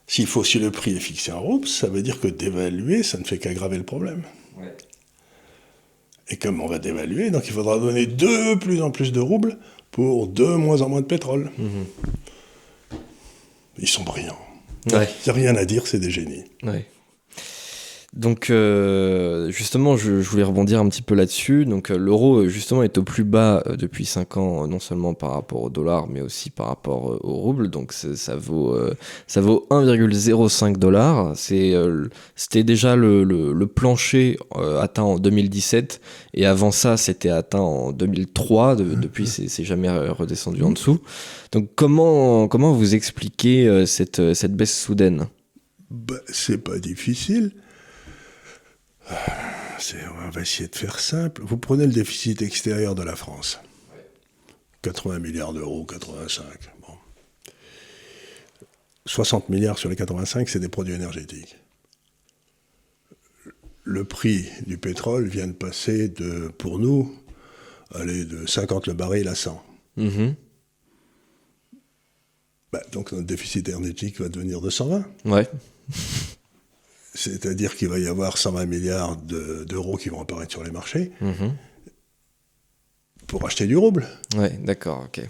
s'il 0.08 0.28
faut, 0.28 0.44
si 0.44 0.60
le 0.60 0.72
prix 0.72 0.96
est 0.96 1.00
fixé 1.00 1.32
en 1.32 1.41
rouble, 1.41 1.68
ça 1.68 1.88
veut 1.88 2.02
dire 2.02 2.20
que 2.20 2.28
d'évaluer, 2.28 3.04
ça 3.04 3.18
ne 3.18 3.24
fait 3.24 3.38
qu'aggraver 3.38 3.78
le 3.78 3.84
problème. 3.84 4.24
Et 6.28 6.38
comme 6.38 6.60
on 6.60 6.68
va 6.68 6.80
dévaluer, 6.80 7.30
donc 7.30 7.44
il 7.46 7.54
faudra 7.54 7.78
donner 7.78 8.08
de 8.08 8.56
plus 8.56 8.82
en 8.82 8.89
plus 8.89 9.12
de 9.12 9.20
roubles 9.20 9.58
pour 9.91 10.28
de 10.28 10.46
moins 10.46 10.82
en 10.82 10.89
moins 10.89 11.02
de 11.02 11.06
pétrole. 11.06 11.52
Mhm. 11.58 11.86
Ils 13.78 13.88
sont 13.88 14.04
brillants. 14.04 14.39
Ouais. 14.91 15.08
Il 15.26 15.26
n'y 15.26 15.30
a 15.30 15.34
rien 15.34 15.56
à 15.56 15.65
dire, 15.65 15.86
c'est 15.86 16.00
des 16.00 16.10
génies. 16.10 16.46
Ouais. 16.63 16.86
Donc 18.15 18.49
euh, 18.49 19.49
justement, 19.51 19.97
je, 19.97 20.21
je 20.21 20.30
voulais 20.30 20.43
rebondir 20.43 20.80
un 20.80 20.88
petit 20.88 21.01
peu 21.01 21.15
là-dessus. 21.15 21.65
Donc 21.65 21.91
euh, 21.91 21.97
l'euro 21.97 22.38
euh, 22.38 22.47
justement 22.47 22.82
est 22.82 22.97
au 22.97 23.04
plus 23.04 23.25
bas 23.25 23.62
euh, 23.67 23.75
depuis 23.75 24.06
5 24.06 24.38
ans, 24.38 24.67
non 24.67 24.80
seulement 24.80 25.13
par 25.13 25.32
rapport 25.34 25.63
au 25.63 25.69
dollar, 25.69 26.08
mais 26.08 26.21
aussi 26.21 26.49
par 26.49 26.67
rapport 26.67 27.19
au 27.21 27.34
rouble. 27.34 27.69
Donc 27.69 27.91
ça 27.91 28.36
vaut 28.38 28.78
ça 29.28 29.41
vaut 29.41 29.67
1,05 29.69 30.78
dollars. 30.78 31.34
C'est 31.36 31.73
c'était 32.36 32.63
déjà 32.63 32.95
le, 32.95 33.25
le, 33.25 33.51
le 33.51 33.67
plancher 33.67 34.38
atteint 34.80 35.04
en 35.04 35.19
2017 35.19 35.99
et 36.36 36.45
avant 36.45 36.71
ça 36.71 36.95
c'était 36.95 37.30
atteint 37.30 37.60
en 37.60 37.91
2003. 37.91 38.78
De- 38.78 38.95
depuis 38.95 39.28
c'est 39.28 39.63
jamais 39.65 39.89
redescendu 39.89 40.63
en 40.63 40.71
dessous. 40.71 40.99
Donc 41.51 41.71
comment 41.75 42.47
comment 42.47 42.71
vous 42.71 42.95
expliquez 42.95 43.86
cette 43.86 44.34
cette 44.34 44.56
baisse 44.56 44.80
soudaine? 44.80 45.28
Bah, 45.91 46.15
c'est 46.28 46.63
pas 46.63 46.80
difficile. 46.80 47.51
C'est- 49.80 49.98
on 50.26 50.30
va 50.30 50.42
essayer 50.42 50.68
de 50.70 50.76
faire 50.76 51.00
simple. 51.00 51.42
Vous 51.44 51.58
prenez 51.58 51.86
le 51.86 51.92
déficit 51.94 52.42
extérieur 52.42 52.96
de 52.96 53.04
la 53.04 53.16
France. 53.16 53.60
80 54.82 55.20
milliards 55.20 55.54
d'euros, 55.54 55.86
85. 55.86 56.46
Bon. 56.82 56.94
60 59.06 59.50
milliards 59.50 59.78
sur 59.78 59.90
les 59.90 59.96
85, 59.96 60.50
c'est 60.50 60.60
des 60.60 60.70
produits 60.70 60.94
énergétiques. 60.94 61.58
Le 63.84 64.04
prix 64.04 64.50
du 64.66 64.78
pétrole 64.78 65.28
vient 65.28 65.48
de 65.48 65.54
passer 65.54 66.10
de, 66.10 66.48
pour 66.58 66.80
nous, 66.80 67.16
aller 67.94 68.26
de 68.26 68.46
50 68.48 68.88
le 68.88 68.94
baril 68.94 69.28
à 69.28 69.36
100. 69.36 69.64
Mhm. 69.98 70.36
Bah, 72.72 72.82
donc 72.92 73.12
notre 73.12 73.26
déficit 73.28 73.68
énergétique 73.70 74.20
va 74.20 74.28
devenir 74.30 74.60
de 74.60 74.70
120. 74.70 75.06
Ouais. 75.26 75.48
C'est-à-dire 77.15 77.75
qu'il 77.75 77.88
va 77.88 77.97
y 77.97 78.08
avoir 78.08 78.38
120 78.38 78.65
milliards 78.67 79.15
de- 79.17 79.63
d'euros 79.67 79.97
qui 79.97 80.10
vont 80.10 80.21
apparaître 80.21 80.51
sur 80.51 80.63
les 80.63 80.69
marchés 80.71 81.12
Mhm. 81.21 81.54
pour 83.28 83.45
acheter 83.45 83.65
du 83.65 83.75
rouble. 83.78 84.06
Ouais, 84.38 84.51
d'accord, 84.63 85.06
ok. 85.08 85.21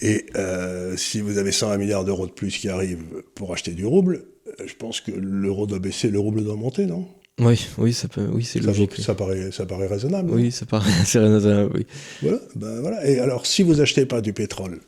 Et 0.00 0.26
euh, 0.36 0.96
si 0.96 1.20
vous 1.20 1.38
avez 1.38 1.52
120 1.52 1.76
milliards 1.76 2.04
d'euros 2.04 2.26
de 2.26 2.32
plus 2.32 2.56
qui 2.56 2.68
arrivent 2.68 3.22
pour 3.34 3.52
acheter 3.52 3.72
du 3.72 3.84
rouble, 3.86 4.24
euh, 4.60 4.64
je 4.66 4.74
pense 4.74 5.00
que 5.00 5.12
l'euro 5.12 5.66
doit 5.66 5.78
baisser, 5.78 6.08
le 6.10 6.18
rouble 6.18 6.42
doit 6.44 6.56
monter, 6.56 6.86
non? 6.86 7.06
Oui, 7.40 7.66
oui, 7.78 7.92
ça 7.92 8.06
peut, 8.06 8.28
oui, 8.32 8.44
c'est 8.44 8.60
logique. 8.60 8.94
ça 8.96 9.14
paraît, 9.14 9.50
ça 9.50 9.66
paraît 9.66 9.88
raisonnable. 9.88 10.30
Oui, 10.30 10.52
ça 10.52 10.66
paraît 10.66 10.90
assez 11.02 11.18
raisonnable, 11.18 11.70
oui. 11.74 11.86
Voilà, 12.22 12.38
ben 12.54 12.80
voilà. 12.80 13.06
Et 13.08 13.18
alors, 13.18 13.44
si 13.46 13.62
vous 13.62 13.80
achetez 13.80 14.06
pas 14.06 14.20
du 14.20 14.32
pétrole 14.32 14.80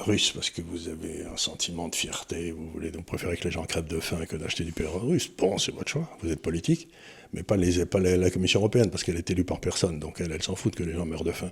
russe 0.00 0.32
parce 0.32 0.50
que 0.50 0.62
vous 0.62 0.88
avez 0.88 1.24
un 1.32 1.36
sentiment 1.36 1.88
de 1.88 1.94
fierté, 1.94 2.52
vous 2.52 2.68
voulez 2.70 2.90
donc 2.90 3.04
préférer 3.04 3.36
que 3.36 3.44
les 3.44 3.50
gens 3.50 3.64
crèvent 3.64 3.86
de 3.86 4.00
faim 4.00 4.24
que 4.26 4.36
d'acheter 4.36 4.64
du 4.64 4.72
pétrole 4.72 5.02
russe, 5.02 5.30
bon, 5.36 5.58
c'est 5.58 5.74
votre 5.74 5.90
choix, 5.90 6.08
vous 6.22 6.30
êtes 6.30 6.40
politique, 6.40 6.88
mais 7.32 7.42
pas, 7.42 7.56
les, 7.56 7.84
pas 7.84 8.00
la, 8.00 8.30
Commission 8.30 8.60
européenne 8.60 8.90
parce 8.90 9.04
qu'elle 9.04 9.16
est 9.16 9.30
élue 9.30 9.44
par 9.44 9.60
personne, 9.60 9.98
donc 9.98 10.20
elle, 10.20 10.32
elle 10.32 10.42
s'en 10.42 10.54
fout 10.54 10.74
que 10.74 10.82
les 10.82 10.94
gens 10.94 11.04
meurent 11.04 11.24
de 11.24 11.32
faim. 11.32 11.50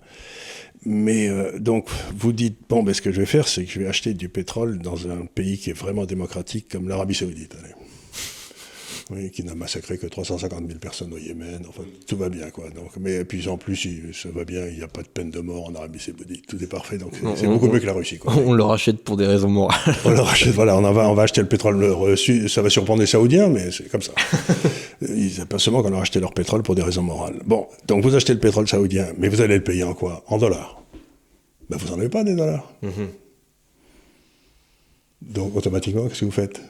Mais 0.84 1.28
euh, 1.28 1.58
donc, 1.58 1.88
vous 2.14 2.32
dites, 2.32 2.56
bon, 2.68 2.82
ben, 2.82 2.94
ce 2.94 3.02
que 3.02 3.12
je 3.12 3.20
vais 3.20 3.26
faire, 3.26 3.48
c'est 3.48 3.64
que 3.64 3.70
je 3.70 3.80
vais 3.80 3.86
acheter 3.86 4.14
du 4.14 4.28
pétrole 4.28 4.78
dans 4.78 5.08
un 5.08 5.26
pays 5.26 5.58
qui 5.58 5.70
est 5.70 5.78
vraiment 5.78 6.06
démocratique 6.06 6.68
comme 6.70 6.88
l'Arabie 6.88 7.14
Saoudite. 7.14 7.56
Allez. 7.62 7.74
Oui, 9.10 9.30
qui 9.30 9.44
n'a 9.44 9.54
massacré 9.54 9.98
que 9.98 10.06
350 10.08 10.66
000 10.66 10.80
personnes 10.80 11.12
au 11.12 11.16
Yémen. 11.18 11.62
Enfin, 11.68 11.84
tout 12.08 12.16
va 12.16 12.28
bien, 12.28 12.50
quoi. 12.50 12.70
Donc, 12.70 12.90
mais 12.98 13.24
puis 13.24 13.46
en 13.46 13.56
plus, 13.56 13.84
il- 13.84 14.12
ça 14.12 14.30
va 14.34 14.44
bien. 14.44 14.66
Il 14.66 14.78
n'y 14.78 14.82
a 14.82 14.88
pas 14.88 15.02
de 15.02 15.06
peine 15.06 15.30
de 15.30 15.38
mort 15.38 15.68
en 15.68 15.74
Arabie 15.76 16.00
Saoudite. 16.00 16.44
Tout 16.48 16.60
est 16.60 16.66
parfait. 16.66 16.98
Donc, 16.98 17.12
c'est- 17.36 17.46
beaucoup 17.46 17.66
on- 17.68 17.72
mieux 17.72 17.78
que 17.78 17.86
la 17.86 17.92
Russie, 17.92 18.18
quoi. 18.18 18.34
On 18.36 18.52
le 18.52 18.64
rachète 18.64 19.04
pour 19.04 19.16
des 19.16 19.26
raisons 19.26 19.48
morales. 19.48 19.94
On 20.04 20.10
leur 20.10 20.28
achète, 20.28 20.52
voilà, 20.54 20.76
on, 20.76 20.82
en 20.82 20.92
va, 20.92 21.08
on 21.08 21.14
va 21.14 21.22
acheter 21.22 21.40
le 21.40 21.46
pétrole 21.46 21.84
reçu. 21.84 22.48
Ça 22.48 22.62
va 22.62 22.68
surprendre 22.70 22.98
les 23.00 23.06
Saoudiens, 23.06 23.48
mais 23.48 23.70
c'est 23.70 23.88
comme 23.88 24.02
ça. 24.02 24.12
Ils 25.02 25.44
pas 25.48 25.60
seulement 25.60 25.82
qu'on 25.84 25.90
leur 25.90 26.00
acheté 26.00 26.18
leur 26.18 26.32
pétrole 26.34 26.64
pour 26.64 26.74
des 26.74 26.82
raisons 26.82 27.02
morales. 27.02 27.36
Bon, 27.46 27.68
donc 27.86 28.02
vous 28.02 28.14
achetez 28.16 28.32
le 28.34 28.40
pétrole 28.40 28.66
saoudien, 28.66 29.06
mais 29.18 29.28
vous 29.28 29.40
allez 29.40 29.56
le 29.56 29.62
payer 29.62 29.84
en 29.84 29.94
quoi? 29.94 30.24
En 30.26 30.38
dollars. 30.38 30.82
Ben, 31.70 31.76
vous 31.76 31.88
n'en 31.92 31.98
avez 32.00 32.08
pas 32.08 32.24
des 32.24 32.34
dollars. 32.34 32.72
Donc, 35.22 35.54
automatiquement, 35.56 36.08
qu'est-ce 36.08 36.20
que 36.20 36.24
vous 36.24 36.30
faites? 36.30 36.60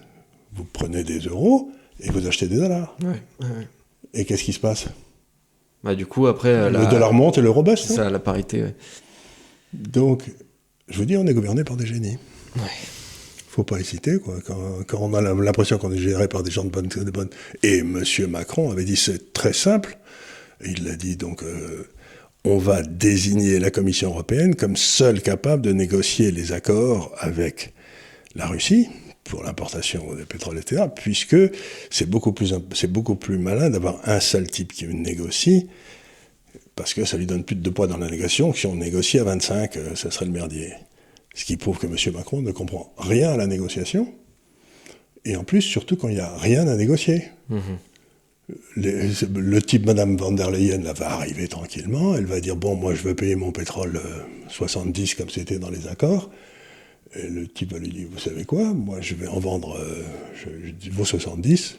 Vous 0.54 0.64
prenez 0.72 1.04
des 1.04 1.18
euros 1.20 1.70
et 2.00 2.10
vous 2.10 2.26
achetez 2.26 2.46
des 2.46 2.56
dollars. 2.56 2.96
Ouais, 3.02 3.08
ouais, 3.40 3.46
ouais. 3.46 3.68
Et 4.14 4.24
qu'est-ce 4.24 4.44
qui 4.44 4.52
se 4.52 4.60
passe? 4.60 4.86
Bah, 5.84 5.94
du 5.94 6.06
coup, 6.06 6.26
après, 6.26 6.70
la, 6.70 6.84
Le 6.84 6.90
dollar 6.90 7.12
monte 7.12 7.38
et 7.38 7.42
l'euro 7.42 7.62
baisse. 7.62 7.82
c'est 7.82 7.90
non 7.90 7.96
ça, 7.96 8.10
la 8.10 8.18
parité, 8.18 8.62
ouais. 8.62 8.74
Donc, 9.72 10.24
je 10.88 10.98
vous 10.98 11.04
dis, 11.04 11.16
on 11.16 11.26
est 11.26 11.34
gouverné 11.34 11.64
par 11.64 11.76
des 11.76 11.86
génies. 11.86 12.18
Ouais. 12.56 12.62
faut 13.48 13.64
pas 13.64 13.78
hésiter, 13.78 14.18
quoi. 14.18 14.36
Quand, 14.44 14.84
quand 14.86 14.98
on 15.00 15.14
a 15.14 15.20
l'impression 15.20 15.78
qu'on 15.78 15.92
est 15.92 15.98
géré 15.98 16.28
par 16.28 16.42
des 16.42 16.50
gens 16.50 16.64
de 16.64 16.70
bonne, 16.70 16.88
de 16.88 17.10
bonne... 17.10 17.28
Et 17.62 17.78
M. 17.78 18.02
Macron 18.28 18.70
avait 18.70 18.84
dit, 18.84 18.96
c'est 18.96 19.32
très 19.32 19.52
simple. 19.52 19.98
Il 20.64 20.84
l'a 20.84 20.96
dit, 20.96 21.16
donc, 21.16 21.42
euh, 21.42 21.86
on 22.44 22.58
va 22.58 22.82
désigner 22.82 23.58
la 23.58 23.70
Commission 23.70 24.10
européenne 24.10 24.54
comme 24.54 24.76
seule 24.76 25.20
capable 25.20 25.62
de 25.62 25.72
négocier 25.72 26.30
les 26.30 26.52
accords 26.52 27.14
avec 27.18 27.74
la 28.34 28.46
Russie 28.46 28.88
pour 29.28 29.42
l'importation 29.44 30.14
de 30.14 30.24
pétrole, 30.24 30.58
etc., 30.58 30.84
puisque 30.94 31.36
c'est 31.90 32.08
beaucoup 32.08 32.32
plus, 32.32 32.54
c'est 32.74 32.90
beaucoup 32.90 33.14
plus 33.16 33.38
malin 33.38 33.70
d'avoir 33.70 34.00
un 34.08 34.20
seul 34.20 34.46
type 34.48 34.72
qui 34.72 34.86
négocie, 34.86 35.66
parce 36.74 36.94
que 36.94 37.04
ça 37.04 37.16
lui 37.16 37.26
donne 37.26 37.44
plus 37.44 37.56
de 37.56 37.70
poids 37.70 37.86
dans 37.86 37.96
la 37.98 38.08
négociation, 38.10 38.52
que 38.52 38.58
si 38.58 38.66
on 38.66 38.74
négocie 38.76 39.18
à 39.18 39.24
25, 39.24 39.76
euh, 39.76 39.94
ça 39.94 40.10
serait 40.10 40.26
le 40.26 40.32
merdier. 40.32 40.72
Ce 41.34 41.44
qui 41.44 41.56
prouve 41.56 41.78
que 41.78 41.86
M. 41.86 41.96
Macron 42.14 42.40
ne 42.42 42.52
comprend 42.52 42.92
rien 42.98 43.30
à 43.30 43.36
la 43.36 43.46
négociation, 43.46 44.12
et 45.24 45.36
en 45.36 45.44
plus, 45.44 45.62
surtout 45.62 45.96
quand 45.96 46.08
il 46.08 46.14
n'y 46.14 46.20
a 46.20 46.36
rien 46.36 46.66
à 46.68 46.76
négocier. 46.76 47.24
Les- 48.76 49.10
le 49.34 49.60
type 49.60 49.86
Madame 49.86 50.16
van 50.16 50.30
der 50.30 50.50
Leyen 50.52 50.78
là, 50.82 50.92
va 50.92 51.10
arriver 51.10 51.48
tranquillement, 51.48 52.14
elle 52.14 52.26
va 52.26 52.38
dire 52.40 52.54
bon 52.54 52.76
moi 52.76 52.94
je 52.94 53.02
veux 53.02 53.14
payer 53.16 53.34
mon 53.34 53.50
pétrole 53.50 53.96
euh, 53.96 54.20
70 54.50 55.16
comme 55.16 55.30
c'était 55.30 55.58
dans 55.58 55.68
les 55.70 55.88
accords. 55.88 56.30
Et 57.14 57.28
le 57.28 57.46
type 57.46 57.72
va 57.72 57.78
lui 57.78 57.88
dire 57.88 58.08
vous 58.10 58.18
savez 58.18 58.44
quoi, 58.44 58.74
moi 58.74 59.00
je 59.00 59.14
vais 59.14 59.28
en 59.28 59.38
vendre 59.38 59.76
euh, 59.78 60.02
vos 60.90 61.04
70. 61.04 61.78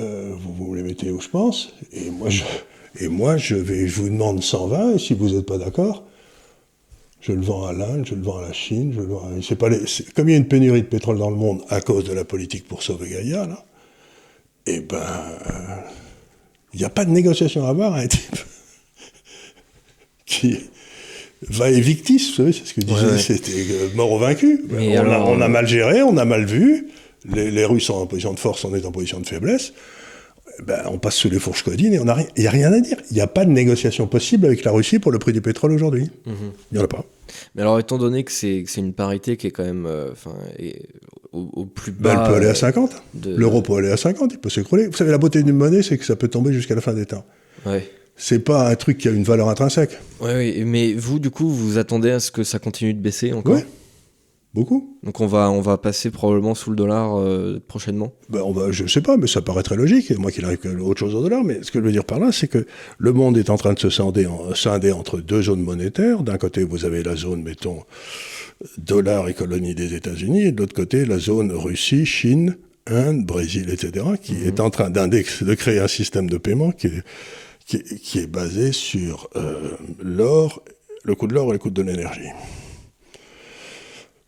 Euh, 0.00 0.34
vous, 0.38 0.52
vous 0.54 0.74
les 0.74 0.82
mettez 0.82 1.10
où 1.10 1.20
je 1.20 1.28
pense, 1.28 1.74
et 1.92 2.10
moi 2.10 2.30
je, 2.30 2.44
et 3.00 3.08
moi 3.08 3.36
je 3.36 3.56
vais 3.56 3.86
je 3.88 4.00
vous 4.00 4.08
demande 4.08 4.42
120 4.42 4.94
et 4.94 4.98
si 4.98 5.12
vous 5.14 5.30
n'êtes 5.30 5.44
pas 5.46 5.58
d'accord, 5.58 6.04
je 7.20 7.32
le 7.32 7.40
vends 7.42 7.66
à 7.66 7.72
l'Inde, 7.72 8.06
je 8.06 8.14
le 8.14 8.22
vends 8.22 8.38
à 8.38 8.42
la 8.42 8.52
Chine, 8.52 8.92
je 8.94 9.00
le 9.00 9.06
vends 9.06 9.28
à- 9.28 9.56
pas 9.56 9.68
les- 9.68 9.84
comme 10.14 10.28
il 10.28 10.32
y 10.32 10.34
a 10.34 10.38
une 10.38 10.46
pénurie 10.48 10.82
de 10.82 10.86
pétrole 10.86 11.18
dans 11.18 11.30
le 11.30 11.36
monde 11.36 11.62
à 11.68 11.80
cause 11.80 12.04
de 12.04 12.12
la 12.12 12.24
politique 12.24 12.66
pour 12.68 12.82
sauver 12.84 13.10
Gaïa 13.10 13.46
là 13.46 13.64
eh 14.66 14.80
ben, 14.80 14.96
euh, 14.98 15.76
il 16.74 16.78
n'y 16.80 16.84
a 16.84 16.90
pas 16.90 17.04
de 17.04 17.10
négociation 17.10 17.66
à 17.66 17.70
avoir, 17.70 17.94
un 17.94 18.06
type 18.06 18.36
qui 20.26 20.58
va 21.50 21.70
et 21.70 21.80
victis, 21.80 22.18
vous 22.18 22.34
savez, 22.34 22.52
c'est 22.52 22.66
ce 22.66 22.74
que 22.74 22.80
disait, 22.80 23.06
Ouais, 23.06 23.18
c'était 23.18 23.52
euh, 23.72 23.88
mort 23.94 24.10
au 24.12 24.18
vaincu. 24.18 24.64
On, 24.70 24.76
a, 24.76 25.00
alors, 25.00 25.28
on 25.28 25.40
a 25.40 25.44
euh, 25.44 25.48
mal 25.48 25.66
géré, 25.66 26.02
on 26.02 26.16
a 26.16 26.24
mal 26.24 26.44
vu, 26.44 26.88
les, 27.32 27.50
les 27.50 27.64
Russes 27.64 27.84
sont 27.84 27.94
en 27.94 28.06
position 28.06 28.32
de 28.34 28.38
force, 28.38 28.64
on 28.64 28.74
est 28.74 28.84
en 28.86 28.92
position 28.92 29.20
de 29.20 29.26
faiblesse. 29.26 29.72
Ben, 30.66 30.82
on 30.86 30.98
passe 30.98 31.14
sous 31.14 31.30
les 31.30 31.38
fourches 31.38 31.62
codines 31.62 31.94
et 31.94 32.00
on 32.00 32.08
a 32.08 32.14
ri- 32.14 32.26
il 32.36 32.40
n'y 32.40 32.48
a 32.48 32.50
rien 32.50 32.72
à 32.72 32.80
dire. 32.80 32.96
Il 33.12 33.14
n'y 33.14 33.20
a 33.20 33.28
pas 33.28 33.44
de 33.44 33.50
négociation 33.50 34.08
possible 34.08 34.44
avec 34.46 34.64
la 34.64 34.72
Russie 34.72 34.98
pour 34.98 35.12
le 35.12 35.20
prix 35.20 35.32
du 35.32 35.40
pétrole 35.40 35.70
aujourd'hui. 35.70 36.10
Il 36.26 36.32
n'y 36.72 36.78
en 36.80 36.84
a 36.84 36.88
pas. 36.88 37.04
Mais 37.54 37.62
alors, 37.62 37.78
étant 37.78 37.96
donné 37.96 38.24
que 38.24 38.32
c'est 38.32 38.64
une 38.76 38.92
parité 38.92 39.36
qui 39.36 39.46
est 39.46 39.50
quand 39.52 39.62
même 39.64 39.86
euh, 39.86 40.10
est 40.58 40.82
au, 41.32 41.48
au 41.52 41.64
plus 41.64 41.92
Ben, 41.92 42.14
bas. 42.14 42.22
elle 42.24 42.30
peut 42.32 42.36
aller 42.38 42.48
à 42.48 42.56
50. 42.56 42.90
de- 43.14 43.36
L'euro 43.36 43.62
peut 43.62 43.74
aller 43.74 43.92
à 43.92 43.96
50, 43.96 44.32
il 44.32 44.38
peut 44.38 44.50
s'écrouler. 44.50 44.86
Vous 44.88 44.96
savez, 44.96 45.12
la 45.12 45.18
beauté 45.18 45.44
d'une 45.44 45.54
monnaie, 45.54 45.82
c'est 45.84 45.96
que 45.96 46.04
ça 46.04 46.16
peut 46.16 46.26
tomber 46.28 46.52
jusqu'à 46.52 46.74
la 46.74 46.80
fin 46.80 46.92
des 46.94 47.06
temps. 47.06 47.24
Ouais. 47.64 47.88
C'est 48.18 48.40
pas 48.40 48.68
un 48.68 48.74
truc 48.74 48.98
qui 48.98 49.08
a 49.08 49.12
une 49.12 49.22
valeur 49.22 49.48
intrinsèque. 49.48 49.96
Ouais, 50.20 50.36
oui, 50.36 50.64
mais 50.66 50.92
vous, 50.92 51.18
du 51.20 51.30
coup, 51.30 51.48
vous 51.48 51.78
attendez 51.78 52.10
à 52.10 52.20
ce 52.20 52.30
que 52.32 52.42
ça 52.42 52.58
continue 52.58 52.92
de 52.92 53.00
baisser 53.00 53.32
encore 53.32 53.54
Ouais. 53.54 53.64
Beaucoup. 54.54 54.96
Donc 55.04 55.20
on 55.20 55.26
va, 55.26 55.50
on 55.50 55.60
va 55.60 55.76
passer 55.76 56.10
probablement 56.10 56.54
sous 56.54 56.70
le 56.70 56.76
dollar 56.76 57.16
euh, 57.18 57.60
prochainement. 57.68 58.12
Ben, 58.30 58.40
on 58.40 58.50
va, 58.50 58.72
je 58.72 58.86
sais 58.86 59.02
pas, 59.02 59.18
mais 59.18 59.26
ça 59.26 59.42
paraît 59.42 59.62
très 59.62 59.76
logique. 59.76 60.10
Moi 60.18 60.32
qu'il 60.32 60.44
arrive 60.46 60.58
autre 60.82 60.98
chose 60.98 61.14
au 61.14 61.20
dollar, 61.22 61.44
mais 61.44 61.58
ce 61.62 61.70
que 61.70 61.78
je 61.78 61.84
veux 61.84 61.92
dire 61.92 62.04
par 62.04 62.18
là, 62.18 62.32
c'est 62.32 62.48
que 62.48 62.66
le 62.96 63.12
monde 63.12 63.36
est 63.36 63.50
en 63.50 63.56
train 63.58 63.74
de 63.74 63.78
se 63.78 63.90
scinder, 63.90 64.26
en- 64.26 64.54
scinder 64.54 64.90
entre 64.90 65.20
deux 65.20 65.42
zones 65.42 65.60
monétaires. 65.62 66.22
D'un 66.22 66.38
côté, 66.38 66.64
vous 66.64 66.86
avez 66.86 67.02
la 67.02 67.14
zone, 67.14 67.42
mettons, 67.42 67.82
dollar 68.78 69.28
et 69.28 69.34
colonie 69.34 69.74
des 69.74 69.94
États-Unis, 69.94 70.44
et 70.46 70.52
de 70.52 70.58
l'autre 70.60 70.74
côté, 70.74 71.04
la 71.04 71.18
zone 71.18 71.52
Russie, 71.52 72.06
Chine, 72.06 72.56
Inde, 72.86 73.26
Brésil, 73.26 73.68
etc., 73.70 74.06
qui 74.20 74.34
est 74.44 74.60
en 74.60 74.70
train 74.70 74.88
d'index, 74.90 75.42
de 75.42 75.54
créer 75.54 75.78
un 75.78 75.88
système 75.88 76.28
de 76.28 76.38
paiement 76.38 76.72
qui 76.72 76.86
est, 76.88 77.02
qui 77.68 77.76
est, 77.76 77.98
qui 78.00 78.18
est 78.18 78.26
basé 78.26 78.72
sur 78.72 79.28
euh, 79.36 79.76
l'or, 80.00 80.64
le 81.04 81.14
coût 81.14 81.26
de 81.26 81.34
l'or 81.34 81.50
et 81.50 81.52
le 81.52 81.58
coût 81.58 81.70
de 81.70 81.82
l'énergie. 81.82 82.30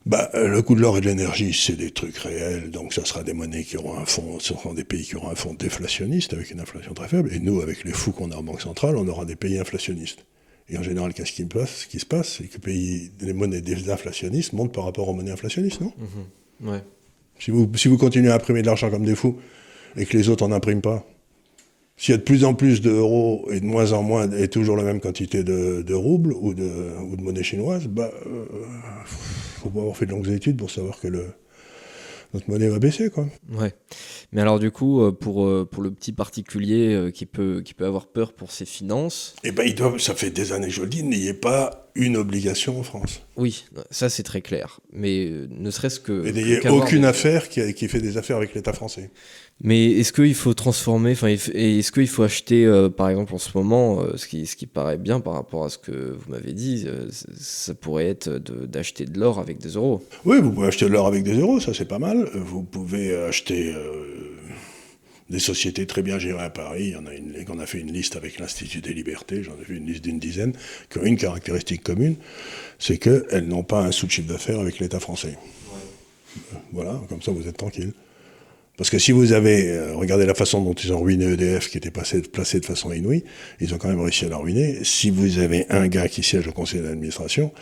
bah, 0.05 0.31
le 0.35 0.61
coût 0.61 0.75
de 0.75 0.81
l'or 0.81 0.99
et 0.99 1.01
de 1.01 1.07
l'énergie, 1.07 1.55
c'est 1.55 1.77
des 1.77 1.91
trucs 1.91 2.19
réels, 2.19 2.71
donc 2.71 2.93
ça 2.93 3.05
sera 3.05 3.23
des 3.23 3.33
monnaies 3.33 3.65
qui 3.65 3.79
auront 3.79 3.99
un 3.99 4.05
fonds, 4.05 4.39
ce 4.41 4.49
seront 4.49 4.75
des 4.75 4.85
pays 4.85 5.05
qui 5.05 5.17
auront 5.17 5.31
un 5.31 5.35
fonds 5.35 5.55
déflationniste 5.55 6.35
avec 6.35 6.51
une 6.51 6.61
inflation 6.61 6.93
très 6.93 7.09
faible, 7.09 7.33
et 7.33 7.41
nous, 7.41 7.63
avec 7.63 7.83
les 7.85 7.93
fous 7.93 8.13
qu'on 8.13 8.31
a 8.31 8.37
en 8.37 8.43
banque 8.43 8.61
centrale, 8.61 8.97
on 8.97 9.09
aura 9.09 9.25
des 9.25 9.37
pays 9.37 9.59
inflationnistes. 9.59 10.27
Et 10.69 10.77
en 10.77 10.83
général, 10.83 11.15
qu'est-ce 11.15 11.33
qui, 11.33 11.45
passe, 11.47 11.79
ce 11.79 11.87
qui 11.87 11.99
se 11.99 12.07
passe 12.07 12.37
C'est 12.39 12.45
que 12.45 12.59
pays, 12.59 13.11
les 13.23 13.33
monnaies 13.33 13.63
désinflationnistes 13.63 14.53
montent 14.53 14.73
par 14.75 14.85
rapport 14.85 15.09
aux 15.09 15.15
monnaies 15.15 15.33
inflationnistes, 15.33 15.81
non? 15.81 15.93
Mhm. 15.97 16.69
Ouais. 16.69 16.85
si, 17.39 17.51
vous, 17.51 17.71
si 17.75 17.89
vous 17.89 17.97
continuez 17.97 18.31
à 18.31 18.35
imprimer 18.35 18.61
de 18.61 18.67
l'argent 18.67 18.91
comme 18.91 19.07
des 19.07 19.17
fous, 19.17 19.41
et 19.97 20.05
que 20.05 20.17
les 20.17 20.29
autres 20.29 20.47
n'en 20.47 20.55
impriment 20.55 20.83
pas, 20.83 21.07
s'il 22.01 22.13
y 22.13 22.15
a 22.15 22.17
de 22.17 22.23
plus 22.23 22.45
en 22.45 22.55
plus 22.55 22.81
d'euros 22.81 23.47
et 23.53 23.61
de 23.61 23.67
moins 23.67 23.93
en 23.93 24.03
moins, 24.03 24.31
et 24.33 24.49
toujours 24.49 24.75
la 24.75 24.85
même 24.85 25.01
quantité 25.01 25.45
de, 25.45 25.83
de 25.83 25.95
roubles 25.95 26.33
ou 26.33 26.55
de, 26.55 26.71
ou 27.03 27.15
de 27.15 27.21
monnaie 27.21 27.43
chinoise, 27.43 27.89
bah, 27.89 28.11
euh, 28.27 28.47
faut 29.05 29.69
pas 29.69 29.81
avoir 29.81 29.95
fait 29.95 30.07
de 30.07 30.13
longues 30.13 30.31
études 30.31 30.57
pour 30.57 30.71
savoir 30.71 30.99
que 30.99 31.09
le, 31.09 31.27
notre 32.33 32.49
monnaie 32.49 32.69
va 32.69 32.79
baisser, 32.79 33.11
quoi. 33.11 33.27
Ouais. 33.53 33.75
Mais 34.33 34.41
alors 34.41 34.59
du 34.59 34.71
coup, 34.71 35.03
euh, 35.03 35.13
pour, 35.13 35.45
euh, 35.45 35.69
pour 35.71 35.83
le 35.83 35.91
petit 35.91 36.13
particulier 36.13 36.95
euh, 36.95 37.11
qui, 37.11 37.27
peut, 37.27 37.61
qui 37.63 37.75
peut 37.75 37.85
avoir 37.85 38.07
peur 38.07 38.33
pour 38.33 38.51
ses 38.51 38.65
finances, 38.65 39.35
Et 39.45 39.53
ben, 39.53 39.65
ils 39.67 39.75
doivent, 39.75 39.99
ça 39.99 40.15
fait 40.15 40.31
des 40.31 40.53
années 40.53 40.69
que 40.69 40.73
je 40.73 40.83
le 40.83 40.89
dis, 40.89 41.03
n'ayez 41.03 41.35
pas 41.35 41.90
une 41.95 42.17
obligation 42.17 42.79
en 42.79 42.83
France. 42.83 43.23
oui, 43.37 43.65
ça 43.91 44.09
c'est 44.09 44.23
très 44.23 44.41
clair. 44.41 44.81
Mais 44.93 45.27
euh, 45.27 45.47
ne 45.51 45.71
serait-ce 45.71 46.01
que... 46.01 46.27
Et 46.27 46.33
n'ayez 46.33 46.69
aucune 46.69 47.05
affaire 47.05 47.49
qui, 47.49 47.75
qui 47.75 47.89
fait 47.89 48.01
des 48.01 48.17
affaires 48.17 48.37
avec 48.37 48.55
l'État 48.55 48.73
français. 48.73 49.11
Mais 49.63 49.91
est-ce 49.93 50.13
qu'il 50.13 50.35
faut 50.35 50.55
transformer, 50.55 51.13
enfin, 51.13 51.29
est-ce 51.29 51.93
qu'il 51.93 52.09
faut 52.09 52.23
acheter, 52.23 52.65
euh, 52.65 52.89
par 52.89 53.11
exemple, 53.11 53.35
en 53.35 53.39
ce 53.39 53.51
moment, 53.55 54.01
euh, 54.01 54.17
ce, 54.17 54.27
qui, 54.27 54.47
ce 54.47 54.57
qui 54.57 54.67
paraît 54.67 54.97
bien 54.97 55.21
par 55.21 55.35
rapport 55.35 55.65
à 55.65 55.69
ce 55.69 55.77
que 55.77 56.17
vous 56.19 56.31
m'avez 56.31 56.55
dit, 56.55 56.85
euh, 56.87 57.09
ça 57.37 57.75
pourrait 57.75 58.07
être 58.07 58.31
d'acheter 58.39 59.05
de 59.05 59.21
l'or 59.21 59.39
avec 59.39 59.59
des 59.59 59.71
euros? 59.71 60.03
Oui, 60.25 60.41
vous 60.41 60.51
pouvez 60.51 60.69
acheter 60.69 60.87
de 60.87 60.93
l'or 60.93 61.07
avec 61.07 61.25
des 61.25 61.39
euros, 61.39 61.61
ça 61.61 61.75
c'est 61.75 61.85
pas 61.85 61.99
mal. 61.99 62.31
Vous 62.35 62.63
pouvez 62.63 63.15
acheter 63.15 63.75
des 65.31 65.39
sociétés 65.39 65.87
très 65.87 66.03
bien 66.03 66.19
gérées 66.19 66.43
à 66.43 66.51
Paris. 66.51 66.95
En 66.97 67.07
a 67.07 67.15
une, 67.15 67.33
on 67.49 67.59
a 67.59 67.67
fait 67.67 67.79
une 67.79 67.93
liste 67.93 68.17
avec 68.17 68.39
l'Institut 68.39 68.81
des 68.81 68.93
Libertés, 68.93 69.43
j'en 69.43 69.57
ai 69.61 69.65
vu 69.65 69.77
une 69.77 69.87
liste 69.87 70.05
d'une 70.05 70.19
dizaine, 70.19 70.53
qui 70.91 70.99
ont 70.99 71.05
une 71.05 71.17
caractéristique 71.17 71.83
commune, 71.83 72.17
c'est 72.79 72.99
qu'elles 72.99 73.47
n'ont 73.47 73.63
pas 73.63 73.81
un 73.83 73.93
sous-chiffre 73.93 74.29
d'affaires 74.29 74.61
avec 74.61 74.79
l'État 74.81 75.01
français. 75.01 75.39
Voilà, 76.73 77.01
comme 77.09 77.23
ça 77.23 77.33
vous 77.33 77.49
êtes 77.49 77.57
tranquille. 77.57 77.93
Parce 78.77 78.89
que 78.89 78.99
si 78.99 79.13
vous 79.13 79.33
avez, 79.33 79.69
euh, 79.69 79.95
regardez 79.95 80.25
la 80.25 80.35
façon 80.35 80.63
dont 80.63 80.73
ils 80.73 80.91
ont 80.93 81.01
ruiné 81.01 81.27
EDF, 81.27 81.69
qui 81.69 81.77
était 81.77 81.91
placé 81.91 82.21
de 82.61 82.65
façon 82.65 82.91
inouïe, 82.93 83.25
ils 83.61 83.75
ont 83.75 83.79
quand 83.79 83.89
même 83.89 84.01
réussi 84.01 84.25
à 84.25 84.31
la 84.31 84.39
ruiner. 84.39 84.85
Si 84.85 85.11
vous 85.11 85.39
avez 85.39 85.67
un 85.69 85.87
gars 85.87 86.09
qui 86.09 86.23
siège 86.23 86.49
au 86.49 86.53
conseil 86.53 86.81
d'administration, 86.81 87.53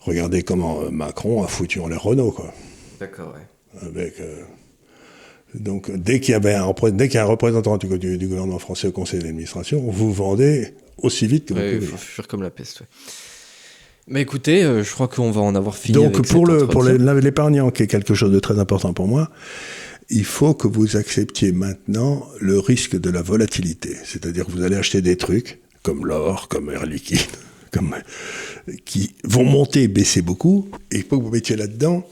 regardez 0.00 0.42
comment 0.42 0.82
euh, 0.82 0.90
Macron 0.90 1.44
a 1.44 1.46
foutu 1.46 1.78
en 1.78 1.86
l'air 1.86 2.02
Renault, 2.02 2.32
quoi. 2.32 2.52
D'accord, 2.98 3.34
ouais. 3.34 3.86
Avec, 3.86 4.18
euh, 4.18 4.42
donc, 5.54 5.90
dès 5.96 6.20
qu'il 6.20 6.32
y 6.32 6.34
avait 6.34 6.54
un, 6.54 6.64
repré- 6.64 6.92
dès 6.92 7.08
qu'il 7.08 7.16
y 7.16 7.18
a 7.18 7.22
un 7.24 7.26
représentant 7.28 7.76
du, 7.78 7.86
du- 7.98 8.18
du 8.18 8.26
gouvernement 8.28 8.58
français 8.58 8.88
au 8.88 8.92
conseil 8.92 9.20
d'administration, 9.20 9.80
vous 9.90 10.12
vendez 10.12 10.74
aussi 10.98 11.26
vite 11.26 11.46
que 11.46 11.54
vous 11.54 11.60
Ouais, 11.60 11.72
il 11.74 11.78
pouvez. 11.78 11.86
faut 11.92 11.96
fuir 11.96 12.28
comme 12.28 12.42
la 12.42 12.50
peste. 12.50 12.80
ouais. 12.80 12.86
Mais 14.08 14.22
écoutez, 14.22 14.62
euh, 14.62 14.84
je 14.84 14.90
crois 14.92 15.08
qu'on 15.08 15.30
va 15.32 15.40
en 15.40 15.54
avoir 15.56 15.76
fini. 15.76 15.94
Donc, 15.94 16.14
avec 16.14 16.28
pour 16.28 16.46
le, 16.46 16.66
pour 16.68 16.84
l'épargnant, 16.84 17.70
qui 17.70 17.82
est 17.82 17.86
quelque 17.88 18.14
chose 18.14 18.30
de 18.30 18.38
très 18.38 18.58
important 18.58 18.92
pour 18.92 19.08
moi, 19.08 19.30
il 20.10 20.24
faut 20.24 20.54
que 20.54 20.68
vous 20.68 20.96
acceptiez 20.96 21.50
maintenant 21.50 22.24
le 22.40 22.60
risque 22.60 22.96
de 22.96 23.10
la 23.10 23.22
volatilité. 23.22 23.96
C'est-à-dire 24.04 24.46
que 24.46 24.52
vous 24.52 24.62
allez 24.62 24.76
acheter 24.76 25.00
des 25.02 25.16
trucs, 25.16 25.58
comme 25.82 26.06
l'or, 26.06 26.46
comme 26.48 26.70
Air 26.70 26.86
Liquide, 26.86 27.18
comme, 27.72 27.96
qui 28.84 29.10
vont 29.24 29.42
monter 29.44 29.82
et 29.84 29.88
baisser 29.88 30.22
beaucoup, 30.22 30.68
et 30.92 30.98
il 30.98 31.02
faut 31.04 31.18
que 31.18 31.24
vous 31.24 31.30
mettiez 31.32 31.56
là-dedans 31.56 32.06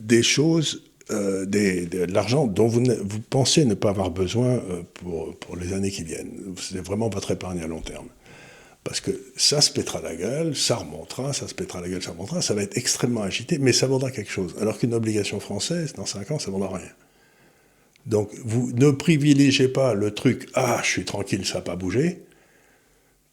des 0.00 0.24
choses, 0.24 0.82
euh, 1.10 1.46
de 1.46 2.04
l'argent 2.12 2.46
dont 2.46 2.66
vous, 2.66 2.82
vous 3.02 3.20
pensez 3.20 3.64
ne 3.64 3.74
pas 3.74 3.90
avoir 3.90 4.10
besoin 4.10 4.48
euh, 4.48 4.82
pour, 4.94 5.36
pour 5.36 5.56
les 5.56 5.72
années 5.72 5.90
qui 5.90 6.04
viennent. 6.04 6.54
C'est 6.56 6.84
vraiment 6.84 7.08
votre 7.08 7.30
épargne 7.30 7.60
à 7.60 7.66
long 7.66 7.80
terme. 7.80 8.08
Parce 8.84 9.00
que 9.00 9.10
ça 9.36 9.60
se 9.60 9.70
pètera 9.70 10.00
la 10.00 10.14
gueule, 10.14 10.56
ça 10.56 10.76
remontera, 10.76 11.32
ça 11.32 11.46
se 11.46 11.54
pètera 11.54 11.80
la 11.80 11.88
gueule, 11.88 12.02
ça 12.02 12.12
remontera, 12.12 12.40
ça 12.40 12.54
va 12.54 12.62
être 12.62 12.78
extrêmement 12.78 13.22
agité, 13.22 13.58
mais 13.58 13.72
ça 13.72 13.86
vaudra 13.86 14.10
quelque 14.10 14.30
chose. 14.30 14.54
Alors 14.60 14.78
qu'une 14.78 14.94
obligation 14.94 15.38
française, 15.38 15.92
dans 15.92 16.06
5 16.06 16.30
ans, 16.30 16.38
ça 16.38 16.50
ne 16.50 16.52
vaudra 16.52 16.78
rien. 16.78 16.92
Donc, 18.06 18.30
vous 18.44 18.72
ne 18.72 18.90
privilégiez 18.90 19.68
pas 19.68 19.92
le 19.92 20.12
truc 20.12 20.48
«Ah, 20.54 20.80
je 20.82 20.88
suis 20.88 21.04
tranquille, 21.04 21.44
ça 21.44 21.56
n'a 21.56 21.60
pas 21.60 21.76
bougé», 21.76 22.22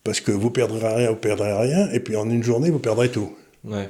parce 0.04 0.20
que 0.20 0.32
vous 0.32 0.50
perdrez 0.52 0.96
rien, 0.96 1.10
vous 1.10 1.16
perdrez 1.16 1.54
rien, 1.54 1.90
et 1.92 2.02
puis 2.02 2.16
en 2.18 2.30
une 2.30 2.44
journée, 2.44 2.70
vous 2.70 2.80
perdrez 2.80 3.10
tout. 3.10 3.34
Ouais. 3.64 3.90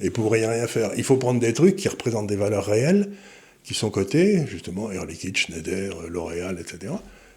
Et 0.00 0.04
vous 0.04 0.10
ne 0.10 0.10
pourrez 0.10 0.46
rien 0.46 0.66
faire. 0.66 0.90
Il 0.96 1.04
faut 1.04 1.16
prendre 1.16 1.40
des 1.40 1.52
trucs 1.52 1.76
qui 1.76 1.88
représentent 1.88 2.26
des 2.26 2.36
valeurs 2.36 2.66
réelles, 2.66 3.10
qui 3.62 3.74
sont 3.74 3.90
cotées, 3.90 4.44
justement, 4.46 4.90
Air 4.90 5.06
Liquide, 5.06 5.36
Schneider, 5.36 6.02
L'Oréal, 6.08 6.58
etc. 6.60 6.92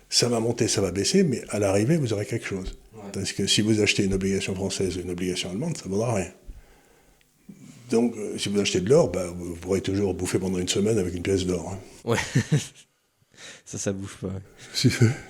Ça 0.09 0.27
va 0.29 0.39
monter, 0.39 0.67
ça 0.67 0.81
va 0.81 0.91
baisser, 0.91 1.23
mais 1.23 1.41
à 1.49 1.59
l'arrivée, 1.59 1.97
vous 1.97 2.13
aurez 2.13 2.25
quelque 2.25 2.47
chose. 2.47 2.77
Parce 3.13 3.31
que 3.31 3.47
si 3.47 3.61
vous 3.61 3.79
achetez 3.81 4.03
une 4.03 4.13
obligation 4.13 4.53
française 4.55 4.97
ou 4.97 5.01
une 5.01 5.11
obligation 5.11 5.49
allemande, 5.49 5.77
ça 5.77 5.85
ne 5.85 5.89
vaudra 5.91 6.15
rien. 6.15 6.31
Donc, 7.89 8.15
euh, 8.17 8.37
si 8.37 8.49
vous 8.49 8.59
achetez 8.59 8.81
de 8.81 8.89
l'or, 8.89 9.09
bah, 9.11 9.27
vous 9.33 9.55
pourrez 9.55 9.79
toujours 9.81 10.13
bouffer 10.13 10.39
pendant 10.39 10.57
une 10.57 10.67
semaine 10.67 10.97
avec 10.97 11.15
une 11.15 11.23
pièce 11.23 11.45
d'or. 11.45 11.73
hein. 11.73 11.79
Ouais. 12.03 12.17
ça, 13.69 13.77
ça 13.77 13.91
bouge 13.91 14.15
pas. 14.21 14.31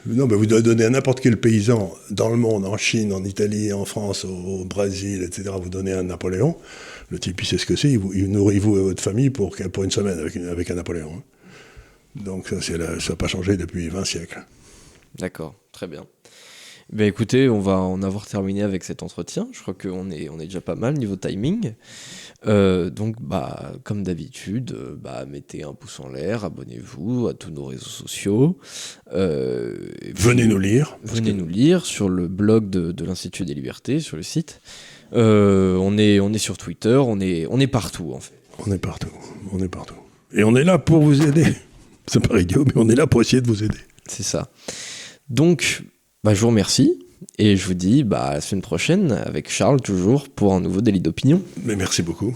Non, 0.06 0.28
mais 0.28 0.36
vous 0.36 0.46
devez 0.46 0.62
donner 0.62 0.86
à 0.86 0.90
n'importe 0.92 1.20
quel 1.22 1.38
paysan 1.40 1.92
dans 2.12 2.30
le 2.30 2.38
monde, 2.38 2.66
en 2.66 2.78
Chine, 2.78 3.12
en 3.12 3.24
Italie, 3.24 3.74
en 3.74 3.84
France, 3.84 4.26
au, 4.26 4.30
au 4.30 4.66
Brésil, 4.66 5.24
etc., 5.24 5.50
vous 5.60 5.70
donnez 5.70 5.92
un 5.94 6.04
Napoléon, 6.04 6.56
le 7.10 7.18
type, 7.20 7.42
il 7.42 7.46
sait 7.48 7.58
ce 7.58 7.66
que 7.66 7.76
c'est, 7.76 7.90
il, 7.90 7.98
vous- 8.00 8.14
il 8.14 8.30
nourrit 8.32 8.60
vous 8.60 8.78
et 8.78 8.82
votre 8.82 9.02
famille 9.02 9.32
pour, 9.32 9.56
pour 9.74 9.84
une 9.84 9.92
semaine 9.92 10.20
avec, 10.20 10.36
une- 10.36 10.48
avec 10.50 10.70
un 10.70 10.76
Napoléon. 10.76 11.12
hein. 11.18 11.24
Donc 12.16 12.50
ça, 12.50 12.78
la- 12.78 13.00
ça 13.00 13.10
n'a 13.12 13.16
pas 13.16 13.28
changé 13.28 13.58
depuis 13.58 13.90
20 13.90 14.06
siècles. 14.06 14.44
D'accord, 15.16 15.56
très 15.72 15.88
bien. 15.88 16.06
Ben 16.94 17.06
écoutez, 17.06 17.50
on 17.50 17.60
va 17.60 17.78
en 17.80 18.02
avoir 18.02 18.26
terminé 18.28 18.62
avec 18.64 18.86
cet 18.86 19.04
entretien. 19.04 19.50
Je 19.52 19.60
crois 19.62 19.74
qu'on 19.74 20.10
est, 20.10 20.30
on 20.30 20.40
est 20.40 20.46
déjà 20.46 20.62
pas 20.62 20.76
mal 20.76 20.94
niveau 20.94 21.18
timing. 21.18 21.74
Euh, 22.46 22.90
donc, 22.90 23.18
bah, 23.22 23.74
comme 23.84 24.04
d'habitude, 24.04 24.72
euh, 24.72 24.96
bah, 24.98 25.26
mettez 25.26 25.64
un 25.64 25.74
pouce 25.74 26.00
en 26.00 26.08
l'air, 26.08 26.46
abonnez-vous 26.46 27.28
à 27.28 27.34
tous 27.34 27.52
nos 27.52 27.66
réseaux 27.66 27.84
sociaux. 27.90 28.58
Euh, 29.14 29.76
Venez 30.16 30.46
nous 30.46 30.58
lire. 30.60 30.98
venez 31.04 31.32
que- 31.32 31.36
nous 31.36 31.48
lire 31.48 31.86
sur 31.86 32.08
le 32.08 32.30
blog 32.30 32.70
de, 32.70 32.94
de 32.94 33.04
l'Institut 33.06 33.44
des 33.44 33.54
Libertés, 33.54 34.00
sur 34.00 34.16
le 34.16 34.24
site. 34.24 34.62
Euh, 35.12 35.76
on, 35.76 35.98
est, 35.98 36.22
on 36.22 36.32
est 36.32 36.38
sur 36.38 36.58
Twitter, 36.58 36.96
on 36.96 37.20
est, 37.20 37.48
on 37.50 37.60
est 37.60 37.68
partout 37.68 38.14
en 38.14 38.20
fait. 38.22 38.34
On 38.66 38.72
est 38.72 38.78
partout, 38.78 39.12
on 39.52 39.60
est 39.60 39.68
partout. 39.70 39.96
Et 40.34 40.44
on 40.46 40.56
est 40.56 40.64
là 40.64 40.78
pour 40.80 41.02
vous 41.02 41.22
aider. 41.22 41.46
C'est 42.08 42.26
pas 42.26 42.40
idiot, 42.40 42.64
mais 42.66 42.74
on 42.78 42.88
est 42.90 42.96
là 42.96 43.08
pour 43.08 43.20
essayer 43.22 43.42
de 43.42 43.48
vous 43.48 43.62
aider. 43.64 43.78
C'est 44.08 44.24
ça. 44.24 44.50
Donc, 45.30 45.84
bah, 46.24 46.34
je 46.34 46.42
vous 46.42 46.48
remercie 46.48 47.00
et 47.38 47.56
je 47.56 47.66
vous 47.66 47.74
dis 47.74 48.04
bah, 48.04 48.26
à 48.26 48.34
la 48.36 48.42
semaine 48.42 48.62
prochaine 48.62 49.12
avec 49.12 49.50
Charles 49.50 49.82
toujours 49.82 50.30
pour 50.30 50.54
un 50.54 50.62
nouveau 50.62 50.82
délit 50.82 51.02
d'opinion. 51.02 51.42
Mais 51.64 51.76
merci 51.76 52.02
beaucoup. 52.02 52.36